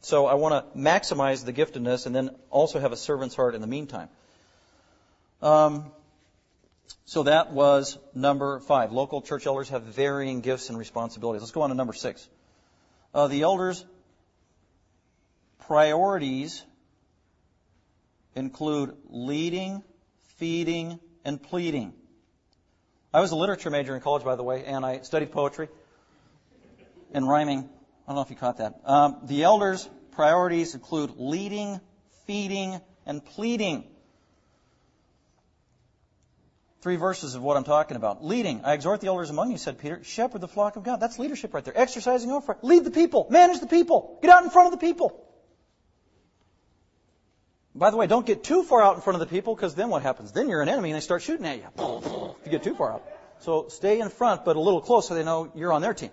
So 0.00 0.26
I 0.26 0.34
want 0.34 0.54
to 0.54 0.78
maximize 0.78 1.44
the 1.44 1.52
giftedness 1.52 2.06
and 2.06 2.14
then 2.14 2.30
also 2.50 2.78
have 2.78 2.92
a 2.92 2.96
servant's 2.96 3.34
heart 3.34 3.54
in 3.54 3.60
the 3.60 3.66
meantime. 3.66 4.08
Um, 5.40 5.86
so 7.04 7.22
that 7.22 7.52
was 7.52 7.98
number 8.14 8.60
five. 8.60 8.92
Local 8.92 9.22
church 9.22 9.46
elders 9.46 9.70
have 9.70 9.82
varying 9.82 10.40
gifts 10.40 10.68
and 10.68 10.78
responsibilities. 10.78 11.42
Let's 11.42 11.52
go 11.52 11.62
on 11.62 11.70
to 11.70 11.74
number 11.74 11.94
six. 11.94 12.28
Uh, 13.14 13.28
the 13.28 13.42
elders' 13.42 13.84
priorities 15.60 16.62
include 18.34 18.94
leading, 19.08 19.82
feeding, 20.36 21.00
and 21.24 21.42
pleading. 21.42 21.94
I 23.12 23.20
was 23.20 23.30
a 23.30 23.36
literature 23.36 23.70
major 23.70 23.94
in 23.94 24.02
college, 24.02 24.22
by 24.22 24.36
the 24.36 24.42
way, 24.42 24.64
and 24.64 24.84
I 24.84 25.00
studied 25.00 25.32
poetry 25.32 25.68
and 27.12 27.26
rhyming. 27.26 27.60
I 27.60 28.06
don't 28.06 28.16
know 28.16 28.22
if 28.22 28.30
you 28.30 28.36
caught 28.36 28.58
that. 28.58 28.80
Um, 28.84 29.18
the 29.24 29.44
elders' 29.44 29.88
priorities 30.12 30.74
include 30.74 31.14
leading, 31.16 31.80
feeding, 32.26 32.80
and 33.06 33.24
pleading. 33.24 33.84
Three 36.80 36.96
verses 36.96 37.34
of 37.34 37.42
what 37.42 37.56
I'm 37.56 37.64
talking 37.64 37.96
about. 37.96 38.24
Leading. 38.24 38.64
I 38.64 38.74
exhort 38.74 39.00
the 39.00 39.08
elders 39.08 39.30
among 39.30 39.50
you, 39.50 39.58
said 39.58 39.78
Peter. 39.78 40.04
Shepherd 40.04 40.40
the 40.40 40.48
flock 40.48 40.76
of 40.76 40.84
God. 40.84 41.00
That's 41.00 41.18
leadership 41.18 41.54
right 41.54 41.64
there. 41.64 41.76
Exercising 41.76 42.30
over. 42.30 42.56
Lead 42.62 42.84
the 42.84 42.90
people. 42.90 43.26
Manage 43.30 43.60
the 43.60 43.66
people. 43.66 44.18
Get 44.22 44.30
out 44.30 44.44
in 44.44 44.50
front 44.50 44.72
of 44.72 44.78
the 44.78 44.86
people. 44.86 45.27
By 47.78 47.90
the 47.90 47.96
way, 47.96 48.08
don't 48.08 48.26
get 48.26 48.42
too 48.42 48.64
far 48.64 48.82
out 48.82 48.96
in 48.96 49.02
front 49.02 49.14
of 49.14 49.20
the 49.20 49.32
people 49.32 49.54
because 49.54 49.76
then 49.76 49.88
what 49.88 50.02
happens? 50.02 50.32
Then 50.32 50.48
you're 50.48 50.62
an 50.62 50.68
enemy 50.68 50.90
and 50.90 50.96
they 50.96 51.00
start 51.00 51.22
shooting 51.22 51.46
at 51.46 51.58
you 51.58 51.64
if 52.40 52.44
you 52.44 52.50
get 52.50 52.64
too 52.64 52.74
far 52.74 52.94
out. 52.94 53.04
So 53.40 53.68
stay 53.68 54.00
in 54.00 54.08
front, 54.08 54.44
but 54.44 54.56
a 54.56 54.60
little 54.60 54.80
close 54.80 55.06
so 55.06 55.14
they 55.14 55.22
know 55.22 55.52
you're 55.54 55.72
on 55.72 55.80
their 55.80 55.94
team. 55.94 56.10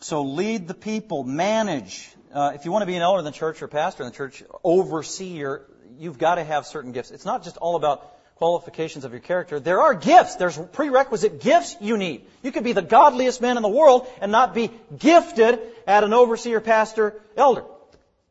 So 0.00 0.22
lead 0.22 0.68
the 0.68 0.74
people, 0.74 1.24
manage. 1.24 2.08
Uh, 2.32 2.52
if 2.54 2.64
you 2.64 2.70
want 2.70 2.82
to 2.82 2.86
be 2.86 2.94
an 2.94 3.02
elder 3.02 3.18
in 3.18 3.24
the 3.24 3.32
church 3.32 3.60
or 3.60 3.66
pastor 3.66 4.04
in 4.04 4.10
the 4.10 4.14
church, 4.14 4.44
overseer, 4.62 5.66
you've 5.98 6.18
got 6.18 6.36
to 6.36 6.44
have 6.44 6.64
certain 6.64 6.92
gifts. 6.92 7.10
It's 7.10 7.24
not 7.24 7.42
just 7.42 7.56
all 7.56 7.74
about 7.74 8.12
qualifications 8.36 9.04
of 9.04 9.10
your 9.10 9.20
character. 9.20 9.58
There 9.58 9.80
are 9.80 9.94
gifts. 9.94 10.36
There's 10.36 10.56
prerequisite 10.56 11.40
gifts 11.40 11.74
you 11.80 11.96
need. 11.96 12.24
You 12.42 12.52
could 12.52 12.62
be 12.62 12.72
the 12.72 12.82
godliest 12.82 13.40
man 13.40 13.56
in 13.56 13.64
the 13.64 13.68
world 13.68 14.06
and 14.20 14.30
not 14.30 14.54
be 14.54 14.70
gifted 14.96 15.58
at 15.88 16.04
an 16.04 16.12
overseer, 16.12 16.60
pastor, 16.60 17.20
elder. 17.36 17.64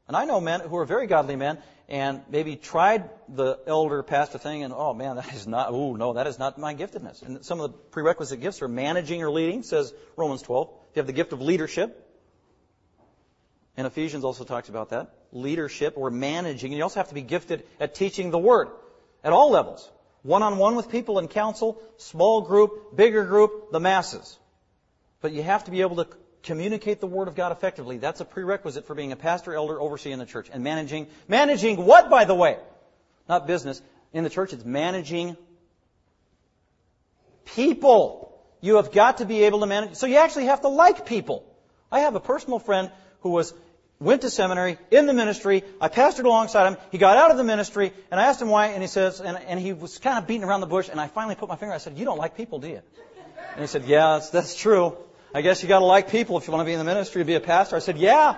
And 0.08 0.16
I 0.16 0.26
know 0.26 0.40
men 0.40 0.60
who 0.60 0.78
are 0.78 0.86
very 0.86 1.08
godly 1.08 1.36
men 1.36 1.58
and 1.90 2.22
maybe 2.30 2.56
tried 2.56 3.10
the 3.30 3.60
elder 3.66 4.04
pastor 4.04 4.38
thing 4.38 4.64
and, 4.64 4.74
oh 4.74 4.94
man, 4.94 5.16
that 5.16 5.34
is 5.34 5.48
not, 5.48 5.70
oh 5.70 5.96
no, 5.96 6.14
that 6.14 6.28
is 6.28 6.38
not 6.38 6.58
my 6.58 6.76
giftedness. 6.76 7.24
And 7.24 7.44
some 7.44 7.60
of 7.60 7.72
the 7.72 7.78
prerequisite 7.78 8.40
gifts 8.40 8.62
are 8.62 8.68
managing 8.68 9.24
or 9.24 9.32
leading, 9.32 9.64
says 9.64 9.94
Romans 10.16 10.42
12. 10.44 10.70
You 10.96 11.00
have 11.00 11.08
the 11.08 11.14
gift 11.14 11.34
of 11.34 11.42
leadership. 11.42 12.02
And 13.78 13.88
Ephesians 13.88 14.24
also 14.24 14.44
talks 14.44 14.70
about 14.70 14.92
that. 14.92 15.14
Leadership 15.32 15.96
or 15.98 16.10
managing. 16.12 16.72
And 16.72 16.78
you 16.78 16.84
also 16.84 17.00
have 17.00 17.10
to 17.10 17.16
be 17.16 17.22
gifted 17.22 17.66
at 17.80 17.96
teaching 17.96 18.32
the 18.32 18.40
word 18.40 18.70
at 19.24 19.34
all 19.34 19.50
levels. 19.50 19.90
One 20.22 20.44
on 20.44 20.58
one 20.58 20.76
with 20.76 20.90
people 20.90 21.20
in 21.20 21.28
counsel, 21.28 21.82
small 21.98 22.42
group, 22.42 22.96
bigger 22.96 23.26
group, 23.26 23.72
the 23.72 23.80
masses. 23.80 24.40
But 25.22 25.34
you 25.34 25.44
have 25.44 25.66
to 25.66 25.72
be 25.72 25.82
able 25.82 25.98
to 25.98 26.08
communicate 26.46 27.02
the 27.02 27.08
Word 27.08 27.28
of 27.28 27.36
God 27.36 27.52
effectively. 27.52 27.98
That's 27.98 28.22
a 28.22 28.26
prerequisite 28.26 28.88
for 28.88 28.96
being 28.96 29.12
a 29.12 29.16
pastor, 29.16 29.54
elder, 29.54 29.80
overseer 29.82 30.14
in 30.14 30.20
the 30.20 30.26
church. 30.26 30.50
And 30.52 30.64
managing, 30.64 31.08
managing 31.28 31.84
what, 31.86 32.10
by 32.10 32.26
the 32.26 32.36
way? 32.36 32.58
Not 33.28 33.48
business. 33.48 33.82
In 34.14 34.24
the 34.24 34.30
church, 34.30 34.54
it's 34.54 34.64
managing 34.64 35.36
people. 37.44 38.40
You 38.62 38.78
have 38.78 38.92
got 38.92 39.18
to 39.18 39.26
be 39.26 39.44
able 39.44 39.60
to 39.60 39.66
manage. 39.66 39.96
So 39.96 40.08
you 40.08 40.18
actually 40.18 40.46
have 40.46 40.62
to 40.62 40.70
like 40.70 41.06
people. 41.06 41.44
I 41.92 42.02
have 42.02 42.16
a 42.16 42.20
personal 42.20 42.60
friend 42.60 42.92
who 43.22 43.32
was 43.32 43.54
went 44.00 44.22
to 44.22 44.30
seminary 44.30 44.78
in 44.92 45.06
the 45.06 45.14
ministry. 45.14 45.64
I 45.82 45.90
pastored 45.90 46.26
alongside 46.26 46.68
him. 46.68 46.78
He 46.92 46.98
got 46.98 47.18
out 47.18 47.32
of 47.32 47.38
the 47.38 47.44
ministry, 47.44 47.94
and 48.12 48.20
I 48.20 48.26
asked 48.26 48.42
him 48.42 48.50
why, 48.50 48.68
and 48.68 48.82
he 48.82 48.88
says, 48.88 49.22
and, 49.22 49.38
and 49.38 49.60
he 49.60 49.74
was 49.74 49.98
kind 49.98 50.18
of 50.18 50.28
beating 50.28 50.44
around 50.44 50.62
the 50.62 50.68
bush. 50.68 50.90
And 50.90 51.00
I 51.00 51.08
finally 51.08 51.36
put 51.36 51.50
my 51.50 51.56
finger. 51.56 51.74
I 51.74 51.80
said, 51.80 51.98
"You 51.98 52.06
don't 52.06 52.18
like 52.18 52.38
people, 52.38 52.60
do 52.60 52.68
you?" 52.68 52.82
And 53.54 53.62
he 53.62 53.68
said, 53.68 53.86
"Yeah, 53.86 54.14
that's, 54.14 54.30
that's 54.30 54.56
true." 54.56 54.98
I 55.36 55.42
guess 55.42 55.62
you 55.62 55.68
got 55.68 55.80
to 55.80 55.86
like 55.86 56.12
people 56.12 56.38
if 56.38 56.48
you 56.48 56.54
want 56.54 56.62
to 56.62 56.66
be 56.66 56.72
in 56.72 56.80
the 56.80 56.86
ministry 56.86 57.20
to 57.20 57.26
be 57.26 57.36
a 57.36 57.42
pastor. 57.42 57.76
I 57.76 57.80
said, 57.80 57.98
yeah. 57.98 58.38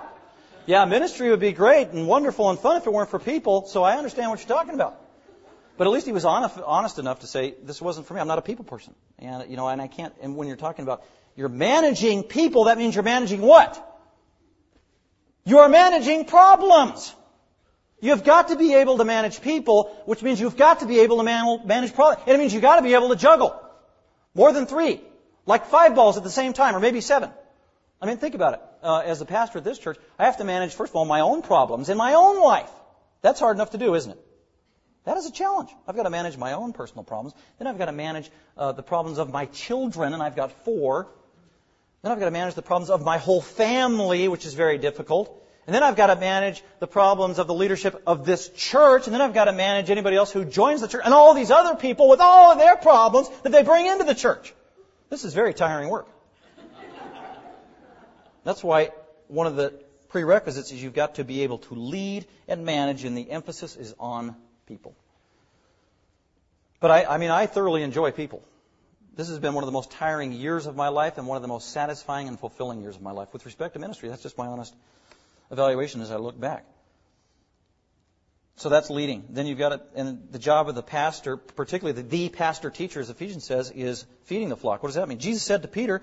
Yeah, 0.66 0.84
ministry 0.84 1.30
would 1.30 1.38
be 1.38 1.52
great 1.52 1.90
and 1.90 2.08
wonderful 2.08 2.50
and 2.50 2.58
fun 2.58 2.78
if 2.78 2.88
it 2.88 2.92
weren't 2.92 3.08
for 3.08 3.20
people, 3.20 3.68
so 3.68 3.84
I 3.84 3.96
understand 3.96 4.30
what 4.30 4.40
you're 4.40 4.48
talking 4.48 4.74
about. 4.74 5.00
But 5.76 5.86
at 5.86 5.90
least 5.90 6.06
he 6.06 6.12
was 6.12 6.24
honest, 6.24 6.98
enough 6.98 7.20
to 7.20 7.28
say, 7.28 7.54
this 7.62 7.80
wasn't 7.80 8.08
for 8.08 8.14
me. 8.14 8.20
I'm 8.20 8.26
not 8.26 8.38
a 8.38 8.42
people 8.42 8.64
person. 8.64 8.96
And, 9.20 9.48
you 9.48 9.56
know, 9.56 9.68
and 9.68 9.80
I 9.80 9.86
can't, 9.86 10.12
and 10.20 10.34
when 10.34 10.48
you're 10.48 10.56
talking 10.56 10.82
about, 10.82 11.04
you're 11.36 11.48
managing 11.48 12.24
people, 12.24 12.64
that 12.64 12.78
means 12.78 12.96
you're 12.96 13.04
managing 13.04 13.42
what? 13.42 13.80
You're 15.44 15.68
managing 15.68 16.24
problems. 16.24 17.14
You've 18.00 18.24
got 18.24 18.48
to 18.48 18.56
be 18.56 18.74
able 18.74 18.98
to 18.98 19.04
manage 19.04 19.40
people, 19.40 19.96
which 20.06 20.20
means 20.20 20.40
you've 20.40 20.56
got 20.56 20.80
to 20.80 20.86
be 20.86 20.98
able 20.98 21.18
to 21.18 21.22
man- 21.22 21.60
manage 21.64 21.94
problems. 21.94 22.24
And 22.26 22.34
it 22.34 22.38
means 22.40 22.52
you've 22.52 22.62
got 22.62 22.76
to 22.76 22.82
be 22.82 22.94
able 22.94 23.10
to 23.10 23.16
juggle. 23.16 23.54
More 24.34 24.52
than 24.52 24.66
three. 24.66 25.00
Like 25.48 25.64
five 25.68 25.94
balls 25.94 26.18
at 26.18 26.24
the 26.24 26.30
same 26.30 26.52
time, 26.52 26.76
or 26.76 26.80
maybe 26.80 27.00
seven. 27.00 27.30
I 28.02 28.06
mean, 28.06 28.18
think 28.18 28.34
about 28.34 28.52
it. 28.52 28.60
Uh, 28.82 28.98
as 28.98 29.22
a 29.22 29.24
pastor 29.24 29.56
at 29.56 29.64
this 29.64 29.78
church, 29.78 29.96
I 30.18 30.26
have 30.26 30.36
to 30.36 30.44
manage, 30.44 30.74
first 30.74 30.92
of 30.92 30.96
all, 30.96 31.06
my 31.06 31.20
own 31.20 31.40
problems 31.40 31.88
in 31.88 31.96
my 31.96 32.12
own 32.12 32.42
life. 32.42 32.70
That's 33.22 33.40
hard 33.40 33.56
enough 33.56 33.70
to 33.70 33.78
do, 33.78 33.94
isn't 33.94 34.12
it? 34.12 34.18
That 35.06 35.16
is 35.16 35.24
a 35.24 35.32
challenge. 35.32 35.70
I've 35.86 35.96
got 35.96 36.02
to 36.02 36.10
manage 36.10 36.36
my 36.36 36.52
own 36.52 36.74
personal 36.74 37.02
problems. 37.02 37.32
Then 37.58 37.66
I've 37.66 37.78
got 37.78 37.86
to 37.86 37.92
manage 37.92 38.30
uh, 38.58 38.72
the 38.72 38.82
problems 38.82 39.16
of 39.16 39.32
my 39.32 39.46
children, 39.46 40.12
and 40.12 40.22
I've 40.22 40.36
got 40.36 40.52
four. 40.66 41.08
Then 42.02 42.12
I've 42.12 42.18
got 42.18 42.26
to 42.26 42.30
manage 42.30 42.54
the 42.54 42.60
problems 42.60 42.90
of 42.90 43.02
my 43.02 43.16
whole 43.16 43.40
family, 43.40 44.28
which 44.28 44.44
is 44.44 44.52
very 44.52 44.76
difficult. 44.76 45.34
And 45.66 45.74
then 45.74 45.82
I've 45.82 45.96
got 45.96 46.08
to 46.08 46.16
manage 46.16 46.62
the 46.78 46.86
problems 46.86 47.38
of 47.38 47.46
the 47.46 47.54
leadership 47.54 48.02
of 48.06 48.26
this 48.26 48.50
church. 48.50 49.06
And 49.06 49.14
then 49.14 49.22
I've 49.22 49.32
got 49.32 49.46
to 49.46 49.52
manage 49.52 49.88
anybody 49.88 50.16
else 50.16 50.30
who 50.30 50.44
joins 50.44 50.82
the 50.82 50.88
church 50.88 51.02
and 51.06 51.14
all 51.14 51.32
these 51.32 51.50
other 51.50 51.74
people 51.74 52.10
with 52.10 52.20
all 52.20 52.52
of 52.52 52.58
their 52.58 52.76
problems 52.76 53.30
that 53.44 53.50
they 53.50 53.62
bring 53.62 53.86
into 53.86 54.04
the 54.04 54.14
church. 54.14 54.52
This 55.10 55.24
is 55.24 55.34
very 55.34 55.54
tiring 55.54 55.88
work. 55.88 56.08
That's 58.44 58.62
why 58.62 58.90
one 59.28 59.46
of 59.46 59.56
the 59.56 59.74
prerequisites 60.08 60.72
is 60.72 60.82
you've 60.82 60.94
got 60.94 61.16
to 61.16 61.24
be 61.24 61.42
able 61.42 61.58
to 61.58 61.74
lead 61.74 62.26
and 62.46 62.64
manage, 62.64 63.04
and 63.04 63.16
the 63.16 63.30
emphasis 63.30 63.76
is 63.76 63.94
on 63.98 64.36
people. 64.66 64.94
But 66.80 66.90
I, 66.90 67.04
I 67.04 67.18
mean, 67.18 67.30
I 67.30 67.46
thoroughly 67.46 67.82
enjoy 67.82 68.12
people. 68.12 68.42
this 69.16 69.28
has 69.28 69.38
been 69.38 69.52
one 69.52 69.64
of 69.64 69.66
the 69.66 69.72
most 69.72 69.90
tiring 69.90 70.32
years 70.32 70.66
of 70.66 70.76
my 70.76 70.88
life 70.88 71.18
and 71.18 71.26
one 71.26 71.36
of 71.36 71.42
the 71.42 71.48
most 71.48 71.72
satisfying 71.72 72.28
and 72.28 72.38
fulfilling 72.38 72.80
years 72.80 72.96
of 72.96 73.02
my 73.02 73.10
life 73.10 73.32
with 73.32 73.44
respect 73.44 73.74
to 73.74 73.80
ministry. 73.80 74.08
That's 74.08 74.22
just 74.22 74.38
my 74.38 74.46
honest 74.46 74.74
evaluation 75.50 76.00
as 76.00 76.10
I 76.10 76.16
look 76.16 76.38
back. 76.38 76.64
So 78.58 78.68
that's 78.68 78.90
leading. 78.90 79.24
Then 79.30 79.46
you've 79.46 79.58
got 79.58 79.72
it, 79.72 79.82
and 79.94 80.26
the 80.32 80.38
job 80.38 80.68
of 80.68 80.74
the 80.74 80.82
pastor, 80.82 81.36
particularly 81.36 82.02
the, 82.02 82.08
the 82.08 82.28
pastor 82.28 82.70
teacher, 82.70 82.98
as 82.98 83.08
Ephesians 83.08 83.44
says, 83.44 83.70
is 83.70 84.04
feeding 84.24 84.48
the 84.48 84.56
flock. 84.56 84.82
What 84.82 84.88
does 84.88 84.96
that 84.96 85.08
mean? 85.08 85.18
Jesus 85.18 85.44
said 85.44 85.62
to 85.62 85.68
Peter, 85.68 86.02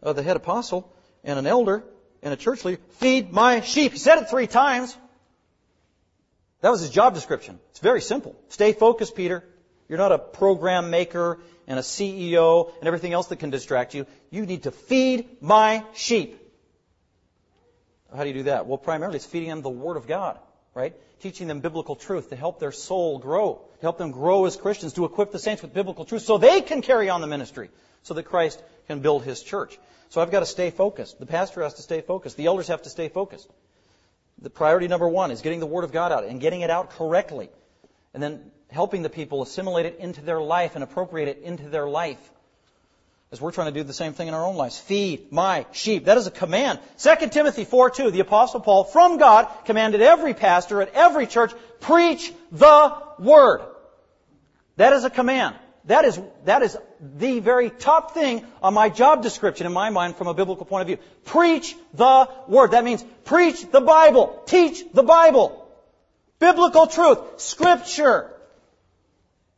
uh, 0.00 0.12
the 0.12 0.22
head 0.22 0.36
apostle, 0.36 0.94
and 1.24 1.40
an 1.40 1.48
elder, 1.48 1.82
and 2.22 2.32
a 2.32 2.36
church 2.36 2.64
leader, 2.64 2.80
feed 2.98 3.32
my 3.32 3.62
sheep. 3.62 3.90
He 3.90 3.98
said 3.98 4.18
it 4.18 4.30
three 4.30 4.46
times. 4.46 4.96
That 6.60 6.70
was 6.70 6.82
his 6.82 6.90
job 6.90 7.14
description. 7.14 7.58
It's 7.70 7.80
very 7.80 8.00
simple. 8.00 8.36
Stay 8.48 8.72
focused, 8.72 9.16
Peter. 9.16 9.42
You're 9.88 9.98
not 9.98 10.12
a 10.12 10.18
program 10.18 10.90
maker 10.90 11.40
and 11.66 11.80
a 11.80 11.82
CEO 11.82 12.72
and 12.78 12.86
everything 12.86 13.12
else 13.12 13.26
that 13.28 13.40
can 13.40 13.50
distract 13.50 13.94
you. 13.94 14.06
You 14.30 14.46
need 14.46 14.62
to 14.64 14.70
feed 14.70 15.42
my 15.42 15.84
sheep. 15.94 16.40
How 18.14 18.22
do 18.22 18.28
you 18.28 18.34
do 18.34 18.42
that? 18.44 18.66
Well, 18.68 18.78
primarily 18.78 19.16
it's 19.16 19.26
feeding 19.26 19.48
them 19.48 19.62
the 19.62 19.68
Word 19.68 19.96
of 19.96 20.06
God, 20.06 20.38
right? 20.78 20.94
Teaching 21.20 21.48
them 21.48 21.58
biblical 21.58 21.96
truth 21.96 22.30
to 22.30 22.36
help 22.36 22.60
their 22.60 22.70
soul 22.70 23.18
grow, 23.18 23.54
to 23.54 23.82
help 23.82 23.98
them 23.98 24.12
grow 24.12 24.44
as 24.44 24.56
Christians, 24.56 24.92
to 24.92 25.04
equip 25.04 25.32
the 25.32 25.38
saints 25.40 25.60
with 25.60 25.74
biblical 25.74 26.04
truth 26.04 26.22
so 26.22 26.38
they 26.38 26.60
can 26.60 26.82
carry 26.82 27.10
on 27.10 27.20
the 27.20 27.26
ministry, 27.26 27.70
so 28.04 28.14
that 28.14 28.22
Christ 28.22 28.62
can 28.86 29.00
build 29.00 29.24
His 29.24 29.42
church. 29.42 29.76
So 30.10 30.20
I've 30.20 30.30
got 30.30 30.40
to 30.40 30.46
stay 30.46 30.70
focused. 30.70 31.18
The 31.18 31.26
pastor 31.26 31.64
has 31.64 31.74
to 31.74 31.82
stay 31.82 32.00
focused. 32.00 32.36
The 32.36 32.46
elders 32.46 32.68
have 32.68 32.82
to 32.82 32.90
stay 32.90 33.08
focused. 33.08 33.50
The 34.40 34.50
priority 34.50 34.86
number 34.86 35.08
one 35.08 35.32
is 35.32 35.42
getting 35.42 35.58
the 35.58 35.66
Word 35.66 35.82
of 35.82 35.90
God 35.90 36.12
out 36.12 36.24
and 36.24 36.40
getting 36.40 36.60
it 36.60 36.70
out 36.70 36.90
correctly. 36.90 37.50
And 38.14 38.22
then 38.22 38.52
helping 38.70 39.02
the 39.02 39.10
people 39.10 39.42
assimilate 39.42 39.86
it 39.86 39.96
into 39.98 40.20
their 40.20 40.40
life 40.40 40.76
and 40.76 40.84
appropriate 40.84 41.28
it 41.28 41.42
into 41.42 41.68
their 41.68 41.88
life. 41.88 42.30
As 43.30 43.40
we're 43.42 43.52
trying 43.52 43.72
to 43.72 43.78
do 43.78 43.84
the 43.84 43.92
same 43.92 44.14
thing 44.14 44.28
in 44.28 44.34
our 44.34 44.44
own 44.44 44.56
lives. 44.56 44.78
Feed 44.78 45.30
my 45.30 45.66
sheep. 45.72 46.06
That 46.06 46.16
is 46.16 46.26
a 46.26 46.30
command. 46.30 46.78
2 46.98 47.28
Timothy 47.28 47.64
4 47.64 47.90
2, 47.90 48.10
the 48.10 48.20
apostle 48.20 48.60
Paul 48.60 48.84
from 48.84 49.18
God 49.18 49.48
commanded 49.66 50.00
every 50.00 50.32
pastor 50.32 50.80
at 50.80 50.94
every 50.94 51.26
church, 51.26 51.52
preach 51.80 52.32
the 52.50 52.94
word. 53.18 53.60
That 54.76 54.94
is 54.94 55.04
a 55.04 55.10
command. 55.10 55.56
That 55.84 56.04
is, 56.04 56.20
that 56.44 56.62
is 56.62 56.76
the 57.00 57.40
very 57.40 57.70
top 57.70 58.12
thing 58.12 58.46
on 58.62 58.74
my 58.74 58.88
job 58.88 59.22
description 59.22 59.66
in 59.66 59.72
my 59.72 59.90
mind 59.90 60.16
from 60.16 60.26
a 60.26 60.34
biblical 60.34 60.66
point 60.66 60.82
of 60.82 60.86
view. 60.86 60.98
Preach 61.24 61.74
the 61.94 62.28
Word. 62.46 62.72
That 62.72 62.84
means 62.84 63.02
preach 63.24 63.70
the 63.70 63.80
Bible. 63.80 64.42
Teach 64.46 64.84
the 64.92 65.02
Bible. 65.02 65.66
Biblical 66.38 66.88
truth. 66.88 67.40
Scripture. 67.40 68.30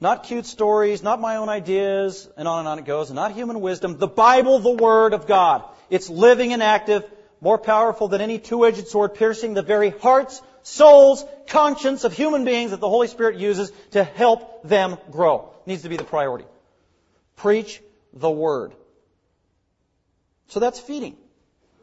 Not 0.00 0.24
cute 0.24 0.46
stories, 0.46 1.02
not 1.02 1.20
my 1.20 1.36
own 1.36 1.48
ideas, 1.48 2.28
and 2.36 2.48
on 2.48 2.60
and 2.60 2.68
on 2.68 2.78
it 2.78 2.86
goes, 2.86 3.10
and 3.10 3.16
not 3.16 3.32
human 3.32 3.60
wisdom. 3.60 3.98
The 3.98 4.06
Bible, 4.06 4.58
the 4.58 4.70
Word 4.70 5.12
of 5.12 5.26
God. 5.26 5.62
It's 5.90 6.08
living 6.08 6.52
and 6.52 6.62
active, 6.62 7.04
more 7.40 7.58
powerful 7.58 8.08
than 8.08 8.20
any 8.20 8.38
two-edged 8.38 8.88
sword, 8.88 9.14
piercing 9.14 9.54
the 9.54 9.62
very 9.62 9.90
hearts, 9.90 10.40
souls, 10.62 11.24
conscience 11.48 12.04
of 12.04 12.12
human 12.14 12.44
beings 12.44 12.70
that 12.70 12.80
the 12.80 12.88
Holy 12.88 13.08
Spirit 13.08 13.36
uses 13.36 13.72
to 13.90 14.02
help 14.02 14.62
them 14.62 14.96
grow 15.10 15.50
needs 15.66 15.82
to 15.82 15.88
be 15.88 15.96
the 15.96 16.04
priority. 16.04 16.44
Preach 17.36 17.80
the 18.12 18.30
Word. 18.30 18.74
So 20.48 20.60
that's 20.60 20.80
feeding. 20.80 21.16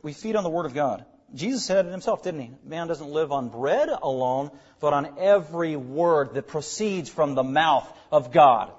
We 0.04 0.14
feed 0.14 0.36
on 0.36 0.44
the 0.44 0.50
Word 0.50 0.66
of 0.66 0.74
God. 0.74 1.06
Jesus 1.34 1.66
said 1.66 1.86
it 1.86 1.92
himself, 1.92 2.24
didn't 2.24 2.42
he? 2.42 2.52
Man 2.64 2.88
doesn't 2.88 3.10
live 3.10 3.32
on 3.32 3.50
bread 3.50 3.90
alone, 3.90 4.52
but 4.80 4.94
on 4.94 5.18
every 5.20 5.76
word 5.76 6.34
that 6.36 6.48
proceeds 6.48 7.10
from 7.10 7.36
the 7.36 7.44
mouth 7.44 7.88
of 8.12 8.32
God. 8.32 8.72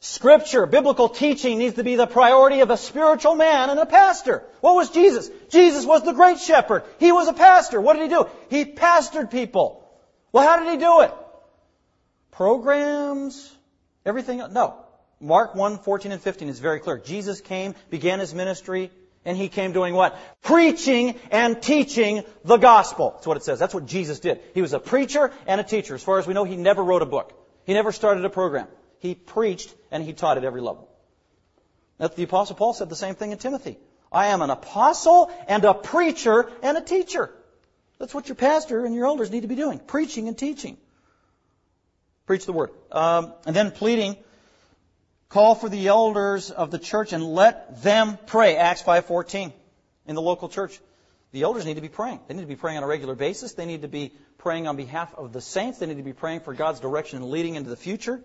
Scripture, 0.00 0.66
biblical 0.66 1.08
teaching 1.08 1.58
needs 1.58 1.76
to 1.76 1.84
be 1.84 1.96
the 1.96 2.06
priority 2.06 2.60
of 2.60 2.70
a 2.70 2.76
spiritual 2.76 3.34
man 3.34 3.70
and 3.70 3.80
a 3.80 3.86
pastor. 3.86 4.44
What 4.60 4.74
was 4.74 4.90
Jesus? 4.90 5.30
Jesus 5.48 5.86
was 5.86 6.02
the 6.02 6.12
great 6.12 6.38
shepherd. 6.38 6.84
He 6.98 7.12
was 7.12 7.28
a 7.28 7.32
pastor. 7.32 7.80
What 7.80 7.94
did 7.94 8.02
he 8.02 8.08
do? 8.08 8.26
He 8.50 8.64
pastored 8.66 9.30
people. 9.30 9.88
Well, 10.32 10.46
how 10.46 10.62
did 10.62 10.70
he 10.70 10.76
do 10.76 11.00
it? 11.00 11.14
Programs, 12.30 13.56
Everything, 14.06 14.40
no. 14.52 14.76
Mark 15.20 15.56
1, 15.56 15.78
14 15.78 16.12
and 16.12 16.22
15 16.22 16.48
is 16.48 16.60
very 16.60 16.78
clear. 16.78 16.98
Jesus 16.98 17.40
came, 17.40 17.74
began 17.90 18.20
his 18.20 18.32
ministry, 18.32 18.92
and 19.26 19.36
he 19.36 19.48
came 19.48 19.72
doing 19.72 19.92
what? 19.92 20.16
Preaching 20.42 21.16
and 21.30 21.60
teaching 21.60 22.22
the 22.44 22.56
gospel. 22.56 23.10
That's 23.10 23.26
what 23.26 23.36
it 23.36 23.42
says. 23.42 23.58
That's 23.58 23.74
what 23.74 23.84
Jesus 23.84 24.20
did. 24.20 24.40
He 24.54 24.62
was 24.62 24.72
a 24.72 24.78
preacher 24.78 25.32
and 25.46 25.60
a 25.60 25.64
teacher. 25.64 25.94
As 25.94 26.02
far 26.02 26.18
as 26.18 26.26
we 26.26 26.32
know, 26.32 26.44
he 26.44 26.56
never 26.56 26.82
wrote 26.82 27.02
a 27.02 27.06
book. 27.06 27.32
He 27.64 27.74
never 27.74 27.92
started 27.92 28.24
a 28.24 28.30
program. 28.30 28.68
He 29.00 29.14
preached 29.14 29.74
and 29.90 30.02
he 30.02 30.12
taught 30.12 30.38
at 30.38 30.44
every 30.44 30.60
level. 30.60 30.88
Now, 31.98 32.08
the 32.08 32.22
apostle 32.22 32.56
Paul 32.56 32.72
said 32.72 32.88
the 32.88 32.96
same 32.96 33.16
thing 33.16 33.32
in 33.32 33.38
Timothy. 33.38 33.78
I 34.12 34.28
am 34.28 34.40
an 34.42 34.50
apostle 34.50 35.30
and 35.48 35.64
a 35.64 35.74
preacher 35.74 36.48
and 36.62 36.78
a 36.78 36.80
teacher. 36.80 37.30
That's 37.98 38.14
what 38.14 38.28
your 38.28 38.36
pastor 38.36 38.84
and 38.84 38.94
your 38.94 39.06
elders 39.06 39.30
need 39.30 39.42
to 39.42 39.48
be 39.48 39.56
doing. 39.56 39.80
Preaching 39.80 40.28
and 40.28 40.38
teaching. 40.38 40.76
Preach 42.26 42.46
the 42.46 42.52
word. 42.52 42.70
Um, 42.92 43.32
and 43.44 43.56
then 43.56 43.72
pleading, 43.72 44.16
call 45.28 45.54
for 45.54 45.68
the 45.68 45.88
elders 45.88 46.50
of 46.50 46.70
the 46.70 46.78
church 46.78 47.12
and 47.12 47.24
let 47.24 47.82
them 47.82 48.18
pray. 48.26 48.56
Acts 48.56 48.82
5.14 48.82 49.52
in 50.06 50.14
the 50.14 50.22
local 50.22 50.48
church. 50.48 50.78
The 51.32 51.42
elders 51.42 51.66
need 51.66 51.74
to 51.74 51.80
be 51.80 51.88
praying. 51.88 52.20
They 52.28 52.34
need 52.34 52.42
to 52.42 52.46
be 52.46 52.56
praying 52.56 52.78
on 52.78 52.82
a 52.82 52.86
regular 52.86 53.14
basis. 53.14 53.54
They 53.54 53.66
need 53.66 53.82
to 53.82 53.88
be 53.88 54.12
praying 54.38 54.66
on 54.66 54.76
behalf 54.76 55.14
of 55.14 55.32
the 55.32 55.40
saints. 55.40 55.78
They 55.78 55.86
need 55.86 55.96
to 55.96 56.02
be 56.02 56.12
praying 56.12 56.40
for 56.40 56.54
God's 56.54 56.80
direction 56.80 57.18
and 57.18 57.30
leading 57.30 57.56
into 57.56 57.68
the 57.68 57.76
future. 57.76 58.22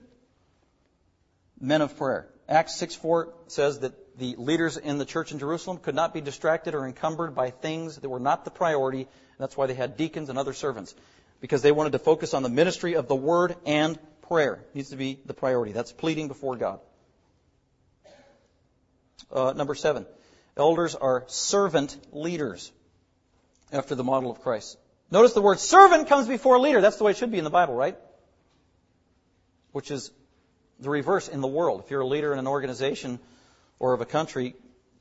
Men 1.60 1.82
of 1.82 1.98
prayer. 1.98 2.28
Acts 2.48 2.80
6.4 2.82 3.32
says 3.48 3.80
that 3.80 4.18
the 4.18 4.36
leaders 4.38 4.78
in 4.78 4.98
the 4.98 5.06
church 5.06 5.32
in 5.32 5.40
Jerusalem 5.40 5.78
could 5.78 5.96
not 5.96 6.14
be 6.14 6.22
distracted 6.22 6.76
or 6.76 6.86
encumbered 6.86 7.34
by 7.34 7.50
things 7.50 7.98
that 7.98 8.10
were 8.10 8.20
not 8.20 8.46
the 8.46 8.52
priority. 8.52 9.08
That's 9.40 9.58
why 9.58 9.68
they 9.68 9.74
had 9.74 9.98
deacons 9.98 10.30
and 10.30 10.38
other 10.38 10.54
servants 10.54 10.94
because 11.40 11.62
they 11.62 11.72
wanted 11.72 11.94
to 11.94 12.00
focus 12.00 12.34
on 12.34 12.44
the 12.44 12.50
ministry 12.50 12.94
of 12.94 13.08
the 13.08 13.16
word 13.16 13.56
and 13.66 13.98
prayer. 14.28 14.64
It 14.70 14.76
needs 14.76 14.90
to 14.92 14.96
be 14.96 15.20
the 15.26 15.34
priority. 15.34 15.72
That's 15.72 15.92
pleading 15.92 16.28
before 16.28 16.56
God. 16.56 16.80
Uh, 19.32 19.54
number 19.54 19.76
seven, 19.76 20.06
elders 20.58 20.96
are 20.96 21.24
servant 21.28 21.98
leaders 22.12 22.72
after 23.72 23.96
the 23.96 24.04
model 24.04 24.32
of 24.32 24.42
Christ. 24.42 24.78
Notice 25.10 25.34
the 25.34 25.42
word 25.42 25.60
servant 25.60 26.08
comes 26.08 26.28
before 26.28 26.60
leader. 26.60 26.82
That's 26.82 26.98
the 26.98 27.04
way 27.04 27.12
it 27.12 27.18
should 27.18 27.32
be 27.32 27.38
in 27.38 27.44
the 27.44 27.50
Bible, 27.50 27.74
right? 27.74 27.98
Which 29.72 29.92
is 29.92 30.12
the 30.80 30.90
reverse 30.90 31.28
in 31.28 31.42
the 31.42 31.48
world. 31.48 31.82
If 31.84 31.92
you're 31.92 32.02
a 32.02 32.08
leader 32.08 32.34
in 32.34 32.40
an 32.40 32.48
organization 32.48 33.20
or 33.80 33.94
of 33.94 34.02
a 34.02 34.06
country, 34.06 34.56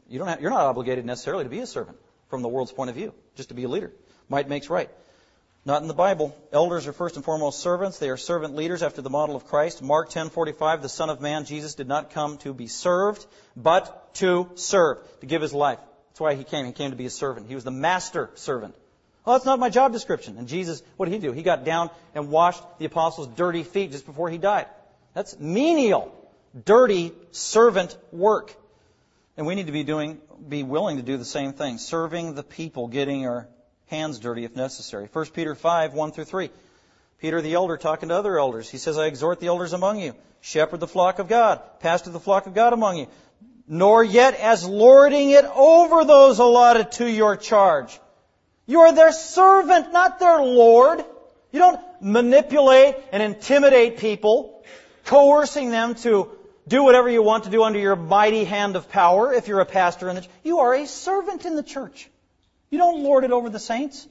you 0.08 0.18
don't 0.18 0.28
have, 0.28 0.40
you're 0.40 0.50
not 0.50 0.62
obligated 0.62 1.04
necessarily 1.04 1.44
to 1.44 1.50
be 1.50 1.60
a 1.60 1.66
servant 1.66 1.96
from 2.28 2.42
the 2.42 2.48
world's 2.48 2.72
point 2.72 2.90
of 2.90 2.96
view, 2.96 3.14
just 3.34 3.48
to 3.48 3.54
be 3.54 3.64
a 3.64 3.68
leader. 3.68 3.92
Might 4.28 4.48
makes 4.48 4.70
right. 4.70 4.90
Not 5.66 5.82
in 5.82 5.88
the 5.88 5.94
Bible. 5.94 6.34
Elders 6.52 6.86
are 6.86 6.92
first 6.92 7.16
and 7.16 7.24
foremost 7.24 7.60
servants. 7.60 7.98
They 7.98 8.08
are 8.08 8.16
servant 8.16 8.56
leaders 8.56 8.82
after 8.82 9.02
the 9.02 9.10
model 9.10 9.36
of 9.36 9.46
Christ. 9.46 9.82
Mark 9.82 10.10
10:45, 10.10 10.80
the 10.80 10.88
Son 10.88 11.10
of 11.10 11.20
Man, 11.20 11.44
Jesus 11.44 11.74
did 11.74 11.86
not 11.86 12.10
come 12.10 12.38
to 12.38 12.54
be 12.54 12.66
served, 12.66 13.26
but 13.56 14.14
to 14.14 14.48
serve, 14.54 14.98
to 15.20 15.26
give 15.26 15.42
his 15.42 15.52
life. 15.52 15.78
That's 16.10 16.20
why 16.20 16.34
he 16.34 16.44
came. 16.44 16.64
He 16.64 16.72
came 16.72 16.90
to 16.90 16.96
be 16.96 17.06
a 17.06 17.10
servant. 17.10 17.46
He 17.46 17.54
was 17.54 17.64
the 17.64 17.70
master 17.70 18.30
servant. 18.36 18.74
Oh, 19.26 19.32
that's 19.32 19.44
not 19.44 19.58
my 19.58 19.68
job 19.68 19.92
description. 19.92 20.38
And 20.38 20.48
Jesus, 20.48 20.82
what 20.96 21.06
did 21.06 21.12
he 21.12 21.20
do? 21.20 21.32
He 21.32 21.42
got 21.42 21.64
down 21.64 21.90
and 22.14 22.30
washed 22.30 22.62
the 22.78 22.86
apostles' 22.86 23.28
dirty 23.28 23.62
feet 23.62 23.92
just 23.92 24.06
before 24.06 24.30
he 24.30 24.38
died. 24.38 24.66
That's 25.12 25.38
menial, 25.38 26.10
dirty 26.64 27.12
servant 27.32 27.96
work. 28.12 28.54
And 29.36 29.46
we 29.46 29.54
need 29.54 29.66
to 29.66 29.72
be 29.72 29.84
doing, 29.84 30.20
be 30.48 30.62
willing 30.62 30.96
to 30.96 31.02
do 31.02 31.18
the 31.18 31.24
same 31.24 31.52
thing, 31.52 31.76
serving 31.76 32.34
the 32.34 32.42
people, 32.42 32.88
getting 32.88 33.26
our 33.26 33.46
hands 33.90 34.20
dirty 34.20 34.44
if 34.44 34.54
necessary. 34.54 35.08
1 35.12 35.26
Peter 35.26 35.54
5, 35.54 35.94
1 35.94 36.12
through 36.12 36.24
3. 36.24 36.50
Peter 37.20 37.42
the 37.42 37.54
elder 37.54 37.76
talking 37.76 38.08
to 38.08 38.14
other 38.14 38.38
elders. 38.38 38.70
He 38.70 38.78
says, 38.78 38.96
I 38.96 39.06
exhort 39.06 39.40
the 39.40 39.48
elders 39.48 39.72
among 39.72 39.98
you, 40.00 40.14
shepherd 40.40 40.80
the 40.80 40.86
flock 40.86 41.18
of 41.18 41.28
God, 41.28 41.60
pastor 41.80 42.10
the 42.10 42.20
flock 42.20 42.46
of 42.46 42.54
God 42.54 42.72
among 42.72 42.98
you, 42.98 43.08
nor 43.66 44.02
yet 44.02 44.34
as 44.34 44.64
lording 44.64 45.30
it 45.30 45.44
over 45.44 46.04
those 46.04 46.38
allotted 46.38 46.92
to 46.92 47.10
your 47.10 47.36
charge. 47.36 47.98
You 48.66 48.80
are 48.80 48.94
their 48.94 49.12
servant, 49.12 49.92
not 49.92 50.20
their 50.20 50.40
lord. 50.40 51.04
You 51.50 51.58
don't 51.58 51.80
manipulate 52.00 52.94
and 53.12 53.22
intimidate 53.22 53.98
people, 53.98 54.64
coercing 55.04 55.70
them 55.70 55.96
to 55.96 56.30
do 56.68 56.84
whatever 56.84 57.10
you 57.10 57.22
want 57.22 57.44
to 57.44 57.50
do 57.50 57.64
under 57.64 57.80
your 57.80 57.96
mighty 57.96 58.44
hand 58.44 58.76
of 58.76 58.88
power 58.88 59.34
if 59.34 59.48
you're 59.48 59.60
a 59.60 59.66
pastor 59.66 60.08
in 60.08 60.14
the 60.14 60.20
church. 60.20 60.30
You 60.44 60.60
are 60.60 60.74
a 60.74 60.86
servant 60.86 61.44
in 61.44 61.56
the 61.56 61.64
church. 61.64 62.08
You 62.70 62.78
don't 62.78 63.02
lord 63.02 63.24
it 63.24 63.32
over 63.32 63.50
the 63.50 63.58
saints. 63.58 64.06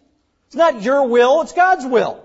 It's 0.47 0.55
not 0.55 0.81
your 0.81 1.07
will, 1.07 1.41
it's 1.41 1.53
God's 1.53 1.85
will. 1.85 2.23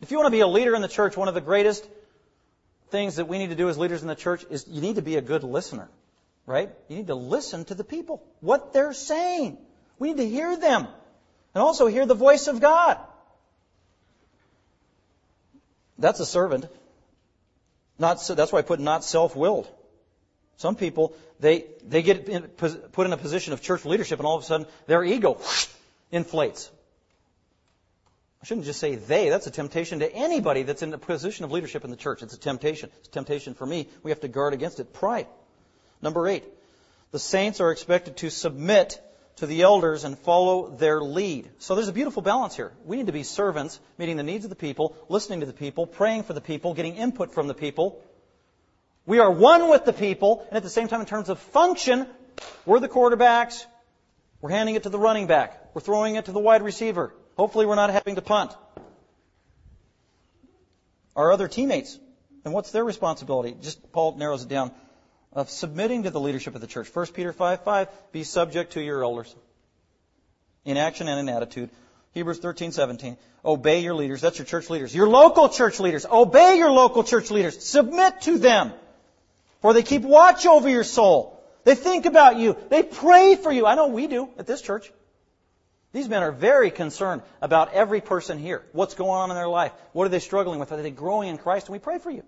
If 0.00 0.10
you 0.10 0.18
want 0.18 0.26
to 0.26 0.30
be 0.30 0.40
a 0.40 0.46
leader 0.46 0.74
in 0.74 0.82
the 0.82 0.88
church, 0.88 1.16
one 1.16 1.28
of 1.28 1.34
the 1.34 1.40
greatest 1.40 1.88
things 2.90 3.16
that 3.16 3.26
we 3.26 3.38
need 3.38 3.50
to 3.50 3.56
do 3.56 3.68
as 3.68 3.78
leaders 3.78 4.02
in 4.02 4.08
the 4.08 4.14
church 4.14 4.44
is 4.50 4.66
you 4.68 4.80
need 4.80 4.96
to 4.96 5.02
be 5.02 5.16
a 5.16 5.20
good 5.22 5.42
listener, 5.42 5.88
right? 6.44 6.70
You 6.88 6.96
need 6.96 7.08
to 7.08 7.14
listen 7.14 7.64
to 7.66 7.74
the 7.74 7.84
people, 7.84 8.22
what 8.40 8.72
they're 8.72 8.92
saying. 8.92 9.58
We 9.98 10.08
need 10.08 10.18
to 10.18 10.28
hear 10.28 10.56
them 10.56 10.86
and 11.54 11.62
also 11.62 11.86
hear 11.86 12.06
the 12.06 12.14
voice 12.14 12.46
of 12.46 12.60
God. 12.60 12.98
That's 15.98 16.20
a 16.20 16.26
servant. 16.26 16.66
Not, 17.98 18.18
that's 18.28 18.52
why 18.52 18.58
I 18.58 18.62
put 18.62 18.78
not 18.78 19.02
self-willed. 19.02 19.66
Some 20.56 20.76
people, 20.76 21.14
they, 21.38 21.66
they 21.86 22.02
get 22.02 22.28
in, 22.28 22.42
put 22.42 23.06
in 23.06 23.12
a 23.12 23.16
position 23.16 23.52
of 23.52 23.60
church 23.60 23.84
leadership 23.84 24.18
and 24.18 24.26
all 24.26 24.36
of 24.36 24.42
a 24.42 24.46
sudden 24.46 24.66
their 24.86 25.04
ego 25.04 25.38
inflates. 26.10 26.70
I 28.42 28.46
shouldn't 28.46 28.66
just 28.66 28.80
say 28.80 28.94
they. 28.94 29.28
That's 29.28 29.46
a 29.46 29.50
temptation 29.50 29.98
to 30.00 30.12
anybody 30.12 30.62
that's 30.62 30.82
in 30.82 30.94
a 30.94 30.98
position 30.98 31.44
of 31.44 31.52
leadership 31.52 31.84
in 31.84 31.90
the 31.90 31.96
church. 31.96 32.22
It's 32.22 32.34
a 32.34 32.38
temptation. 32.38 32.90
It's 32.98 33.08
a 33.08 33.10
temptation 33.10 33.54
for 33.54 33.66
me. 33.66 33.88
We 34.02 34.10
have 34.12 34.20
to 34.20 34.28
guard 34.28 34.54
against 34.54 34.80
it. 34.80 34.92
Pride. 34.92 35.26
Number 36.00 36.28
eight. 36.28 36.44
The 37.10 37.18
saints 37.18 37.60
are 37.60 37.72
expected 37.72 38.18
to 38.18 38.30
submit 38.30 39.00
to 39.36 39.46
the 39.46 39.62
elders 39.62 40.04
and 40.04 40.18
follow 40.18 40.68
their 40.68 41.00
lead. 41.00 41.50
So 41.58 41.74
there's 41.74 41.88
a 41.88 41.92
beautiful 41.92 42.22
balance 42.22 42.56
here. 42.56 42.72
We 42.84 42.96
need 42.96 43.06
to 43.06 43.12
be 43.12 43.22
servants, 43.22 43.78
meeting 43.98 44.16
the 44.16 44.22
needs 44.22 44.44
of 44.44 44.50
the 44.50 44.56
people, 44.56 44.96
listening 45.08 45.40
to 45.40 45.46
the 45.46 45.52
people, 45.52 45.86
praying 45.86 46.22
for 46.22 46.32
the 46.32 46.40
people, 46.40 46.72
getting 46.74 46.96
input 46.96 47.34
from 47.34 47.46
the 47.46 47.54
people. 47.54 48.02
We 49.06 49.20
are 49.20 49.30
one 49.30 49.70
with 49.70 49.84
the 49.84 49.92
people, 49.92 50.44
and 50.48 50.56
at 50.56 50.64
the 50.64 50.68
same 50.68 50.88
time, 50.88 51.00
in 51.00 51.06
terms 51.06 51.28
of 51.28 51.38
function, 51.38 52.06
we're 52.66 52.80
the 52.80 52.88
quarterbacks. 52.88 53.64
We're 54.40 54.50
handing 54.50 54.74
it 54.74 54.82
to 54.82 54.90
the 54.90 54.98
running 54.98 55.28
back. 55.28 55.70
We're 55.74 55.80
throwing 55.80 56.16
it 56.16 56.24
to 56.24 56.32
the 56.32 56.40
wide 56.40 56.62
receiver. 56.62 57.14
Hopefully, 57.36 57.66
we're 57.66 57.76
not 57.76 57.90
having 57.90 58.16
to 58.16 58.22
punt. 58.22 58.52
Our 61.14 61.32
other 61.32 61.46
teammates, 61.46 61.98
and 62.44 62.52
what's 62.52 62.72
their 62.72 62.84
responsibility? 62.84 63.56
Just 63.62 63.92
Paul 63.92 64.16
narrows 64.16 64.42
it 64.42 64.48
down 64.48 64.72
of 65.32 65.50
submitting 65.50 66.02
to 66.02 66.10
the 66.10 66.20
leadership 66.20 66.54
of 66.54 66.60
the 66.60 66.66
church. 66.66 66.88
1 66.92 67.06
Peter 67.08 67.32
5 67.32 67.62
5, 67.62 67.88
be 68.10 68.24
subject 68.24 68.72
to 68.72 68.82
your 68.82 69.04
elders 69.04 69.34
in 70.64 70.76
action 70.76 71.08
and 71.08 71.20
in 71.20 71.34
attitude. 71.34 71.70
Hebrews 72.12 72.38
13, 72.38 72.72
17. 72.72 73.16
Obey 73.44 73.80
your 73.80 73.94
leaders. 73.94 74.20
That's 74.20 74.38
your 74.38 74.46
church 74.46 74.68
leaders. 74.68 74.94
Your 74.94 75.08
local 75.08 75.48
church 75.48 75.78
leaders. 75.78 76.06
Obey 76.10 76.56
your 76.56 76.70
local 76.70 77.04
church 77.04 77.30
leaders. 77.30 77.64
Submit 77.64 78.22
to 78.22 78.38
them. 78.38 78.72
For 79.66 79.72
they 79.72 79.82
keep 79.82 80.02
watch 80.02 80.46
over 80.46 80.68
your 80.68 80.84
soul. 80.84 81.42
They 81.64 81.74
think 81.74 82.06
about 82.06 82.36
you. 82.36 82.56
They 82.68 82.84
pray 82.84 83.34
for 83.34 83.50
you. 83.50 83.66
I 83.66 83.74
know 83.74 83.88
we 83.88 84.06
do 84.06 84.28
at 84.38 84.46
this 84.46 84.62
church. 84.62 84.92
These 85.92 86.08
men 86.08 86.22
are 86.22 86.30
very 86.30 86.70
concerned 86.70 87.22
about 87.42 87.72
every 87.72 88.00
person 88.00 88.38
here. 88.38 88.64
What's 88.70 88.94
going 88.94 89.10
on 89.10 89.30
in 89.30 89.36
their 89.36 89.48
life? 89.48 89.72
What 89.92 90.04
are 90.04 90.08
they 90.08 90.20
struggling 90.20 90.60
with? 90.60 90.70
Are 90.70 90.80
they 90.80 90.92
growing 90.92 91.30
in 91.30 91.36
Christ? 91.36 91.66
And 91.66 91.72
we 91.72 91.80
pray 91.80 91.98
for 91.98 92.12
you. 92.12 92.22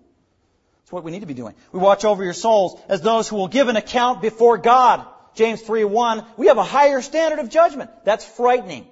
That's 0.81 0.91
what 0.91 1.05
we 1.05 1.11
need 1.11 1.21
to 1.21 1.27
be 1.27 1.33
doing. 1.33 1.55
We 1.71 1.79
watch 1.79 2.03
over 2.03 2.25
your 2.25 2.33
souls 2.33 2.77
as 2.89 2.99
those 2.99 3.29
who 3.29 3.37
will 3.37 3.47
give 3.47 3.69
an 3.69 3.77
account 3.77 4.21
before 4.21 4.57
God. 4.57 5.05
James 5.33 5.61
3:1. 5.61 6.25
We 6.35 6.47
have 6.47 6.57
a 6.57 6.63
higher 6.65 7.01
standard 7.01 7.39
of 7.39 7.47
judgment. 7.47 7.89
That's 8.03 8.25
frightening. 8.25 8.85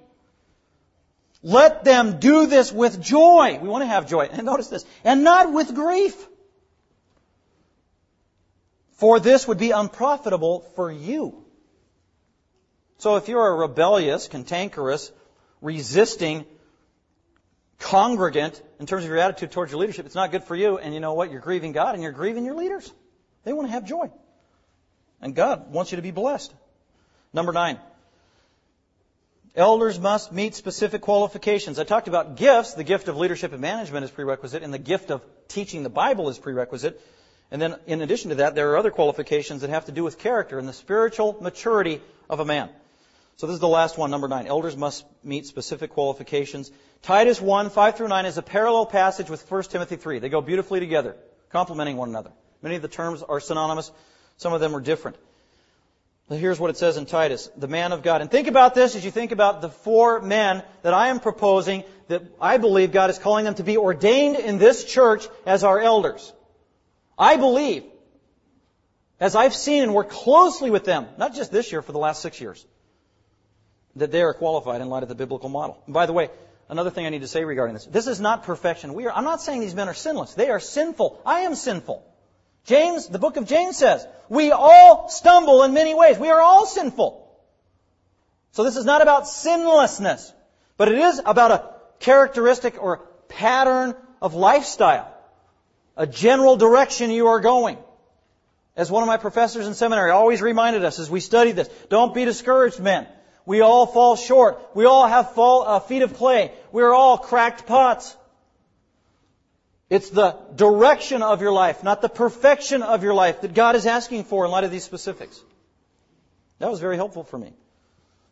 Let 1.43 1.83
them 1.83 2.21
do 2.21 2.45
this 2.45 2.71
with 2.71 3.01
joy. 3.01 3.59
We 3.61 3.67
want 3.67 3.81
to 3.81 3.87
have 3.87 4.07
joy. 4.07 4.29
And 4.31 4.45
notice 4.45 4.69
this. 4.69 4.85
And 5.03 5.25
not 5.25 5.51
with 5.51 5.75
grief. 5.75 6.15
For 8.97 9.19
this 9.19 9.47
would 9.47 9.57
be 9.57 9.71
unprofitable 9.71 10.61
for 10.75 10.91
you. 10.91 11.45
So 12.97 13.15
if 13.15 13.27
you're 13.27 13.47
a 13.47 13.55
rebellious, 13.55 14.27
cantankerous, 14.27 15.11
resisting 15.61 16.45
congregant 17.79 18.61
in 18.79 18.87
terms 18.87 19.03
of 19.03 19.09
your 19.09 19.19
attitude 19.19 19.51
towards 19.51 19.71
your 19.71 19.79
leadership, 19.79 20.07
it's 20.07 20.15
not 20.15 20.31
good 20.31 20.43
for 20.43 20.55
you. 20.55 20.79
And 20.79 20.95
you 20.95 20.99
know 20.99 21.13
what? 21.13 21.31
You're 21.31 21.41
grieving 21.41 21.73
God 21.73 21.93
and 21.93 22.01
you're 22.01 22.11
grieving 22.11 22.43
your 22.43 22.55
leaders. 22.55 22.91
They 23.43 23.53
want 23.53 23.67
to 23.67 23.71
have 23.71 23.85
joy. 23.85 24.09
And 25.21 25.35
God 25.35 25.71
wants 25.71 25.91
you 25.91 25.97
to 25.97 26.01
be 26.01 26.11
blessed. 26.11 26.53
Number 27.33 27.53
nine. 27.53 27.79
Elders 29.55 29.99
must 29.99 30.31
meet 30.31 30.53
specific 30.53 31.01
qualifications. 31.01 31.79
I 31.79 31.83
talked 31.83 32.07
about 32.07 32.35
gifts. 32.35 32.73
The 32.73 32.83
gift 32.83 33.07
of 33.07 33.17
leadership 33.17 33.53
and 33.53 33.61
management 33.61 34.05
is 34.05 34.11
prerequisite, 34.11 34.61
and 34.61 34.71
the 34.71 34.79
gift 34.79 35.09
of 35.09 35.23
teaching 35.47 35.81
the 35.81 35.89
Bible 35.89 36.29
is 36.29 36.37
prerequisite. 36.37 37.01
And 37.49 37.61
then, 37.61 37.75
in 37.85 38.01
addition 38.01 38.29
to 38.29 38.35
that, 38.35 38.55
there 38.55 38.71
are 38.71 38.77
other 38.77 38.91
qualifications 38.91 39.61
that 39.61 39.69
have 39.69 39.85
to 39.85 39.91
do 39.91 40.03
with 40.03 40.19
character 40.19 40.59
and 40.59 40.67
the 40.67 40.73
spiritual 40.73 41.37
maturity 41.39 42.01
of 42.29 42.39
a 42.39 42.45
man. 42.45 42.69
So 43.37 43.47
this 43.47 43.53
is 43.53 43.59
the 43.59 43.67
last 43.67 43.97
one, 43.97 44.09
number 44.09 44.27
nine. 44.27 44.47
Elders 44.47 44.75
must 44.75 45.05
meet 45.23 45.45
specific 45.45 45.91
qualifications. 45.91 46.71
Titus 47.03 47.39
1, 47.39 47.69
5 47.69 47.95
through 47.95 48.07
9 48.07 48.25
is 48.25 48.37
a 48.37 48.41
parallel 48.41 48.87
passage 48.87 49.29
with 49.29 49.49
1 49.49 49.63
Timothy 49.63 49.95
3. 49.95 50.19
They 50.19 50.29
go 50.29 50.41
beautifully 50.41 50.79
together, 50.79 51.15
complementing 51.51 51.97
one 51.97 52.09
another. 52.09 52.31
Many 52.61 52.75
of 52.75 52.81
the 52.81 52.87
terms 52.87 53.21
are 53.21 53.39
synonymous. 53.39 53.91
Some 54.37 54.53
of 54.53 54.59
them 54.59 54.75
are 54.75 54.81
different. 54.81 55.17
But 56.27 56.39
here's 56.39 56.59
what 56.59 56.69
it 56.71 56.77
says 56.77 56.97
in 56.97 57.05
Titus, 57.05 57.49
the 57.55 57.67
man 57.67 57.93
of 57.93 58.03
God. 58.03 58.21
And 58.21 58.29
think 58.29 58.47
about 58.47 58.75
this 58.75 58.95
as 58.95 59.05
you 59.05 59.11
think 59.11 59.31
about 59.31 59.61
the 59.61 59.69
four 59.69 60.19
men 60.19 60.63
that 60.81 60.93
I 60.93 61.07
am 61.07 61.19
proposing 61.21 61.83
that 62.09 62.23
I 62.41 62.57
believe 62.57 62.91
God 62.91 63.09
is 63.09 63.17
calling 63.17 63.45
them 63.45 63.55
to 63.55 63.63
be 63.63 63.77
ordained 63.77 64.35
in 64.35 64.57
this 64.57 64.83
church 64.83 65.27
as 65.45 65.63
our 65.63 65.79
elders. 65.79 66.33
I 67.17 67.37
believe, 67.37 67.83
as 69.19 69.35
I've 69.35 69.55
seen 69.55 69.83
and 69.83 69.93
worked 69.93 70.11
closely 70.11 70.69
with 70.69 70.85
them, 70.85 71.07
not 71.17 71.33
just 71.33 71.51
this 71.51 71.71
year, 71.71 71.81
for 71.81 71.91
the 71.91 71.97
last 71.97 72.21
six 72.21 72.39
years, 72.39 72.65
that 73.95 74.11
they 74.11 74.21
are 74.21 74.33
qualified 74.33 74.81
in 74.81 74.89
light 74.89 75.03
of 75.03 75.09
the 75.09 75.15
biblical 75.15 75.49
model. 75.49 75.81
And 75.85 75.93
by 75.93 76.05
the 76.05 76.13
way, 76.13 76.29
another 76.69 76.91
thing 76.91 77.05
I 77.05 77.09
need 77.09 77.21
to 77.21 77.27
say 77.27 77.43
regarding 77.43 77.73
this. 77.73 77.85
This 77.85 78.07
is 78.07 78.19
not 78.19 78.43
perfection. 78.43 78.93
We 78.93 79.07
are, 79.07 79.11
I'm 79.11 79.23
not 79.23 79.41
saying 79.41 79.61
these 79.61 79.73
men 79.73 79.87
are 79.87 79.95
sinless. 79.95 80.35
They 80.35 80.49
are 80.49 80.59
sinful. 80.59 81.21
I 81.25 81.41
am 81.41 81.55
sinful. 81.55 82.03
James, 82.65 83.07
the 83.07 83.17
book 83.17 83.37
of 83.37 83.47
James 83.47 83.77
says, 83.77 84.05
we 84.29 84.51
all 84.51 85.09
stumble 85.09 85.63
in 85.63 85.73
many 85.73 85.95
ways. 85.95 86.19
We 86.19 86.29
are 86.29 86.41
all 86.41 86.65
sinful. 86.65 87.23
So 88.51 88.63
this 88.63 88.75
is 88.75 88.85
not 88.85 89.01
about 89.01 89.27
sinlessness, 89.27 90.33
but 90.77 90.89
it 90.89 90.97
is 90.99 91.21
about 91.25 91.51
a 91.51 91.69
characteristic 91.99 92.81
or 92.81 92.97
pattern 93.29 93.95
of 94.21 94.33
lifestyle. 94.33 95.13
A 95.97 96.07
general 96.07 96.55
direction 96.55 97.11
you 97.11 97.27
are 97.27 97.39
going. 97.39 97.77
As 98.75 98.91
one 98.91 99.01
of 99.01 99.07
my 99.07 99.17
professors 99.17 99.65
in 99.65 99.73
seminary 99.73 100.11
always 100.11 100.41
reminded 100.41 100.85
us 100.85 100.99
as 100.99 101.09
we 101.09 101.19
studied 101.19 101.55
this, 101.55 101.67
don't 101.89 102.13
be 102.13 102.23
discouraged, 102.23 102.79
men. 102.79 103.07
We 103.45 103.61
all 103.61 103.87
fall 103.87 104.15
short. 104.15 104.59
We 104.75 104.85
all 104.85 105.07
have 105.07 105.33
fall, 105.33 105.63
uh, 105.67 105.79
feet 105.79 106.03
of 106.03 106.13
clay. 106.13 106.51
We 106.71 106.83
are 106.83 106.93
all 106.93 107.17
cracked 107.17 107.65
pots. 107.65 108.15
It's 109.89 110.09
the 110.09 110.35
direction 110.55 111.23
of 111.23 111.41
your 111.41 111.53
life, 111.53 111.83
not 111.83 112.01
the 112.01 112.09
perfection 112.09 112.83
of 112.83 113.03
your 113.03 113.13
life 113.13 113.41
that 113.41 113.53
God 113.53 113.75
is 113.75 113.85
asking 113.85 114.25
for 114.25 114.45
in 114.45 114.51
light 114.51 114.65
of 114.65 114.71
these 114.71 114.83
specifics. 114.83 115.41
That 116.59 116.69
was 116.69 116.79
very 116.79 116.97
helpful 116.97 117.23
for 117.23 117.37
me. 117.37 117.53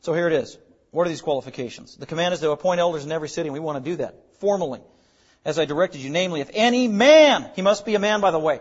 So 0.02 0.14
here 0.14 0.28
it 0.28 0.34
is. 0.34 0.58
What 0.92 1.08
are 1.08 1.10
these 1.10 1.22
qualifications? 1.22 1.96
The 1.96 2.06
command 2.06 2.34
is 2.34 2.42
to 2.42 2.52
appoint 2.52 2.80
elders 2.80 3.06
in 3.06 3.12
every 3.12 3.30
city, 3.30 3.48
and 3.48 3.54
we 3.54 3.60
want 3.60 3.84
to 3.84 3.90
do 3.90 3.98
that 3.98 4.16
formally, 4.40 4.82
as 5.46 5.60
I 5.60 5.66
directed 5.66 6.02
you. 6.02 6.10
Namely, 6.10 6.42
if 6.42 6.50
any 6.54 6.88
man, 6.88 7.50
he 7.56 7.62
must 7.62 7.86
be 7.86 7.96
a 7.96 8.00
man, 8.00 8.20
by 8.20 8.32
the 8.32 8.40
way, 8.40 8.60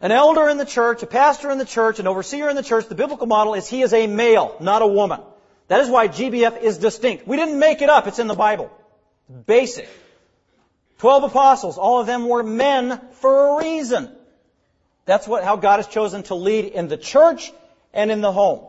an 0.00 0.12
elder 0.12 0.48
in 0.48 0.58
the 0.58 0.66
church, 0.66 1.02
a 1.02 1.06
pastor 1.06 1.50
in 1.50 1.58
the 1.58 1.64
church, 1.64 1.98
an 2.00 2.06
overseer 2.06 2.50
in 2.50 2.56
the 2.56 2.62
church, 2.62 2.86
the 2.88 2.94
biblical 2.94 3.26
model 3.26 3.54
is 3.54 3.66
he 3.66 3.80
is 3.80 3.94
a 3.94 4.06
male, 4.06 4.56
not 4.60 4.82
a 4.82 4.86
woman. 4.86 5.20
That 5.68 5.80
is 5.80 5.88
why 5.88 6.08
GBF 6.08 6.60
is 6.60 6.78
distinct. 6.78 7.26
We 7.26 7.36
didn't 7.36 7.58
make 7.58 7.80
it 7.80 7.88
up. 7.88 8.06
It's 8.06 8.18
in 8.18 8.26
the 8.26 8.34
Bible. 8.34 8.70
Basic. 9.46 9.88
Twelve 10.98 11.24
apostles. 11.24 11.78
All 11.78 12.00
of 12.00 12.06
them 12.06 12.28
were 12.28 12.42
men 12.42 13.00
for 13.12 13.58
a 13.58 13.64
reason. 13.64 14.14
That's 15.06 15.26
what, 15.26 15.44
how 15.44 15.56
God 15.56 15.76
has 15.76 15.86
chosen 15.86 16.24
to 16.24 16.34
lead 16.34 16.66
in 16.66 16.88
the 16.88 16.96
church 16.96 17.52
and 17.92 18.10
in 18.10 18.20
the 18.20 18.32
home. 18.32 18.66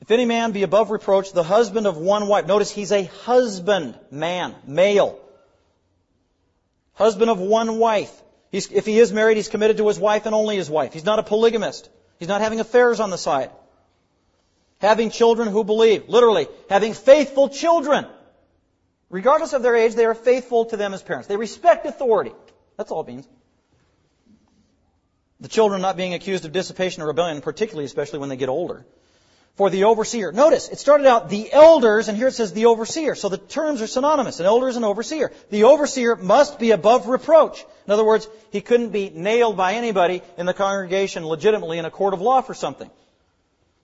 If 0.00 0.10
any 0.10 0.24
man 0.24 0.52
be 0.52 0.62
above 0.62 0.90
reproach, 0.90 1.32
the 1.32 1.42
husband 1.42 1.86
of 1.86 1.96
one 1.96 2.26
wife. 2.26 2.46
Notice 2.46 2.70
he's 2.70 2.90
a 2.90 3.04
husband, 3.04 3.98
man, 4.10 4.54
male. 4.66 5.18
Husband 7.00 7.30
of 7.30 7.40
one 7.40 7.78
wife. 7.78 8.12
He's, 8.52 8.70
if 8.70 8.86
he 8.86 8.98
is 8.98 9.12
married, 9.12 9.36
he's 9.36 9.48
committed 9.48 9.78
to 9.78 9.88
his 9.88 9.98
wife 9.98 10.26
and 10.26 10.34
only 10.34 10.56
his 10.56 10.70
wife. 10.70 10.92
He's 10.92 11.04
not 11.04 11.18
a 11.18 11.24
polygamist. 11.24 11.90
He's 12.20 12.28
not 12.28 12.40
having 12.40 12.60
affairs 12.60 13.00
on 13.00 13.10
the 13.10 13.18
side 13.18 13.50
having 14.80 15.10
children 15.10 15.48
who 15.48 15.62
believe. 15.62 16.08
Literally, 16.08 16.48
having 16.68 16.94
faithful 16.94 17.48
children. 17.48 18.06
Regardless 19.08 19.52
of 19.52 19.62
their 19.62 19.76
age, 19.76 19.94
they 19.94 20.04
are 20.04 20.14
faithful 20.14 20.66
to 20.66 20.76
them 20.76 20.94
as 20.94 21.02
parents. 21.02 21.28
They 21.28 21.36
respect 21.36 21.86
authority. 21.86 22.32
That's 22.76 22.90
all 22.90 23.02
it 23.02 23.08
means. 23.08 23.28
The 25.40 25.48
children 25.48 25.82
not 25.82 25.96
being 25.96 26.14
accused 26.14 26.44
of 26.44 26.52
dissipation 26.52 27.02
or 27.02 27.06
rebellion, 27.06 27.40
particularly, 27.40 27.86
especially 27.86 28.18
when 28.18 28.28
they 28.28 28.36
get 28.36 28.48
older. 28.48 28.86
For 29.56 29.68
the 29.68 29.84
overseer. 29.84 30.32
Notice, 30.32 30.68
it 30.68 30.78
started 30.78 31.06
out 31.06 31.28
the 31.28 31.52
elders, 31.52 32.08
and 32.08 32.16
here 32.16 32.28
it 32.28 32.34
says 32.34 32.52
the 32.52 32.66
overseer. 32.66 33.14
So 33.14 33.28
the 33.28 33.36
terms 33.36 33.82
are 33.82 33.86
synonymous. 33.86 34.40
An 34.40 34.46
elder 34.46 34.68
is 34.68 34.76
an 34.76 34.84
overseer. 34.84 35.32
The 35.50 35.64
overseer 35.64 36.16
must 36.16 36.58
be 36.58 36.70
above 36.70 37.08
reproach. 37.08 37.62
In 37.86 37.92
other 37.92 38.04
words, 38.04 38.26
he 38.52 38.62
couldn't 38.62 38.90
be 38.90 39.10
nailed 39.10 39.56
by 39.56 39.74
anybody 39.74 40.22
in 40.38 40.46
the 40.46 40.54
congregation 40.54 41.26
legitimately 41.26 41.78
in 41.78 41.84
a 41.84 41.90
court 41.90 42.14
of 42.14 42.22
law 42.22 42.40
for 42.40 42.54
something. 42.54 42.90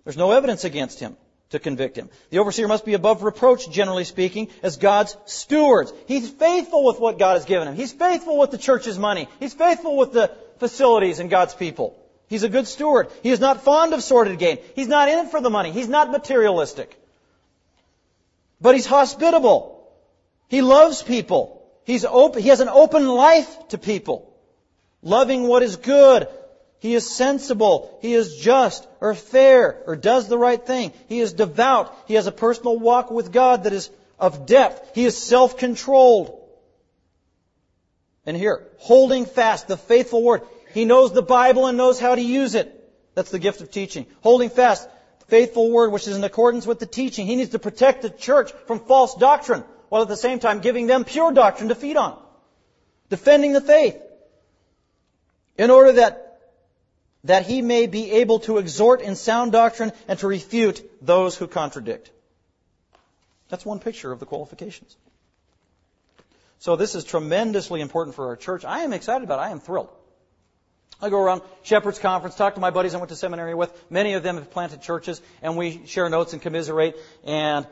There's 0.04 0.16
no 0.16 0.30
evidence 0.32 0.64
against 0.64 1.00
him 1.00 1.16
to 1.50 1.58
convict 1.58 1.96
him. 1.96 2.10
The 2.30 2.38
overseer 2.38 2.68
must 2.68 2.84
be 2.84 2.94
above 2.94 3.22
reproach, 3.22 3.68
generally 3.70 4.04
speaking, 4.04 4.48
as 4.62 4.76
God's 4.76 5.16
stewards. 5.26 5.92
He's 6.06 6.30
faithful 6.30 6.84
with 6.84 6.98
what 6.98 7.18
God 7.18 7.34
has 7.34 7.44
given 7.44 7.68
him. 7.68 7.74
He's 7.74 7.92
faithful 7.92 8.38
with 8.38 8.50
the 8.50 8.58
church's 8.58 8.98
money. 8.98 9.28
He's 9.40 9.54
faithful 9.54 9.96
with 9.96 10.12
the 10.12 10.34
facilities 10.58 11.18
and 11.18 11.28
God's 11.28 11.54
people. 11.54 11.96
He's 12.28 12.42
a 12.42 12.48
good 12.48 12.66
steward. 12.66 13.08
He 13.22 13.30
is 13.30 13.40
not 13.40 13.62
fond 13.62 13.94
of 13.94 14.02
sordid 14.02 14.38
gain. 14.38 14.58
He's 14.74 14.88
not 14.88 15.08
in 15.08 15.26
it 15.26 15.30
for 15.30 15.40
the 15.40 15.50
money. 15.50 15.70
He's 15.70 15.88
not 15.88 16.10
materialistic. 16.10 16.98
But 18.60 18.74
he's 18.74 18.86
hospitable. 18.86 19.88
He 20.48 20.62
loves 20.62 21.02
people. 21.02 21.62
He's 21.84 22.04
open, 22.04 22.42
he 22.42 22.48
has 22.48 22.60
an 22.60 22.68
open 22.68 23.06
life 23.06 23.68
to 23.68 23.78
people. 23.78 24.32
Loving 25.02 25.46
what 25.46 25.62
is 25.62 25.76
good, 25.76 26.26
He 26.78 26.94
is 26.94 27.08
sensible. 27.08 27.98
He 28.02 28.14
is 28.14 28.36
just 28.36 28.86
or 29.00 29.14
fair 29.14 29.82
or 29.86 29.96
does 29.96 30.28
the 30.28 30.38
right 30.38 30.64
thing. 30.64 30.92
He 31.08 31.20
is 31.20 31.32
devout. 31.32 31.96
He 32.06 32.14
has 32.14 32.26
a 32.26 32.32
personal 32.32 32.78
walk 32.78 33.10
with 33.10 33.32
God 33.32 33.64
that 33.64 33.72
is 33.72 33.90
of 34.18 34.46
depth. 34.46 34.94
He 34.94 35.04
is 35.04 35.16
self-controlled. 35.16 36.42
And 38.26 38.36
here, 38.36 38.66
holding 38.78 39.24
fast 39.24 39.68
the 39.68 39.76
faithful 39.76 40.22
word. 40.22 40.42
He 40.76 40.84
knows 40.84 41.10
the 41.10 41.22
Bible 41.22 41.64
and 41.64 41.78
knows 41.78 41.98
how 41.98 42.14
to 42.14 42.20
use 42.20 42.54
it. 42.54 42.70
That's 43.14 43.30
the 43.30 43.38
gift 43.38 43.62
of 43.62 43.70
teaching. 43.70 44.04
Holding 44.20 44.50
fast 44.50 44.86
the 45.20 45.24
faithful 45.24 45.70
word 45.70 45.90
which 45.90 46.06
is 46.06 46.14
in 46.14 46.22
accordance 46.22 46.66
with 46.66 46.80
the 46.80 46.84
teaching. 46.84 47.26
He 47.26 47.34
needs 47.34 47.52
to 47.52 47.58
protect 47.58 48.02
the 48.02 48.10
church 48.10 48.52
from 48.66 48.80
false 48.80 49.14
doctrine 49.14 49.64
while 49.88 50.02
at 50.02 50.08
the 50.08 50.18
same 50.18 50.38
time 50.38 50.60
giving 50.60 50.86
them 50.86 51.06
pure 51.06 51.32
doctrine 51.32 51.70
to 51.70 51.74
feed 51.74 51.96
on. 51.96 52.22
Defending 53.08 53.54
the 53.54 53.62
faith. 53.62 53.98
In 55.56 55.70
order 55.70 55.92
that 55.92 56.40
that 57.24 57.46
he 57.46 57.62
may 57.62 57.86
be 57.86 58.10
able 58.10 58.40
to 58.40 58.58
exhort 58.58 59.00
in 59.00 59.16
sound 59.16 59.52
doctrine 59.52 59.92
and 60.06 60.18
to 60.18 60.26
refute 60.26 60.86
those 61.00 61.36
who 61.36 61.46
contradict. 61.46 62.10
That's 63.48 63.64
one 63.64 63.78
picture 63.78 64.12
of 64.12 64.20
the 64.20 64.26
qualifications. 64.26 64.94
So 66.58 66.76
this 66.76 66.94
is 66.94 67.04
tremendously 67.04 67.80
important 67.80 68.14
for 68.14 68.26
our 68.26 68.36
church. 68.36 68.66
I 68.66 68.80
am 68.80 68.92
excited 68.92 69.24
about 69.24 69.38
it. 69.38 69.48
I 69.48 69.50
am 69.52 69.60
thrilled. 69.60 69.88
I 71.00 71.10
go 71.10 71.20
around 71.20 71.42
Shepherd's 71.62 71.98
Conference, 71.98 72.36
talk 72.36 72.54
to 72.54 72.60
my 72.60 72.70
buddies 72.70 72.94
I 72.94 72.98
went 72.98 73.10
to 73.10 73.16
seminary 73.16 73.54
with. 73.54 73.70
Many 73.90 74.14
of 74.14 74.22
them 74.22 74.36
have 74.36 74.50
planted 74.50 74.80
churches, 74.80 75.20
and 75.42 75.56
we 75.56 75.86
share 75.86 76.08
notes 76.08 76.32
and 76.32 76.40
commiserate. 76.40 76.96
And 77.24 77.66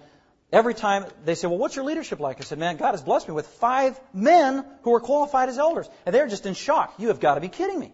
every 0.53 0.75
time 0.75 1.07
they 1.25 1.35
say, 1.35 1.47
well, 1.47 1.57
what's 1.57 1.75
your 1.75 1.87
leadership 1.87 2.21
like? 2.21 2.39
I 2.41 2.45
said, 2.45 2.59
man, 2.59 2.77
God 2.77 2.91
has 2.91 3.03
blessed 3.03 3.29
me 3.29 3.35
with 3.35 3.47
five 3.47 3.99
men 4.13 4.65
who 4.83 4.95
are 4.95 5.01
qualified 5.01 5.49
as 5.49 5.59
elders. 5.59 5.89
And 6.05 6.15
they're 6.15 6.29
just 6.29 6.45
in 6.45 6.53
shock. 6.53 6.95
You 6.99 7.09
have 7.09 7.21
got 7.21 7.37
to 7.37 7.41
be 7.41 7.49
kidding 7.49 7.79
me. 7.79 7.93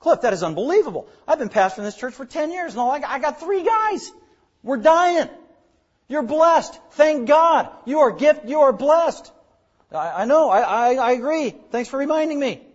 Cliff, 0.00 0.22
that 0.22 0.32
is 0.32 0.42
unbelievable. 0.42 1.08
I've 1.28 1.38
been 1.38 1.50
pastoring 1.50 1.84
this 1.84 1.96
church 1.96 2.14
for 2.14 2.24
10 2.24 2.50
years 2.50 2.72
and 2.72 2.80
all, 2.80 2.90
I 2.90 3.18
got 3.18 3.40
three 3.40 3.64
guys. 3.64 4.10
We're 4.62 4.78
dying. 4.78 5.28
You're 6.08 6.22
blessed. 6.22 6.78
Thank 6.92 7.28
God. 7.28 7.68
You 7.84 8.00
are 8.00 8.12
gift. 8.12 8.46
You 8.46 8.60
are 8.60 8.72
blessed. 8.72 9.30
I, 9.92 10.22
I 10.22 10.24
know. 10.24 10.50
I, 10.50 10.60
I, 10.60 10.94
I 10.94 11.12
agree. 11.12 11.54
Thanks 11.70 11.88
for 11.88 11.98
reminding 11.98 12.38
me. 12.38 12.66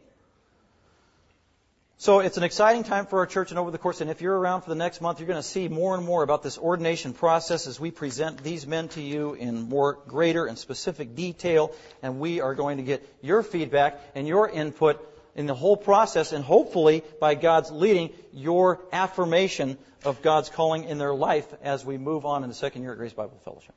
So 2.01 2.19
it's 2.19 2.37
an 2.37 2.43
exciting 2.43 2.83
time 2.83 3.07
for 3.07 3.19
our 3.19 3.25
church 3.25 3.49
and 3.49 3.59
over 3.59 3.71
the 3.71 3.77
course, 3.77 3.99
and 3.99 4.09
if 4.09 4.21
you're 4.21 4.37
around 4.37 4.61
for 4.61 4.69
the 4.69 4.75
next 4.75 5.01
month, 5.01 5.19
you're 5.19 5.27
going 5.27 5.35
to 5.35 5.43
see 5.43 5.67
more 5.67 5.97
and 5.97 6.05
more 6.05 6.23
about 6.23 6.41
this 6.41 6.57
ordination 6.57 7.11
process 7.11 7.67
as 7.67 7.77
we 7.77 7.91
present 7.91 8.41
these 8.41 8.65
men 8.65 8.87
to 8.87 9.01
you 9.01 9.33
in 9.33 9.67
more 9.67 9.99
greater 10.07 10.45
and 10.45 10.57
specific 10.57 11.13
detail, 11.13 11.75
and 12.01 12.21
we 12.21 12.39
are 12.39 12.55
going 12.55 12.77
to 12.77 12.83
get 12.83 13.05
your 13.21 13.43
feedback 13.43 13.99
and 14.15 14.25
your 14.25 14.47
input 14.47 15.05
in 15.35 15.45
the 15.45 15.53
whole 15.53 15.75
process, 15.75 16.31
and 16.31 16.41
hopefully, 16.41 17.03
by 17.19 17.35
God's 17.35 17.69
leading, 17.69 18.11
your 18.31 18.79
affirmation 18.93 19.77
of 20.05 20.21
God's 20.21 20.47
calling 20.47 20.85
in 20.85 20.99
their 20.99 21.13
life 21.13 21.53
as 21.61 21.83
we 21.83 21.97
move 21.97 22.25
on 22.25 22.43
in 22.43 22.49
the 22.49 22.55
second 22.55 22.83
year 22.83 22.93
at 22.93 22.97
Grace 22.97 23.11
Bible 23.11 23.41
Fellowship. 23.43 23.75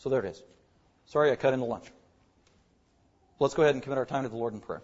So 0.00 0.10
there 0.10 0.20
it 0.20 0.26
is. 0.26 0.42
Sorry 1.06 1.30
I 1.30 1.36
cut 1.36 1.54
into 1.54 1.64
lunch. 1.64 1.86
Let's 3.38 3.54
go 3.54 3.62
ahead 3.62 3.74
and 3.74 3.82
commit 3.82 3.96
our 3.96 4.04
time 4.04 4.24
to 4.24 4.28
the 4.28 4.36
Lord 4.36 4.52
in 4.52 4.60
prayer. 4.60 4.82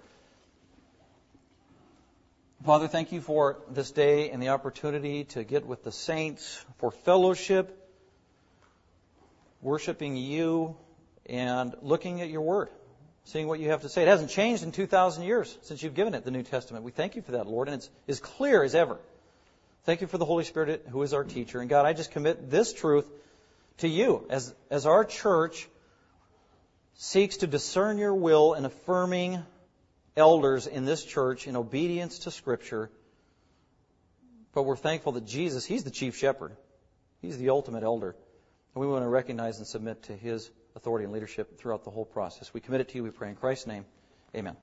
Father, 2.64 2.88
thank 2.88 3.12
you 3.12 3.20
for 3.20 3.58
this 3.70 3.90
day 3.90 4.30
and 4.30 4.42
the 4.42 4.48
opportunity 4.48 5.24
to 5.24 5.44
get 5.44 5.66
with 5.66 5.84
the 5.84 5.92
saints 5.92 6.64
for 6.78 6.90
fellowship, 6.90 7.90
worshiping 9.62 10.16
you, 10.16 10.76
and 11.26 11.74
looking 11.82 12.20
at 12.20 12.28
your 12.28 12.42
word 12.42 12.68
seeing 13.26 13.48
what 13.48 13.58
you 13.58 13.70
have 13.70 13.82
to 13.82 13.88
say. 13.88 14.02
It 14.02 14.08
hasn't 14.08 14.30
changed 14.30 14.62
in 14.62 14.70
2,000 14.70 15.24
years 15.24 15.58
since 15.62 15.82
you've 15.82 15.94
given 15.94 16.14
it 16.14 16.24
the 16.24 16.30
New 16.30 16.44
Testament. 16.44 16.84
We 16.84 16.92
thank 16.92 17.16
you 17.16 17.22
for 17.22 17.32
that, 17.32 17.46
Lord, 17.46 17.68
and 17.68 17.76
it's 17.76 17.90
as 18.06 18.20
clear 18.20 18.62
as 18.62 18.74
ever. 18.74 18.98
Thank 19.84 20.00
you 20.00 20.06
for 20.06 20.16
the 20.16 20.24
Holy 20.24 20.44
Spirit 20.44 20.86
who 20.90 21.02
is 21.02 21.12
our 21.12 21.24
teacher. 21.24 21.60
And 21.60 21.68
God, 21.68 21.86
I 21.86 21.92
just 21.92 22.12
commit 22.12 22.50
this 22.50 22.72
truth 22.72 23.08
to 23.78 23.88
you 23.88 24.24
as, 24.30 24.54
as 24.70 24.86
our 24.86 25.04
church 25.04 25.68
seeks 26.94 27.38
to 27.38 27.48
discern 27.48 27.98
your 27.98 28.14
will 28.14 28.54
in 28.54 28.64
affirming 28.64 29.42
elders 30.16 30.66
in 30.66 30.84
this 30.84 31.04
church 31.04 31.46
in 31.46 31.56
obedience 31.56 32.20
to 32.20 32.30
Scripture. 32.30 32.90
But 34.54 34.62
we're 34.62 34.76
thankful 34.76 35.12
that 35.12 35.26
Jesus, 35.26 35.64
He's 35.64 35.84
the 35.84 35.90
chief 35.90 36.16
shepherd. 36.16 36.56
He's 37.20 37.38
the 37.38 37.50
ultimate 37.50 37.82
elder. 37.82 38.16
And 38.74 38.80
we 38.80 38.86
want 38.86 39.04
to 39.04 39.08
recognize 39.08 39.58
and 39.58 39.66
submit 39.66 40.04
to 40.04 40.16
His 40.16 40.50
authority 40.74 41.04
and 41.04 41.12
leadership 41.12 41.58
throughout 41.58 41.84
the 41.84 41.90
whole 41.90 42.04
process. 42.04 42.52
We 42.52 42.60
commit 42.60 42.80
it 42.80 42.88
to 42.90 42.96
you. 42.96 43.04
We 43.04 43.10
pray 43.10 43.30
in 43.30 43.36
Christ's 43.36 43.66
name. 43.66 43.84
Amen. 44.34 44.56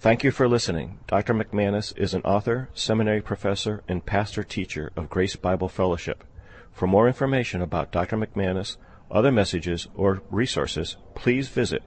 Thank 0.00 0.22
you 0.22 0.30
for 0.30 0.48
listening. 0.48 1.00
Dr. 1.08 1.34
McManus 1.34 1.96
is 1.96 2.14
an 2.14 2.22
author, 2.22 2.68
seminary 2.72 3.20
professor, 3.20 3.82
and 3.88 4.06
pastor 4.06 4.44
teacher 4.44 4.92
of 4.94 5.10
Grace 5.10 5.34
Bible 5.34 5.68
Fellowship. 5.68 6.22
For 6.70 6.86
more 6.86 7.08
information 7.08 7.60
about 7.60 7.90
Dr. 7.90 8.16
McManus, 8.16 8.76
other 9.10 9.32
messages, 9.32 9.88
or 9.96 10.22
resources, 10.30 10.96
please 11.16 11.48
visit 11.48 11.82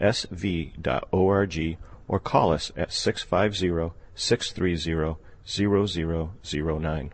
gbfsv.org 0.00 1.78
or 2.08 2.18
call 2.18 2.52
us 2.52 2.72
at 2.76 2.92
650 2.92 3.94
630 4.14 5.16
0009. 5.44 7.12